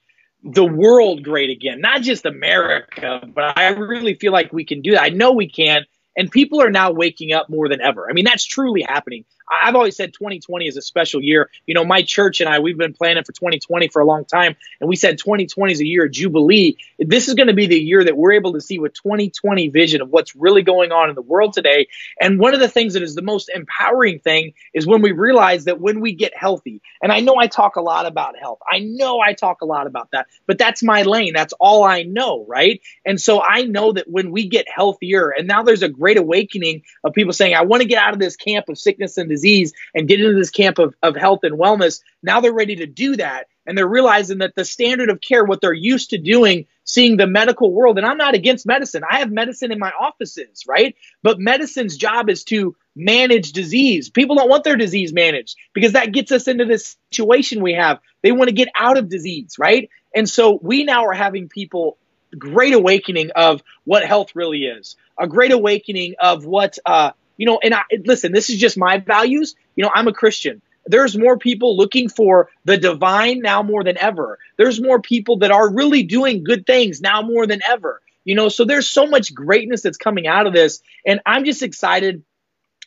the 0.43 0.65
world 0.65 1.23
great 1.23 1.51
again, 1.51 1.81
not 1.81 2.03
just 2.03 2.27
America, 2.27 3.21
but 3.33 3.57
I 3.57 3.69
really 3.69 4.15
feel 4.15 4.33
like 4.33 4.53
we 4.53 4.65
can 4.65 4.83
do 4.83 4.95
that. 4.95 5.03
I 5.05 5.11
know 5.11 5.31
we 5.31 5.49
can. 5.49 5.85
And 6.17 6.29
people 6.29 6.61
are 6.61 6.73
now 6.73 6.91
waking 6.91 7.33
up 7.33 7.49
more 7.49 7.69
than 7.69 7.81
ever. 7.81 8.11
I 8.11 8.15
mean, 8.15 8.25
that's 8.25 8.45
truly 8.45 8.83
happening. 8.83 9.25
I've 9.49 9.77
always 9.77 9.97
said 9.97 10.13
2020 10.13 10.67
is 10.67 10.77
a 10.77 10.83
special 10.83 11.23
year. 11.23 11.51
You 11.67 11.75
know, 11.75 11.85
my 11.85 12.03
church 12.03 12.41
and 12.41 12.49
I, 12.49 12.59
we've 12.59 12.77
been 12.77 12.93
planning 12.93 13.23
for 13.23 13.33
2020 13.33 13.89
for 13.89 14.03
a 14.03 14.05
long 14.05 14.25
time, 14.25 14.57
and 14.81 14.89
we 14.89 14.97
said 14.97 15.19
2020 15.19 15.73
is 15.73 15.81
a 15.81 15.87
year 15.87 16.07
of 16.07 16.13
Jubilee. 16.13 16.77
This 16.99 17.29
is 17.29 17.35
going 17.35 17.47
to 17.47 17.55
be 17.55 17.67
the 17.67 17.79
year 17.79 18.03
that 18.05 18.17
we're 18.17 18.33
able 18.33 18.55
to 18.55 18.61
see 18.61 18.79
with 18.79 18.95
2020 18.95 19.69
vision 19.69 20.03
of 20.03 20.11
what's 20.11 20.35
really 20.35 20.63
going 20.63 20.91
on 20.91 21.11
in 21.11 21.15
the 21.15 21.23
world 21.23 21.53
today. 21.53 21.87
And 22.21 22.41
one 22.41 22.55
of 22.55 22.61
the 22.61 22.69
things 22.69 22.95
that 22.95 23.03
is 23.03 23.15
the 23.15 23.23
most 23.23 23.49
empowering 23.49 24.19
thing 24.19 24.53
is 24.75 24.87
when 24.87 25.01
we 25.01 25.13
realize 25.13 25.65
that 25.67 25.81
when 25.81 26.01
we 26.01 26.13
get 26.13 26.37
healthy, 26.37 26.83
and 27.01 27.13
I 27.13 27.21
know 27.21 27.37
I 27.37 27.47
talk 27.47 27.77
a 27.77 27.83
lot 27.83 28.07
about 28.07 28.37
health, 28.37 28.59
I 28.69 28.81
know 28.81 29.21
I 29.21 29.33
talk 29.33 29.61
a 29.61 29.67
lot 29.67 29.87
about 29.87 30.11
that, 30.11 30.27
but 30.47 30.59
that's 30.59 30.83
my 30.83 31.03
lane. 31.03 31.33
That's 31.35 31.55
all 31.61 31.85
I 31.85 32.03
know, 32.03 32.45
right? 32.49 32.81
And 33.05 33.21
so 33.21 33.41
I 33.41 33.63
know 33.63 33.93
that 33.93 34.11
when 34.11 34.33
we 34.33 34.49
get 34.49 34.67
healthier, 34.69 35.29
and 35.29 35.47
now 35.47 35.63
there's 35.63 35.83
a 35.83 35.89
great 35.89 36.19
awakening 36.19 36.83
of 37.05 37.13
people 37.13 37.33
saying, 37.33 37.55
I 37.55 37.63
want 37.63 37.83
to 37.83 37.89
get 37.89 38.03
out 38.03 38.13
of 38.13 38.19
this 38.19 38.35
camp 38.35 38.69
of 38.69 38.77
sickness 38.77 39.17
and 39.17 39.29
disease 39.29 39.36
and 39.45 40.09
get 40.09 40.21
into 40.21 40.35
this 40.35 40.51
camp 40.51 40.79
of, 40.79 40.95
of 41.03 41.17
health 41.17 41.41
and 41.43 41.59
wellness. 41.59 42.01
Now 42.23 42.41
they're 42.41 42.53
ready 42.53 42.77
to 42.77 42.87
do 42.87 43.17
that. 43.17 43.47
And 43.67 43.77
they're 43.77 43.89
realizing 43.89 44.39
that 44.39 44.55
the 44.55 44.65
standard 44.65 45.11
of 45.11 45.21
care, 45.21 45.45
what 45.45 45.61
they're 45.61 45.73
used 45.73 46.11
to 46.11 46.19
doing, 46.19 46.67
seeing 46.85 47.17
the 47.17 47.27
medical 47.27 47.73
world, 47.73 47.99
and 47.99 48.07
I'm 48.07 48.17
not 48.17 48.37
against 48.37 48.65
medicine. 48.65 49.03
I 49.09 49.19
have 49.19 49.31
medicine 49.33 49.73
in 49.73 49.81
my 49.81 49.91
offices, 49.91 50.65
right? 50.69 50.95
But 51.23 51.41
medicine's 51.41 51.97
job 51.97 52.31
is 52.31 52.45
to 52.45 52.77
manage 52.95 53.53
disease. 53.53 54.09
People 54.09 54.37
don't 54.37 54.49
want 54.49 54.63
their 54.63 54.77
disease 54.77 55.13
managed 55.13 55.57
because 55.75 55.93
that 55.93 56.13
gets 56.13 56.31
us 56.31 56.47
into 56.47 56.65
this 56.65 56.97
situation 57.11 57.61
we 57.63 57.75
have. 57.75 57.99
They 58.23 58.31
want 58.31 58.49
to 58.49 58.55
get 58.55 58.69
out 58.79 58.99
of 58.99 59.09
disease, 59.09 59.57
right? 59.59 59.91
And 60.15 60.29
so 60.29 60.59
we 60.63 60.85
now 60.85 61.07
are 61.07 61.13
having 61.13 61.49
people 61.49 61.99
great 62.39 62.75
awakening 62.75 63.31
of 63.35 63.63
what 63.85 64.05
health 64.05 64.35
really 64.35 64.65
is, 64.65 64.97
a 65.19 65.27
great 65.27 65.53
awakening 65.53 66.15
of 66.19 66.45
what 66.45 66.79
uh, 66.87 67.13
you 67.37 67.47
know, 67.47 67.59
and 67.63 67.75
I, 67.75 67.83
listen, 68.05 68.33
this 68.33 68.51
is 68.51 68.59
just 68.59 68.79
my 68.79 68.99
values. 68.99 69.55
You 69.75 69.85
know, 69.85 69.91
I'm 69.95 70.09
a 70.09 70.13
Christian. 70.13 70.63
There's 70.87 71.17
more 71.17 71.37
people 71.37 71.77
looking 71.77 72.09
for 72.09 72.49
the 72.65 72.77
divine 72.77 73.41
now 73.41 73.63
more 73.63 73.83
than 73.83 73.99
ever. 73.99 74.39
There's 74.57 74.81
more 74.81 75.01
people 75.01 75.39
that 75.39 75.51
are 75.51 75.73
really 75.73 76.05
doing 76.05 76.45
good 76.45 76.65
things 76.67 77.01
now 77.01 77.23
more 77.23 77.47
than 77.47 77.61
ever. 77.69 78.01
You 78.25 78.35
know, 78.35 78.49
so 78.49 78.65
there's 78.65 78.89
so 78.89 79.07
much 79.07 79.35
greatness 79.35 79.83
that's 79.83 79.99
coming 79.99 80.27
out 80.27 80.47
of 80.47 80.53
this. 80.53 80.81
And 81.05 81.21
I'm 81.27 81.45
just 81.45 81.63
excited 81.63 82.25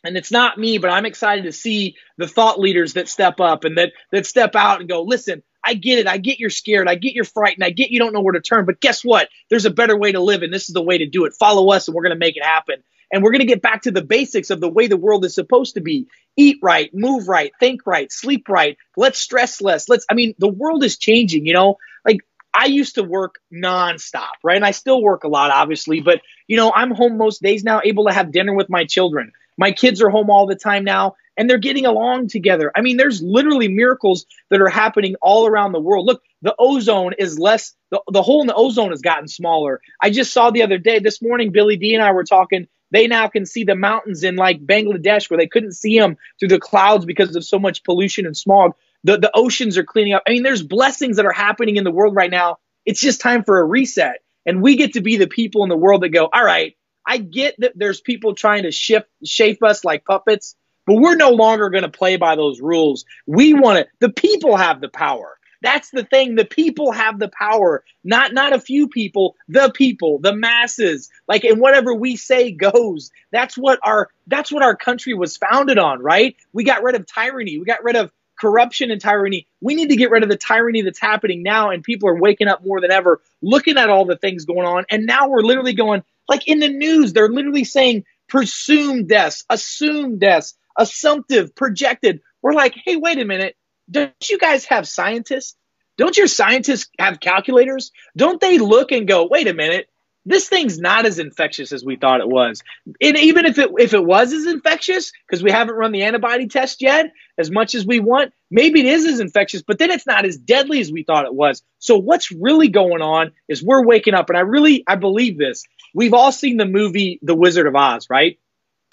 and 0.04 0.16
it's 0.16 0.30
not 0.30 0.58
me, 0.58 0.78
but 0.78 0.90
I'm 0.90 1.06
excited 1.06 1.44
to 1.44 1.52
see 1.52 1.96
the 2.16 2.26
thought 2.26 2.58
leaders 2.58 2.94
that 2.94 3.08
step 3.08 3.40
up 3.40 3.64
and 3.64 3.76
that 3.78 3.92
that 4.12 4.26
step 4.26 4.56
out 4.56 4.80
and 4.80 4.88
go, 4.88 5.02
listen, 5.02 5.42
I 5.64 5.74
get 5.74 5.98
it. 5.98 6.06
I 6.06 6.16
get 6.16 6.40
you're 6.40 6.50
scared. 6.50 6.88
I 6.88 6.94
get 6.94 7.14
you're 7.14 7.24
frightened. 7.24 7.64
I 7.64 7.70
get 7.70 7.90
you 7.90 7.98
don't 7.98 8.12
know 8.12 8.22
where 8.22 8.32
to 8.32 8.40
turn. 8.40 8.64
But 8.64 8.80
guess 8.80 9.04
what? 9.04 9.28
There's 9.50 9.66
a 9.66 9.70
better 9.70 9.96
way 9.96 10.12
to 10.12 10.20
live, 10.20 10.42
and 10.42 10.52
this 10.52 10.68
is 10.68 10.74
the 10.74 10.82
way 10.82 10.98
to 10.98 11.06
do 11.06 11.26
it. 11.26 11.34
Follow 11.34 11.70
us, 11.72 11.86
and 11.86 11.94
we're 11.94 12.02
going 12.02 12.14
to 12.14 12.18
make 12.18 12.36
it 12.36 12.44
happen. 12.44 12.82
And 13.12 13.22
we're 13.22 13.32
going 13.32 13.40
to 13.40 13.46
get 13.46 13.62
back 13.62 13.82
to 13.82 13.90
the 13.90 14.04
basics 14.04 14.50
of 14.50 14.60
the 14.60 14.68
way 14.68 14.86
the 14.86 14.96
world 14.96 15.24
is 15.24 15.34
supposed 15.34 15.74
to 15.74 15.80
be. 15.80 16.06
Eat 16.36 16.58
right, 16.62 16.90
move 16.94 17.28
right, 17.28 17.52
think 17.58 17.86
right, 17.86 18.10
sleep 18.10 18.48
right. 18.48 18.76
Let's 18.96 19.18
stress 19.18 19.60
less. 19.60 19.88
Let's, 19.88 20.06
I 20.10 20.14
mean, 20.14 20.34
the 20.38 20.48
world 20.48 20.84
is 20.84 20.96
changing, 20.96 21.46
you 21.46 21.52
know, 21.52 21.76
like 22.06 22.18
I 22.54 22.66
used 22.66 22.94
to 22.96 23.02
work 23.02 23.36
nonstop, 23.52 24.30
right? 24.44 24.56
And 24.56 24.64
I 24.64 24.70
still 24.70 25.02
work 25.02 25.24
a 25.24 25.28
lot, 25.28 25.50
obviously, 25.50 26.00
but 26.00 26.20
you 26.46 26.56
know, 26.56 26.72
I'm 26.74 26.92
home 26.92 27.16
most 27.18 27.42
days 27.42 27.64
now, 27.64 27.80
able 27.84 28.06
to 28.06 28.12
have 28.12 28.32
dinner 28.32 28.54
with 28.54 28.70
my 28.70 28.84
children. 28.84 29.32
My 29.58 29.72
kids 29.72 30.00
are 30.02 30.08
home 30.08 30.30
all 30.30 30.46
the 30.46 30.56
time 30.56 30.84
now 30.84 31.16
and 31.36 31.48
they're 31.48 31.58
getting 31.58 31.86
along 31.86 32.28
together. 32.28 32.70
I 32.74 32.80
mean, 32.80 32.96
there's 32.96 33.22
literally 33.22 33.68
miracles 33.68 34.26
that 34.50 34.60
are 34.60 34.68
happening 34.68 35.16
all 35.20 35.46
around 35.46 35.72
the 35.72 35.80
world. 35.80 36.06
Look, 36.06 36.22
the 36.42 36.54
ozone 36.58 37.14
is 37.18 37.38
less, 37.38 37.74
the, 37.90 38.00
the 38.10 38.22
hole 38.22 38.40
in 38.40 38.46
the 38.46 38.54
ozone 38.54 38.90
has 38.90 39.00
gotten 39.00 39.28
smaller. 39.28 39.80
I 40.00 40.10
just 40.10 40.32
saw 40.32 40.50
the 40.50 40.62
other 40.62 40.78
day, 40.78 40.98
this 40.98 41.22
morning, 41.22 41.52
Billy 41.52 41.76
D 41.76 41.94
and 41.94 42.02
I 42.02 42.12
were 42.12 42.24
talking 42.24 42.68
they 42.90 43.06
now 43.06 43.28
can 43.28 43.46
see 43.46 43.64
the 43.64 43.74
mountains 43.74 44.24
in 44.24 44.36
like 44.36 44.64
Bangladesh 44.64 45.30
where 45.30 45.38
they 45.38 45.46
couldn't 45.46 45.72
see 45.72 45.98
them 45.98 46.16
through 46.38 46.48
the 46.48 46.60
clouds 46.60 47.04
because 47.04 47.34
of 47.36 47.44
so 47.44 47.58
much 47.58 47.84
pollution 47.84 48.26
and 48.26 48.36
smog. 48.36 48.72
The, 49.04 49.18
the 49.18 49.30
oceans 49.34 49.78
are 49.78 49.84
cleaning 49.84 50.12
up. 50.12 50.22
I 50.26 50.30
mean, 50.30 50.42
there's 50.42 50.62
blessings 50.62 51.16
that 51.16 51.26
are 51.26 51.32
happening 51.32 51.76
in 51.76 51.84
the 51.84 51.90
world 51.90 52.14
right 52.14 52.30
now. 52.30 52.58
It's 52.84 53.00
just 53.00 53.20
time 53.20 53.44
for 53.44 53.60
a 53.60 53.64
reset. 53.64 54.22
And 54.46 54.62
we 54.62 54.76
get 54.76 54.94
to 54.94 55.00
be 55.00 55.16
the 55.16 55.26
people 55.26 55.62
in 55.62 55.68
the 55.68 55.76
world 55.76 56.02
that 56.02 56.08
go, 56.10 56.28
all 56.32 56.44
right, 56.44 56.76
I 57.06 57.18
get 57.18 57.56
that 57.58 57.72
there's 57.76 58.00
people 58.00 58.34
trying 58.34 58.64
to 58.64 58.70
shift, 58.70 59.08
shape 59.24 59.62
us 59.62 59.84
like 59.84 60.04
puppets, 60.04 60.56
but 60.86 60.96
we're 60.96 61.16
no 61.16 61.30
longer 61.30 61.70
going 61.70 61.82
to 61.82 61.90
play 61.90 62.16
by 62.16 62.36
those 62.36 62.60
rules. 62.60 63.04
We 63.26 63.54
want 63.54 63.78
to, 63.78 63.86
the 64.00 64.12
people 64.12 64.56
have 64.56 64.80
the 64.80 64.88
power. 64.88 65.38
That's 65.62 65.90
the 65.90 66.04
thing. 66.04 66.34
The 66.34 66.44
people 66.44 66.92
have 66.92 67.18
the 67.18 67.28
power, 67.28 67.84
not 68.02 68.32
not 68.32 68.52
a 68.52 68.60
few 68.60 68.88
people, 68.88 69.36
the 69.48 69.70
people, 69.74 70.18
the 70.18 70.34
masses. 70.34 71.10
Like 71.28 71.44
and 71.44 71.60
whatever 71.60 71.94
we 71.94 72.16
say 72.16 72.50
goes. 72.52 73.10
That's 73.32 73.56
what 73.56 73.78
our 73.82 74.08
that's 74.26 74.50
what 74.50 74.62
our 74.62 74.76
country 74.76 75.14
was 75.14 75.36
founded 75.36 75.78
on, 75.78 76.00
right? 76.00 76.36
We 76.52 76.64
got 76.64 76.82
rid 76.82 76.94
of 76.94 77.06
tyranny. 77.06 77.58
We 77.58 77.64
got 77.64 77.84
rid 77.84 77.96
of 77.96 78.10
corruption 78.40 78.90
and 78.90 79.00
tyranny. 79.00 79.46
We 79.60 79.74
need 79.74 79.90
to 79.90 79.96
get 79.96 80.10
rid 80.10 80.22
of 80.22 80.30
the 80.30 80.36
tyranny 80.38 80.80
that's 80.82 81.00
happening 81.00 81.42
now 81.42 81.70
and 81.70 81.84
people 81.84 82.08
are 82.08 82.18
waking 82.18 82.48
up 82.48 82.64
more 82.64 82.80
than 82.80 82.90
ever 82.90 83.20
looking 83.42 83.76
at 83.76 83.90
all 83.90 84.06
the 84.06 84.16
things 84.16 84.46
going 84.46 84.66
on 84.66 84.86
and 84.90 85.04
now 85.04 85.28
we're 85.28 85.42
literally 85.42 85.74
going 85.74 86.02
like 86.26 86.48
in 86.48 86.58
the 86.58 86.68
news 86.70 87.12
they're 87.12 87.28
literally 87.28 87.64
saying 87.64 88.04
presumed 88.28 89.08
deaths, 89.08 89.44
assumed 89.50 90.20
deaths, 90.20 90.54
assumptive, 90.78 91.54
projected. 91.54 92.20
We're 92.40 92.54
like, 92.54 92.74
"Hey, 92.86 92.96
wait 92.96 93.18
a 93.18 93.24
minute 93.26 93.56
don't 93.90 94.30
you 94.30 94.38
guys 94.38 94.64
have 94.66 94.86
scientists? 94.86 95.56
Don't 95.96 96.16
your 96.16 96.28
scientists 96.28 96.88
have 96.98 97.20
calculators? 97.20 97.92
Don't 98.16 98.40
they 98.40 98.58
look 98.58 98.92
and 98.92 99.06
go, 99.06 99.26
wait 99.26 99.48
a 99.48 99.54
minute, 99.54 99.88
this 100.26 100.48
thing's 100.48 100.78
not 100.78 101.06
as 101.06 101.18
infectious 101.18 101.72
as 101.72 101.84
we 101.84 101.96
thought 101.96 102.20
it 102.20 102.28
was. 102.28 102.62
And 103.00 103.16
even 103.16 103.46
if 103.46 103.58
it 103.58 103.70
if 103.78 103.94
it 103.94 104.04
was 104.04 104.32
as 104.32 104.46
infectious, 104.46 105.12
because 105.26 105.42
we 105.42 105.50
haven't 105.50 105.74
run 105.74 105.92
the 105.92 106.02
antibody 106.02 106.46
test 106.46 106.82
yet, 106.82 107.12
as 107.38 107.50
much 107.50 107.74
as 107.74 107.86
we 107.86 108.00
want, 108.00 108.32
maybe 108.50 108.80
it 108.80 108.86
is 108.86 109.06
as 109.06 109.20
infectious, 109.20 109.62
but 109.62 109.78
then 109.78 109.90
it's 109.90 110.06
not 110.06 110.26
as 110.26 110.36
deadly 110.36 110.80
as 110.80 110.92
we 110.92 111.02
thought 111.02 111.24
it 111.24 111.34
was. 111.34 111.62
So 111.78 111.98
what's 111.98 112.30
really 112.30 112.68
going 112.68 113.02
on 113.02 113.32
is 113.48 113.62
we're 113.62 113.84
waking 113.84 114.14
up, 114.14 114.28
and 114.28 114.36
I 114.36 114.42
really 114.42 114.84
I 114.86 114.96
believe 114.96 115.38
this. 115.38 115.64
We've 115.94 116.14
all 116.14 116.32
seen 116.32 116.56
the 116.56 116.66
movie 116.66 117.18
The 117.22 117.34
Wizard 117.34 117.66
of 117.66 117.74
Oz, 117.74 118.08
right? 118.10 118.38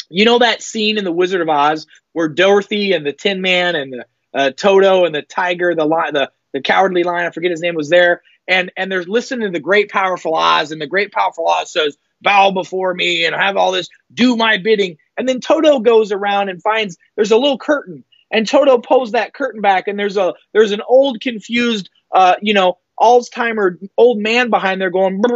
You 0.10 0.24
know 0.26 0.40
that 0.40 0.62
scene 0.62 0.98
in 0.98 1.04
The 1.04 1.12
Wizard 1.12 1.42
of 1.42 1.50
Oz 1.50 1.88
where 2.14 2.30
Dorothy 2.30 2.94
and 2.94 3.06
the 3.06 3.14
Tin 3.14 3.42
Man 3.42 3.76
and 3.76 3.92
the 3.92 4.06
uh, 4.38 4.52
Toto 4.52 5.06
and 5.06 5.16
the 5.16 5.22
tiger, 5.24 5.74
the 5.76 5.88
the 5.88 6.32
the 6.54 6.62
cowardly 6.62 7.04
lion, 7.04 7.26
I 7.26 7.32
forget 7.32 7.52
his 7.52 7.62
name, 7.62 7.76
was 7.76 7.90
there, 7.90 8.22
and 8.48 8.72
and 8.78 8.92
they're 8.92 9.04
listening 9.04 9.48
to 9.48 9.52
the 9.52 9.60
great 9.60 9.90
powerful 9.90 10.36
Oz, 10.36 10.72
and 10.72 10.82
the 10.82 10.88
great 10.88 11.12
powerful 11.12 11.48
Oz 11.48 11.72
says, 11.72 11.98
"Bow 12.22 12.52
before 12.52 12.94
me," 12.94 13.26
and 13.26 13.36
have 13.36 13.58
all 13.58 13.72
this, 13.72 13.90
do 14.14 14.36
my 14.36 14.58
bidding, 14.58 14.98
and 15.18 15.28
then 15.28 15.40
Toto 15.40 15.80
goes 15.80 16.12
around 16.12 16.50
and 16.50 16.62
finds 16.62 16.98
there's 17.16 17.32
a 17.32 17.38
little 17.38 17.58
curtain, 17.58 18.04
and 18.32 18.48
Toto 18.48 18.78
pulls 18.78 19.12
that 19.12 19.34
curtain 19.34 19.62
back, 19.62 19.88
and 19.88 19.98
there's 19.98 20.18
a 20.18 20.34
there's 20.54 20.72
an 20.72 20.82
old 20.88 21.20
confused, 21.20 21.90
uh, 22.12 22.36
you 22.42 22.54
know, 22.54 22.78
Alzheimer 23.00 23.78
old 23.98 24.20
man 24.20 24.50
behind 24.50 24.80
there 24.80 24.92
going. 24.92 25.22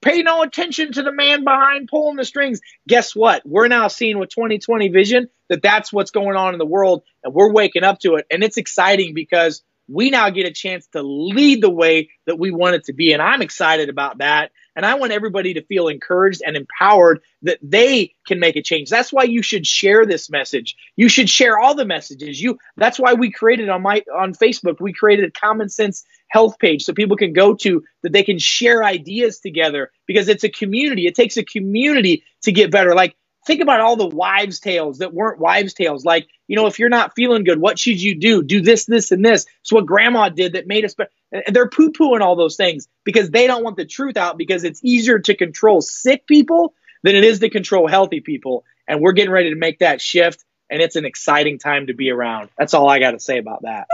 Pay 0.00 0.22
no 0.22 0.42
attention 0.42 0.92
to 0.92 1.02
the 1.02 1.10
man 1.10 1.42
behind 1.42 1.88
pulling 1.88 2.14
the 2.14 2.24
strings. 2.24 2.60
Guess 2.86 3.16
what? 3.16 3.42
We're 3.44 3.66
now 3.66 3.88
seeing 3.88 4.18
with 4.18 4.28
2020 4.28 4.90
vision 4.90 5.28
that 5.48 5.62
that's 5.62 5.92
what's 5.92 6.10
going 6.10 6.36
on 6.36 6.54
in 6.54 6.58
the 6.58 6.66
world 6.66 7.02
and 7.24 7.34
we're 7.34 7.52
waking 7.52 7.84
up 7.84 7.98
to 8.00 8.16
it. 8.16 8.26
And 8.30 8.42
it's 8.42 8.56
exciting 8.56 9.14
because 9.14 9.62
we 9.88 10.10
now 10.10 10.28
get 10.30 10.46
a 10.46 10.52
chance 10.52 10.86
to 10.88 11.02
lead 11.02 11.62
the 11.62 11.70
way 11.70 12.10
that 12.26 12.38
we 12.38 12.50
want 12.50 12.76
it 12.76 12.84
to 12.84 12.92
be. 12.92 13.12
And 13.12 13.22
I'm 13.22 13.42
excited 13.42 13.88
about 13.88 14.18
that. 14.18 14.52
And 14.76 14.86
I 14.86 14.94
want 14.94 15.10
everybody 15.10 15.54
to 15.54 15.64
feel 15.64 15.88
encouraged 15.88 16.42
and 16.46 16.56
empowered 16.56 17.20
that 17.42 17.58
they 17.62 18.14
can 18.28 18.38
make 18.38 18.54
a 18.54 18.62
change. 18.62 18.90
That's 18.90 19.12
why 19.12 19.24
you 19.24 19.42
should 19.42 19.66
share 19.66 20.06
this 20.06 20.30
message. 20.30 20.76
You 20.94 21.08
should 21.08 21.28
share 21.28 21.58
all 21.58 21.74
the 21.74 21.86
messages. 21.86 22.40
You 22.40 22.58
that's 22.76 22.98
why 22.98 23.14
we 23.14 23.32
created 23.32 23.70
on 23.70 23.82
my 23.82 24.04
on 24.14 24.34
Facebook, 24.34 24.76
we 24.78 24.92
created 24.92 25.24
a 25.24 25.32
common 25.32 25.68
sense 25.68 26.04
health 26.28 26.60
page 26.60 26.84
so 26.84 26.92
people 26.92 27.16
can 27.16 27.32
go 27.32 27.54
to 27.54 27.82
that 28.02 28.12
they 28.12 28.22
can 28.22 28.38
share 28.38 28.84
ideas 28.84 29.40
together 29.40 29.90
because 30.06 30.28
it's 30.28 30.44
a 30.44 30.48
community. 30.48 31.06
It 31.06 31.16
takes 31.16 31.36
a 31.36 31.44
community 31.44 32.22
to 32.42 32.52
get 32.52 32.70
better. 32.70 32.94
Like 32.94 33.16
think 33.48 33.62
about 33.62 33.80
all 33.80 33.96
the 33.96 34.06
wives' 34.06 34.60
tales 34.60 34.98
that 34.98 35.12
weren't 35.12 35.40
wives' 35.40 35.74
tales. 35.74 36.04
Like, 36.04 36.28
you 36.46 36.54
know, 36.54 36.66
if 36.66 36.78
you're 36.78 36.90
not 36.90 37.14
feeling 37.16 37.42
good, 37.42 37.58
what 37.58 37.78
should 37.78 38.00
you 38.00 38.14
do? 38.14 38.42
Do 38.44 38.60
this, 38.60 38.84
this, 38.84 39.10
and 39.10 39.24
this. 39.24 39.46
It's 39.62 39.72
what 39.72 39.86
grandma 39.86 40.28
did 40.28 40.52
that 40.52 40.66
made 40.66 40.84
us 40.84 40.94
better. 40.94 41.10
And 41.32 41.56
they're 41.56 41.68
poo 41.68 41.90
pooing 41.90 42.20
all 42.20 42.36
those 42.36 42.56
things 42.56 42.86
because 43.04 43.30
they 43.30 43.46
don't 43.46 43.64
want 43.64 43.76
the 43.76 43.86
truth 43.86 44.16
out 44.16 44.38
because 44.38 44.64
it's 44.64 44.84
easier 44.84 45.18
to 45.20 45.34
control 45.34 45.80
sick 45.80 46.26
people 46.26 46.74
than 47.02 47.16
it 47.16 47.24
is 47.24 47.40
to 47.40 47.48
control 47.48 47.88
healthy 47.88 48.20
people. 48.20 48.64
And 48.86 49.00
we're 49.00 49.12
getting 49.12 49.32
ready 49.32 49.50
to 49.50 49.56
make 49.56 49.80
that 49.80 50.00
shift. 50.00 50.44
And 50.70 50.82
it's 50.82 50.96
an 50.96 51.06
exciting 51.06 51.58
time 51.58 51.86
to 51.86 51.94
be 51.94 52.10
around. 52.10 52.50
That's 52.58 52.74
all 52.74 52.88
I 52.88 52.98
got 52.98 53.12
to 53.12 53.20
say 53.20 53.38
about 53.38 53.62
that. 53.62 53.88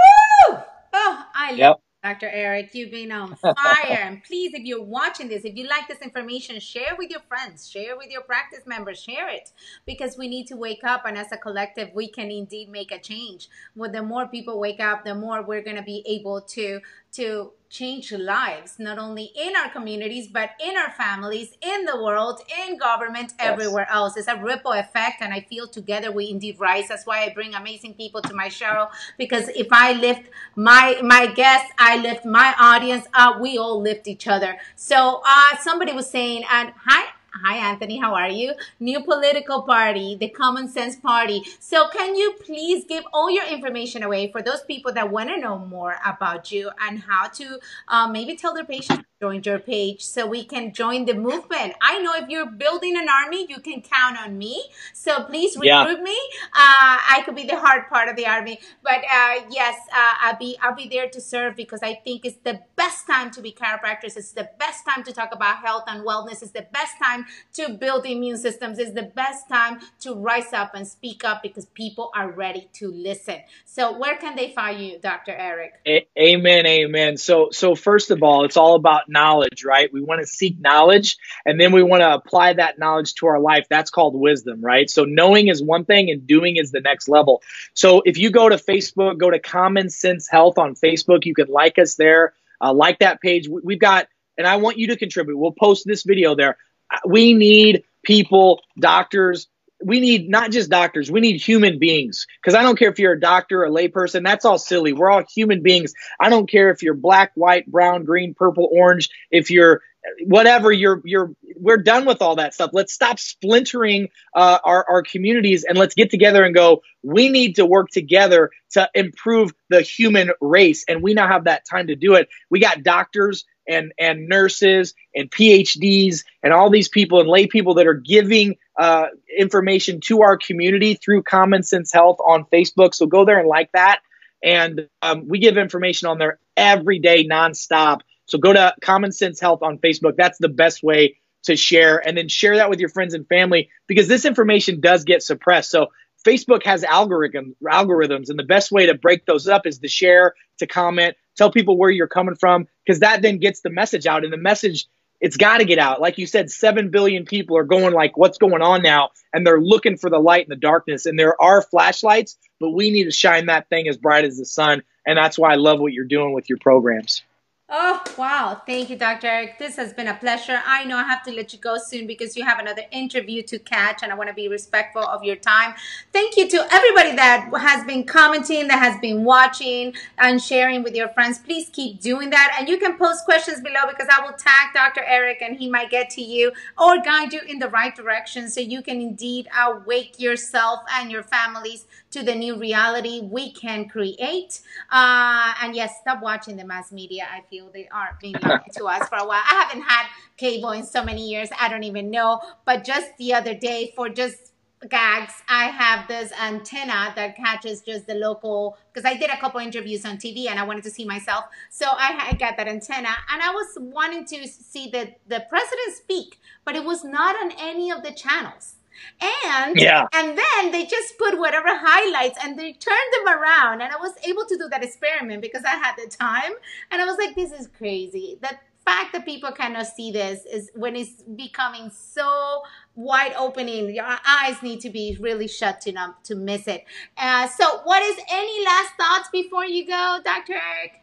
Woo! 0.51 0.59
Oh, 0.93 1.27
I 1.35 1.51
love 1.51 1.59
yep. 1.59 1.81
Dr. 2.05 2.29
Eric, 2.29 2.75
you've 2.75 2.91
been 2.91 3.11
on 3.11 3.35
fire. 3.37 3.55
and 3.89 4.23
please, 4.23 4.53
if 4.53 4.63
you're 4.63 4.83
watching 4.83 5.27
this, 5.29 5.47
if 5.47 5.57
you 5.57 5.67
like 5.67 5.89
this 5.89 6.01
information, 6.03 6.61
share 6.61 6.95
with 6.99 7.09
your 7.09 7.21
friends, 7.21 7.67
share 7.67 7.97
with 7.97 8.11
your 8.11 8.21
practice 8.21 8.67
members, 8.67 9.03
share 9.03 9.31
it 9.31 9.53
because 9.87 10.19
we 10.19 10.29
need 10.29 10.47
to 10.49 10.55
wake 10.55 10.85
up. 10.85 11.07
And 11.07 11.17
as 11.17 11.33
a 11.33 11.39
collective, 11.39 11.89
we 11.95 12.09
can 12.09 12.31
indeed 12.31 12.69
make 12.69 12.93
a 12.93 12.99
change. 12.99 13.49
Well, 13.75 13.91
the 13.91 14.03
more 14.03 14.29
people 14.29 14.61
wake 14.61 14.81
up, 14.81 15.07
the 15.07 15.15
more 15.15 15.43
we're 15.43 15.63
going 15.63 15.77
to 15.77 15.83
be 15.83 16.03
able 16.07 16.43
to 16.43 16.81
to 17.15 17.53
change 17.71 18.13
lives, 18.13 18.79
not 18.79 18.99
only 18.99 19.33
in 19.35 19.57
our 19.57 19.69
communities, 19.69 20.29
but 20.29 20.51
in 20.65 20.77
our 20.77 20.91
families, 20.93 21.55
in 21.61 21.85
the 21.85 22.01
world, 22.01 22.41
in 22.65 22.79
government, 22.79 23.33
yes. 23.37 23.49
everywhere 23.51 23.89
else. 23.91 24.17
It's 24.17 24.29
a 24.29 24.37
ripple 24.37 24.73
effect, 24.73 25.21
and 25.21 25.33
I 25.35 25.41
feel 25.41 25.67
together 25.67 26.13
we 26.13 26.31
indeed 26.31 26.61
rise. 26.61 26.89
That's 26.89 27.05
why 27.05 27.25
I 27.25 27.33
bring 27.35 27.55
amazing 27.55 27.95
people 27.95 28.23
to 28.23 28.35
my 28.35 28.49
show 28.49 28.89
because 29.19 29.49
if 29.49 29.69
I 29.73 29.93
lift 29.93 30.31
my 30.55 31.01
my 31.03 31.27
guests, 31.27 31.73
I 31.79 31.97
lift 31.99 32.25
my 32.25 32.55
audience. 32.59 33.07
Uh, 33.13 33.39
we 33.41 33.59
all 33.59 33.81
lift 33.81 34.07
each 34.07 34.29
other. 34.29 34.57
So 34.77 35.23
uh, 35.27 35.57
somebody 35.61 35.93
was 35.93 36.09
saying, 36.09 36.45
and 36.51 36.73
hi 36.85 37.14
Hi, 37.43 37.57
Anthony. 37.57 37.99
How 37.99 38.15
are 38.15 38.29
you? 38.29 38.55
New 38.79 39.03
political 39.03 39.63
party, 39.63 40.17
the 40.21 40.29
Common 40.29 40.69
Sense 40.69 40.95
Party. 40.95 41.43
So, 41.59 41.89
can 41.89 42.15
you 42.15 42.35
please 42.45 42.85
give 42.85 43.03
all 43.13 43.29
your 43.29 43.45
information 43.45 44.05
away 44.05 44.31
for 44.31 44.41
those 44.41 44.63
people 44.63 44.93
that 44.93 45.11
want 45.11 45.31
to 45.31 45.39
know 45.39 45.59
more 45.59 45.97
about 46.07 46.53
you 46.53 46.71
and 46.81 47.01
how 47.01 47.27
to 47.29 47.59
uh, 47.89 48.07
maybe 48.07 48.37
tell 48.37 48.55
their 48.55 48.65
patients 48.65 49.03
join 49.25 49.41
your 49.43 49.59
page 49.59 50.05
so 50.05 50.27
we 50.27 50.45
can 50.45 50.65
join 50.73 51.07
the 51.07 51.15
movement. 51.15 51.73
I 51.81 51.99
know 52.03 52.13
if 52.15 52.29
you're 52.29 52.51
building 52.65 52.95
an 53.03 53.09
army, 53.09 53.47
you 53.49 53.59
can 53.69 53.81
count 53.81 54.19
on 54.23 54.37
me. 54.37 54.55
So 54.93 55.25
please 55.25 55.57
recruit 55.57 56.01
yeah. 56.01 56.11
me. 56.13 56.19
Uh, 56.63 56.97
I 57.15 57.23
could 57.25 57.35
be 57.35 57.47
the 57.47 57.59
hard 57.59 57.89
part 57.89 58.11
of 58.11 58.17
the 58.17 58.27
army, 58.27 58.61
but 58.83 58.99
uh, 59.19 59.35
yes, 59.51 59.77
uh, 60.01 60.15
I'll 60.25 60.37
be 60.37 60.59
I'll 60.61 60.75
be 60.75 60.89
there 60.89 61.09
to 61.09 61.21
serve 61.21 61.57
because 61.57 61.83
I 61.83 61.95
think 62.05 62.27
it's 62.27 62.41
the 62.51 62.61
best 62.77 63.07
time 63.07 63.31
to 63.31 63.41
be 63.41 63.51
chiropractors. 63.53 64.17
It's 64.21 64.33
the 64.33 64.51
best 64.59 64.85
time 64.89 65.03
to 65.05 65.13
talk 65.13 65.31
about 65.33 65.57
health 65.67 65.85
and 65.87 66.05
wellness. 66.05 66.43
It's 66.43 66.57
the 66.61 66.67
best 66.79 66.95
time 67.03 67.25
to 67.55 67.71
build 67.85 68.05
immune 68.05 68.37
systems. 68.37 68.79
It's 68.79 68.93
the 68.93 69.11
best 69.23 69.49
time 69.49 69.81
to 70.01 70.15
rise 70.15 70.53
up 70.53 70.75
and 70.75 70.87
speak 70.87 71.25
up 71.25 71.43
because 71.43 71.65
people 71.83 72.11
are 72.15 72.31
ready 72.31 72.69
to 72.75 72.91
listen. 72.91 73.39
So 73.65 73.99
where 73.99 74.17
can 74.17 74.37
they 74.37 74.51
find 74.51 74.79
you, 74.81 74.99
Dr. 74.99 75.33
Eric? 75.33 75.73
A- 75.87 76.07
amen, 76.19 76.67
amen. 76.67 77.17
So 77.17 77.49
so 77.53 77.75
first 77.75 78.11
of 78.11 78.23
all, 78.23 78.45
it's 78.45 78.59
all 78.59 78.75
about 78.75 79.09
knowledge, 79.15 79.65
right? 79.65 79.91
We 79.91 80.03
want 80.03 80.21
to 80.21 80.27
seek 80.27 80.61
knowledge 80.61 81.17
and 81.47 81.59
then 81.59 81.73
we 81.73 81.83
want 81.83 82.03
to 82.03 82.13
apply 82.13 82.53
that 82.55 82.79
knowledge 82.79 83.15
to 83.15 83.27
our 83.27 83.41
life. 83.41 83.67
That's 83.71 83.91
called 83.91 84.15
wisdom, 84.15 84.61
right? 84.61 84.91
So 84.91 85.05
knowing 85.05 85.49
is 85.49 85.63
one 85.63 85.87
thing 85.87 86.11
and 86.11 86.27
doing 86.27 86.57
is 86.57 86.71
the 86.71 86.81
next 86.81 87.09
level. 87.09 87.43
So 87.73 88.03
if 88.05 88.19
you 88.19 88.31
go 88.31 88.51
to 88.51 88.57
Facebook, 88.57 89.17
go 89.19 89.31
to 89.31 89.39
Common 89.39 89.89
Sense 89.89 90.29
Health 90.29 90.59
on 90.59 90.75
Facebook, 90.75 91.25
you 91.25 91.35
can 91.35 91.49
like 91.49 91.79
us 91.79 91.95
there, 91.95 92.35
uh, 92.61 92.75
like 92.75 92.99
that 92.99 93.23
page. 93.23 93.49
We've 93.49 93.79
got, 93.79 94.09
and 94.37 94.47
I 94.47 94.57
want 94.57 94.79
you 94.79 94.89
to 94.89 94.97
contribute. 94.97 95.39
We'll 95.39 95.53
post 95.53 95.87
this 95.87 96.03
video 96.03 96.35
there. 96.35 96.59
Uh, 96.93 96.99
we 97.07 97.33
need 97.33 97.85
people, 98.03 98.61
doctors, 98.79 99.49
we 99.85 100.01
need 100.01 100.29
not 100.29 100.51
just 100.51 100.71
doctors, 100.71 101.11
we 101.11 101.21
need 101.21 101.41
human 101.41 101.79
beings. 101.79 102.27
Because 102.43 102.55
I 102.55 102.63
don't 102.63 102.79
care 102.79 102.91
if 102.91 102.99
you're 102.99 103.13
a 103.13 103.21
doctor, 103.21 103.65
a 103.65 103.71
layperson, 103.71 104.25
that's 104.25 104.45
all 104.45 104.59
silly. 104.59 104.93
We're 104.93 105.11
all 105.11 105.23
human 105.33 105.63
beings. 105.63 105.93
I 106.19 106.31
don't 106.31 106.49
care 106.49 106.71
if 106.71 106.83
you're 106.83 106.95
black, 106.95 107.33
white, 107.35 107.71
brown, 107.71 108.05
green, 108.05 108.35
purple, 108.35 108.69
orange, 108.73 109.11
if 109.31 109.51
you're 109.51 109.83
whatever 110.27 110.71
you're 110.71 111.01
you're 111.05 111.33
we're 111.57 111.79
done 111.79 112.05
with 112.05 112.21
all 112.21 112.37
that 112.37 112.53
stuff 112.53 112.71
let's 112.75 112.93
stop 112.93 113.19
splintering 113.19 114.09
uh, 114.35 114.59
our, 114.63 114.85
our 114.87 115.03
communities 115.03 115.65
and 115.65 115.79
let's 115.79 115.95
get 115.95 116.11
together 116.11 116.45
and 116.45 116.55
go 116.55 116.83
we 117.03 117.31
need 117.31 117.57
to 117.57 117.65
work 117.65 117.89
together 117.89 118.51
to 118.71 118.87
improve 118.95 119.55
the 119.71 119.81
human 119.81 120.31
race 120.43 120.85
and 120.89 121.03
we 121.03 121.15
now 121.15 121.27
have 121.27 121.45
that 121.45 121.63
time 121.69 121.87
to 121.87 121.97
do 121.97 122.13
it 122.15 122.29
we 122.51 122.61
got 122.61 122.83
doctors 122.83 123.47
and 123.67 123.93
and 123.99 124.29
nurses 124.29 124.95
and 125.15 125.31
PhDs 125.31 126.25
and 126.43 126.53
all 126.53 126.71
these 126.71 126.89
people 126.89 127.21
and 127.21 127.29
lay 127.29 127.47
people 127.47 127.75
that 127.75 127.87
are 127.87 127.95
giving 127.95 128.57
uh, 128.77 129.07
information 129.37 130.01
to 130.01 130.23
our 130.23 130.37
community 130.37 130.95
through 130.95 131.23
Common 131.23 131.63
Sense 131.63 131.93
Health 131.93 132.19
on 132.25 132.45
Facebook. 132.53 132.95
So 132.95 133.07
go 133.07 133.25
there 133.25 133.39
and 133.39 133.49
like 133.49 133.71
that. 133.73 134.01
And 134.43 134.89
um, 135.01 135.29
we 135.29 135.39
give 135.39 135.57
information 135.57 136.09
on 136.09 136.19
there 136.19 136.39
every 136.57 136.99
day, 136.99 137.27
nonstop. 137.27 138.01
So 138.27 138.39
go 138.39 138.53
to 138.53 138.75
Common 138.83 139.13
Sense 139.13 139.41
Health 139.41 139.63
on 139.63 139.79
Facebook. 139.79 140.17
That's 140.17 140.39
the 140.39 140.49
best 140.49 140.83
way 140.83 141.17
to 141.45 141.57
share. 141.57 142.07
And 142.07 142.17
then 142.17 142.29
share 142.29 142.57
that 142.57 142.71
with 142.71 142.81
your 142.81 142.89
friends 142.89 143.15
and 143.15 143.27
family 143.29 143.71
because 143.87 144.09
this 144.09 144.25
information 144.25 144.81
does 144.81 145.05
get 145.05 145.23
suppressed. 145.23 145.71
So 145.71 145.89
Facebook 146.27 146.65
has 146.65 146.85
algorithm, 146.85 147.55
algorithms, 147.63 148.31
and 148.31 148.39
the 148.39 148.45
best 148.45 148.73
way 148.73 148.87
to 148.87 148.95
break 148.95 149.27
those 149.27 149.47
up 149.47 149.67
is 149.67 149.79
to 149.79 149.89
share, 149.89 150.35
to 150.59 150.67
comment, 150.67 151.17
tell 151.37 151.51
people 151.51 151.77
where 151.77 151.91
you're 151.91 152.07
coming 152.07 152.35
from, 152.35 152.67
because 152.85 153.01
that 153.01 153.21
then 153.23 153.39
gets 153.39 153.61
the 153.61 153.71
message 153.71 154.07
out. 154.07 154.25
And 154.25 154.33
the 154.33 154.39
message, 154.39 154.87
it's 155.25 155.39
got 155.39 155.57
to 155.57 155.65
get 155.65 155.79
out. 155.79 156.03
Like 156.03 156.19
you 156.19 156.27
said, 156.27 156.51
7 156.51 156.91
billion 156.91 157.25
people 157.25 157.57
are 157.57 157.65
going 157.65 157.95
like, 157.95 158.15
what's 158.15 158.37
going 158.37 158.61
on 158.61 158.83
now? 158.83 159.09
And 159.33 159.47
they're 159.47 159.59
looking 159.59 159.97
for 159.97 160.11
the 160.11 160.19
light 160.19 160.45
in 160.45 160.51
the 160.51 160.55
darkness. 160.55 161.07
And 161.07 161.19
there 161.19 161.41
are 161.41 161.63
flashlights, 161.63 162.37
but 162.61 162.73
we 162.73 162.91
need 162.91 163.05
to 163.05 163.11
shine 163.11 163.47
that 163.47 163.71
thing 163.71 163.89
as 163.89 163.97
bright 163.97 164.27
as 164.27 164.37
the 164.37 164.45
sun. 164.45 164.83
And 165.07 165.17
that's 165.17 165.39
why 165.39 165.53
I 165.53 165.55
love 165.55 165.81
what 165.81 165.95
you're 165.95 166.05
doing 166.05 166.35
with 166.35 166.51
your 166.51 166.59
programs. 166.59 167.23
Oh, 167.71 168.03
wow. 168.19 168.61
Thank 168.67 168.91
you, 168.91 168.97
Dr. 168.97 169.27
Eric. 169.27 169.59
This 169.59 169.77
has 169.77 169.95
been 169.95 170.07
a 170.07 170.15
pleasure. 170.15 170.61
I 170.67 170.85
know 170.85 170.99
I 170.99 171.05
have 171.05 171.23
to 171.23 171.33
let 171.33 171.55
you 171.55 171.59
go 171.59 171.79
soon 171.79 172.07
because 172.07 172.37
you 172.37 172.45
have 172.45 172.59
another 172.59 172.83
interview 172.93 173.43
to 173.45 173.59
catch 173.59 174.03
and 174.03 174.13
I 174.13 174.17
want 174.17 174.29
to 174.29 174.35
be 174.35 174.49
respectful 174.49 175.03
of 175.03 175.25
your 175.25 175.37
time. 175.37 175.73
Thank 176.13 176.37
you 176.37 176.47
to 176.51 176.67
everybody 176.71 177.17
that 177.17 177.49
has 177.59 177.83
been 177.87 178.05
commenting, 178.05 178.69
that 178.69 178.81
has 178.81 179.01
been 179.01 179.25
watching 179.25 179.95
and 180.19 180.43
sharing 180.43 180.83
with 180.83 180.95
your 180.95 181.09
friends. 181.09 181.39
Please 181.39 181.71
keep 181.71 182.03
doing 182.03 182.29
that. 182.31 182.55
And 182.59 182.69
you 182.69 182.77
can 182.77 182.99
post 182.99 183.25
questions 183.25 183.63
below 183.63 183.89
because 183.89 184.09
I 184.13 184.21
will 184.21 184.35
tag 184.35 184.75
Dr. 184.75 185.03
Eric 185.03 185.41
and 185.41 185.57
he 185.57 185.71
might 185.71 185.89
get 185.89 186.11
to 186.11 186.21
you 186.21 186.53
or 186.77 187.01
guide 187.01 187.33
you 187.33 187.41
in 187.49 187.61
the 187.61 187.71
right 187.71 187.97
direction 187.97 188.51
so 188.51 188.61
you 188.61 188.83
can 188.83 189.01
indeed 189.01 189.49
awake 189.67 190.21
yourself 190.21 190.81
and 190.93 191.11
your 191.11 191.23
families 191.23 191.87
to 192.15 192.23
the 192.23 192.35
new 192.35 192.57
reality 192.57 193.21
we 193.21 193.53
can 193.53 193.89
create. 193.89 194.61
Uh, 194.91 195.53
and 195.61 195.75
yes, 195.75 195.99
stop 196.01 196.23
watching 196.23 196.57
the 196.57 196.65
mass 196.65 196.93
media. 196.93 197.27
I 197.29 197.41
feel 197.51 197.71
they 197.75 197.89
are 197.89 198.17
being 198.21 198.35
to 198.75 198.85
us 198.87 199.09
for 199.09 199.19
a 199.19 199.27
while. 199.27 199.43
I 199.45 199.65
haven't 199.65 199.83
had 199.83 200.07
cable 200.37 200.71
in 200.71 200.85
so 200.85 201.05
many 201.05 201.29
years. 201.29 201.49
I 201.61 201.69
don't 201.69 201.83
even 201.83 202.11
know. 202.11 202.41
But 202.65 202.85
just 202.85 203.17
the 203.19 203.35
other 203.35 203.53
day, 203.53 203.93
for 203.97 204.09
just 204.09 204.53
gags, 204.89 205.33
I 205.49 205.65
have 205.65 206.07
this 206.07 206.31
antenna 206.41 207.13
that 207.17 207.37
catches 207.37 207.81
just 207.81 208.07
the 208.07 208.15
local. 208.15 208.79
Because 208.93 209.05
I 209.05 209.17
did 209.17 209.31
a 209.31 209.37
couple 209.41 209.59
interviews 209.59 210.05
on 210.05 210.17
TV 210.19 210.49
and 210.49 210.61
I 210.61 210.63
wanted 210.63 210.85
to 210.85 210.91
see 210.91 211.05
myself, 211.05 211.47
so 211.69 211.87
I, 211.91 212.29
I 212.31 212.35
got 212.35 212.57
that 212.59 212.69
antenna 212.69 213.09
and 213.33 213.43
I 213.43 213.51
was 213.51 213.77
wanting 213.81 214.25
to 214.27 214.47
see 214.47 214.89
the 214.89 215.15
the 215.27 215.45
president 215.49 215.97
speak, 215.97 216.39
but 216.65 216.77
it 216.77 216.85
was 216.85 217.03
not 217.03 217.35
on 217.43 217.51
any 217.59 217.91
of 217.91 218.05
the 218.05 218.13
channels. 218.13 218.77
And 219.21 219.77
yeah. 219.77 220.07
and 220.13 220.39
then 220.39 220.73
they 220.73 220.87
just 220.87 221.19
put 221.19 221.39
whatever 221.39 221.69
highlights 221.71 222.39
and 222.43 222.59
they 222.59 222.73
turned 222.73 223.13
them 223.13 223.29
around. 223.29 223.81
And 223.81 223.93
I 223.93 223.97
was 223.97 224.13
able 224.27 224.45
to 224.47 224.57
do 224.57 224.69
that 224.71 224.83
experiment 224.83 225.43
because 225.43 225.65
I 225.65 225.77
had 225.77 225.95
the 225.97 226.09
time. 226.09 226.53
And 226.91 227.01
I 227.01 227.05
was 227.05 227.17
like, 227.19 227.35
this 227.35 227.53
is 227.53 227.69
crazy. 227.79 228.39
The 228.41 228.57
fact 228.85 229.13
that 229.13 229.25
people 229.25 229.51
cannot 229.53 229.87
see 229.87 230.13
this 230.13 230.45
is 230.45 230.71
when 230.75 230.97
it's 230.97 231.23
becoming 231.23 231.91
so 231.91 232.63
wide 232.95 233.33
opening. 233.37 233.95
Your 233.95 234.05
eyes 234.05 234.63
need 234.63 234.81
to 234.81 234.91
be 234.91 235.17
really 235.21 235.49
shut 235.49 235.81
to 235.83 235.93
not 235.93 236.25
to 236.25 236.35
miss 236.35 236.67
it. 236.67 236.85
Uh, 237.17 237.49
so, 237.49 237.81
what 237.85 238.03
is 238.03 238.19
any 238.31 238.65
last 238.65 238.93
thoughts 238.99 239.29
before 239.33 239.65
you 239.65 239.87
go, 239.87 240.21
Dr. 240.25 240.55
Eric? 240.55 241.01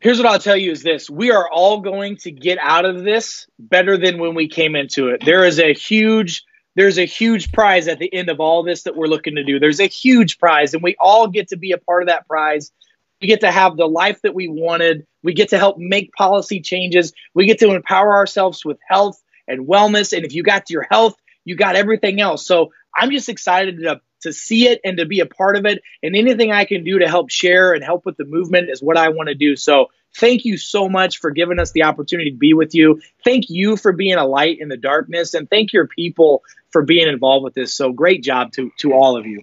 Here's 0.00 0.18
what 0.18 0.26
I'll 0.26 0.40
tell 0.40 0.56
you 0.56 0.72
is 0.72 0.82
this 0.82 1.08
we 1.08 1.30
are 1.30 1.48
all 1.48 1.80
going 1.80 2.16
to 2.18 2.32
get 2.32 2.58
out 2.58 2.84
of 2.84 3.04
this 3.04 3.46
better 3.58 3.96
than 3.96 4.18
when 4.18 4.34
we 4.34 4.48
came 4.48 4.74
into 4.74 5.08
it. 5.08 5.22
There 5.24 5.44
is 5.44 5.60
a 5.60 5.72
huge 5.72 6.44
there's 6.74 6.98
a 6.98 7.04
huge 7.04 7.52
prize 7.52 7.88
at 7.88 7.98
the 7.98 8.12
end 8.12 8.28
of 8.28 8.40
all 8.40 8.62
this 8.62 8.84
that 8.84 8.96
we're 8.96 9.06
looking 9.06 9.36
to 9.36 9.44
do. 9.44 9.58
There's 9.58 9.80
a 9.80 9.86
huge 9.86 10.38
prize, 10.38 10.74
and 10.74 10.82
we 10.82 10.96
all 10.98 11.28
get 11.28 11.48
to 11.48 11.56
be 11.56 11.72
a 11.72 11.78
part 11.78 12.02
of 12.02 12.08
that 12.08 12.26
prize. 12.26 12.72
We 13.20 13.28
get 13.28 13.40
to 13.40 13.50
have 13.50 13.76
the 13.76 13.86
life 13.86 14.20
that 14.22 14.34
we 14.34 14.48
wanted. 14.48 15.06
We 15.22 15.34
get 15.34 15.50
to 15.50 15.58
help 15.58 15.78
make 15.78 16.12
policy 16.12 16.60
changes. 16.60 17.12
We 17.34 17.46
get 17.46 17.60
to 17.60 17.72
empower 17.72 18.14
ourselves 18.14 18.64
with 18.64 18.78
health 18.88 19.22
and 19.46 19.66
wellness. 19.68 20.16
And 20.16 20.24
if 20.24 20.34
you 20.34 20.42
got 20.42 20.70
your 20.70 20.86
health, 20.90 21.14
you 21.44 21.56
got 21.56 21.76
everything 21.76 22.20
else. 22.20 22.44
So 22.44 22.72
I'm 22.96 23.10
just 23.10 23.28
excited 23.28 23.78
to, 23.80 24.00
to 24.22 24.32
see 24.32 24.66
it 24.66 24.80
and 24.84 24.96
to 24.98 25.06
be 25.06 25.20
a 25.20 25.26
part 25.26 25.56
of 25.56 25.66
it. 25.66 25.82
And 26.02 26.16
anything 26.16 26.52
I 26.52 26.64
can 26.64 26.84
do 26.84 26.98
to 26.98 27.08
help 27.08 27.30
share 27.30 27.74
and 27.74 27.84
help 27.84 28.04
with 28.06 28.16
the 28.16 28.24
movement 28.24 28.70
is 28.70 28.82
what 28.82 28.96
I 28.96 29.10
want 29.10 29.28
to 29.28 29.34
do. 29.34 29.56
So 29.56 29.90
thank 30.16 30.44
you 30.44 30.56
so 30.56 30.88
much 30.88 31.18
for 31.18 31.30
giving 31.30 31.58
us 31.58 31.72
the 31.72 31.84
opportunity 31.84 32.30
to 32.30 32.36
be 32.36 32.54
with 32.54 32.74
you. 32.74 33.00
Thank 33.24 33.48
you 33.48 33.76
for 33.76 33.92
being 33.92 34.16
a 34.16 34.26
light 34.26 34.58
in 34.60 34.68
the 34.68 34.76
darkness 34.76 35.34
and 35.34 35.48
thank 35.48 35.72
your 35.72 35.86
people 35.86 36.42
for 36.70 36.82
being 36.82 37.08
involved 37.08 37.44
with 37.44 37.54
this. 37.54 37.74
So 37.74 37.92
great 37.92 38.22
job 38.22 38.52
to, 38.52 38.70
to 38.78 38.92
all 38.92 39.16
of 39.16 39.26
you. 39.26 39.42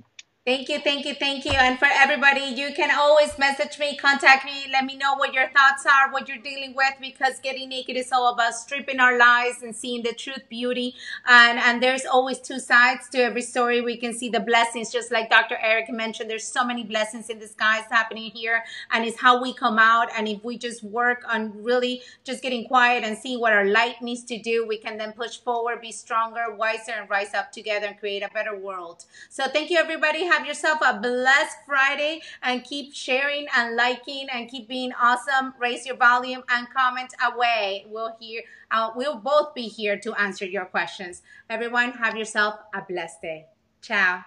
Thank 0.49 0.67
you, 0.67 0.79
thank 0.79 1.05
you, 1.05 1.13
thank 1.13 1.45
you. 1.45 1.51
And 1.51 1.77
for 1.77 1.87
everybody, 1.91 2.41
you 2.41 2.73
can 2.73 2.89
always 2.89 3.37
message 3.37 3.77
me, 3.77 3.95
contact 3.95 4.45
me, 4.45 4.65
let 4.73 4.83
me 4.83 4.97
know 4.97 5.13
what 5.13 5.31
your 5.31 5.47
thoughts 5.49 5.85
are, 5.85 6.11
what 6.11 6.27
you're 6.27 6.39
dealing 6.39 6.73
with, 6.73 6.95
because 6.99 7.39
getting 7.39 7.69
naked 7.69 7.95
is 7.95 8.11
all 8.11 8.33
about 8.33 8.55
stripping 8.55 8.99
our 8.99 9.15
lies 9.15 9.61
and 9.61 9.75
seeing 9.75 10.01
the 10.01 10.11
truth, 10.11 10.41
beauty. 10.49 10.95
And, 11.27 11.59
and 11.59 11.83
there's 11.83 12.03
always 12.03 12.39
two 12.39 12.57
sides 12.57 13.09
to 13.09 13.19
every 13.19 13.43
story. 13.43 13.81
We 13.81 13.95
can 13.95 14.11
see 14.11 14.29
the 14.29 14.39
blessings, 14.39 14.91
just 14.91 15.11
like 15.11 15.29
Dr. 15.29 15.55
Eric 15.61 15.91
mentioned. 15.91 16.31
There's 16.31 16.47
so 16.47 16.65
many 16.65 16.83
blessings 16.83 17.29
in 17.29 17.37
the 17.37 17.45
skies 17.45 17.83
happening 17.91 18.31
here, 18.31 18.63
and 18.89 19.05
it's 19.05 19.21
how 19.21 19.39
we 19.39 19.53
come 19.53 19.77
out. 19.77 20.07
And 20.17 20.27
if 20.27 20.43
we 20.43 20.57
just 20.57 20.83
work 20.83 21.21
on 21.31 21.61
really 21.61 22.01
just 22.23 22.41
getting 22.41 22.65
quiet 22.67 23.03
and 23.03 23.15
seeing 23.15 23.39
what 23.39 23.53
our 23.53 23.65
light 23.65 24.01
needs 24.01 24.23
to 24.23 24.41
do, 24.41 24.65
we 24.65 24.79
can 24.79 24.97
then 24.97 25.11
push 25.11 25.37
forward, 25.37 25.79
be 25.79 25.91
stronger, 25.91 26.55
wiser, 26.55 26.93
and 26.99 27.07
rise 27.07 27.35
up 27.35 27.51
together 27.51 27.85
and 27.85 27.99
create 27.99 28.23
a 28.23 28.29
better 28.33 28.57
world. 28.57 29.05
So 29.29 29.47
thank 29.47 29.69
you, 29.69 29.77
everybody. 29.77 30.25
Have 30.25 30.38
have 30.39 30.47
yourself 30.47 30.79
a 30.81 30.97
blessed 30.97 31.57
Friday 31.65 32.21
and 32.41 32.63
keep 32.63 32.95
sharing 32.95 33.45
and 33.57 33.75
liking 33.75 34.25
and 34.31 34.49
keep 34.49 34.69
being 34.69 34.93
awesome. 34.93 35.53
Raise 35.59 35.85
your 35.85 35.97
volume 35.97 36.43
and 36.49 36.65
comment 36.73 37.13
away. 37.29 37.85
We'll 37.89 38.15
hear, 38.21 38.43
uh, 38.71 38.91
we'll 38.95 39.17
both 39.17 39.53
be 39.53 39.63
here 39.63 39.99
to 39.99 40.13
answer 40.13 40.45
your 40.45 40.63
questions. 40.63 41.23
Everyone, 41.49 41.91
have 41.91 42.15
yourself 42.15 42.55
a 42.73 42.81
blessed 42.87 43.21
day. 43.21 43.47
Ciao. 43.81 44.23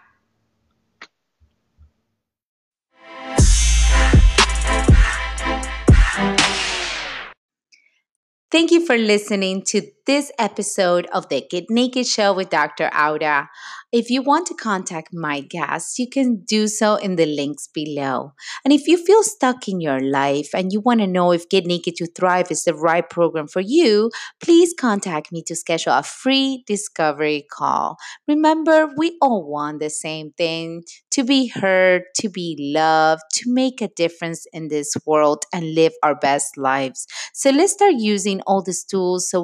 Thank 8.50 8.70
you 8.70 8.84
for 8.84 8.98
listening 8.98 9.62
to 9.62 9.80
this 10.06 10.32
episode 10.38 11.06
of 11.12 11.28
the 11.28 11.46
Get 11.48 11.66
Naked 11.70 12.06
Show 12.06 12.32
with 12.32 12.50
Dr. 12.50 12.90
Aura. 12.94 13.48
If 13.92 14.08
you 14.08 14.22
want 14.22 14.46
to 14.46 14.54
contact 14.54 15.12
my 15.12 15.40
guests, 15.40 15.98
you 15.98 16.08
can 16.08 16.44
do 16.46 16.66
so 16.66 16.96
in 16.96 17.16
the 17.16 17.26
links 17.26 17.68
below. 17.68 18.32
And 18.64 18.72
if 18.72 18.88
you 18.88 18.96
feel 18.96 19.22
stuck 19.22 19.68
in 19.68 19.80
your 19.80 20.00
life 20.00 20.48
and 20.54 20.72
you 20.72 20.80
want 20.80 21.00
to 21.00 21.06
know 21.06 21.30
if 21.30 21.48
Get 21.48 21.66
Naked 21.66 21.96
to 21.96 22.06
Thrive 22.06 22.50
is 22.50 22.64
the 22.64 22.74
right 22.74 23.08
program 23.08 23.46
for 23.46 23.60
you, 23.60 24.10
please 24.42 24.74
contact 24.78 25.30
me 25.30 25.42
to 25.42 25.54
schedule 25.54 25.92
a 25.92 26.02
free 26.02 26.64
discovery 26.66 27.46
call. 27.52 27.98
Remember, 28.26 28.88
we 28.96 29.18
all 29.20 29.46
want 29.46 29.80
the 29.80 29.90
same 29.90 30.32
thing 30.32 30.84
to 31.10 31.22
be 31.22 31.48
heard, 31.48 32.04
to 32.16 32.30
be 32.30 32.56
loved, 32.74 33.22
to 33.34 33.52
make 33.52 33.82
a 33.82 33.88
difference 33.88 34.46
in 34.54 34.68
this 34.68 34.94
world 35.04 35.44
and 35.52 35.74
live 35.74 35.92
our 36.02 36.14
best 36.14 36.56
lives. 36.56 37.06
So 37.34 37.50
let's 37.50 37.74
start 37.74 37.94
using 37.98 38.40
all 38.46 38.62
these 38.62 38.84
tools 38.84 39.28
so 39.28 39.42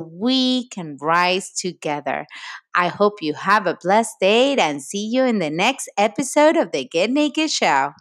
we 0.49 0.67
can 0.69 0.97
rise 1.01 1.53
together. 1.53 2.27
I 2.75 2.89
hope 2.89 3.21
you 3.21 3.35
have 3.35 3.67
a 3.67 3.77
blessed 3.83 4.17
day 4.21 4.57
and 4.57 4.83
see 4.83 5.07
you 5.07 5.25
in 5.25 5.41
the 5.41 5.51
next 5.51 5.91
episode 5.99 6.57
of 6.57 6.73
the 6.73 6.85
Get 6.85 7.11
Naked 7.11 7.51
Show. 7.51 7.93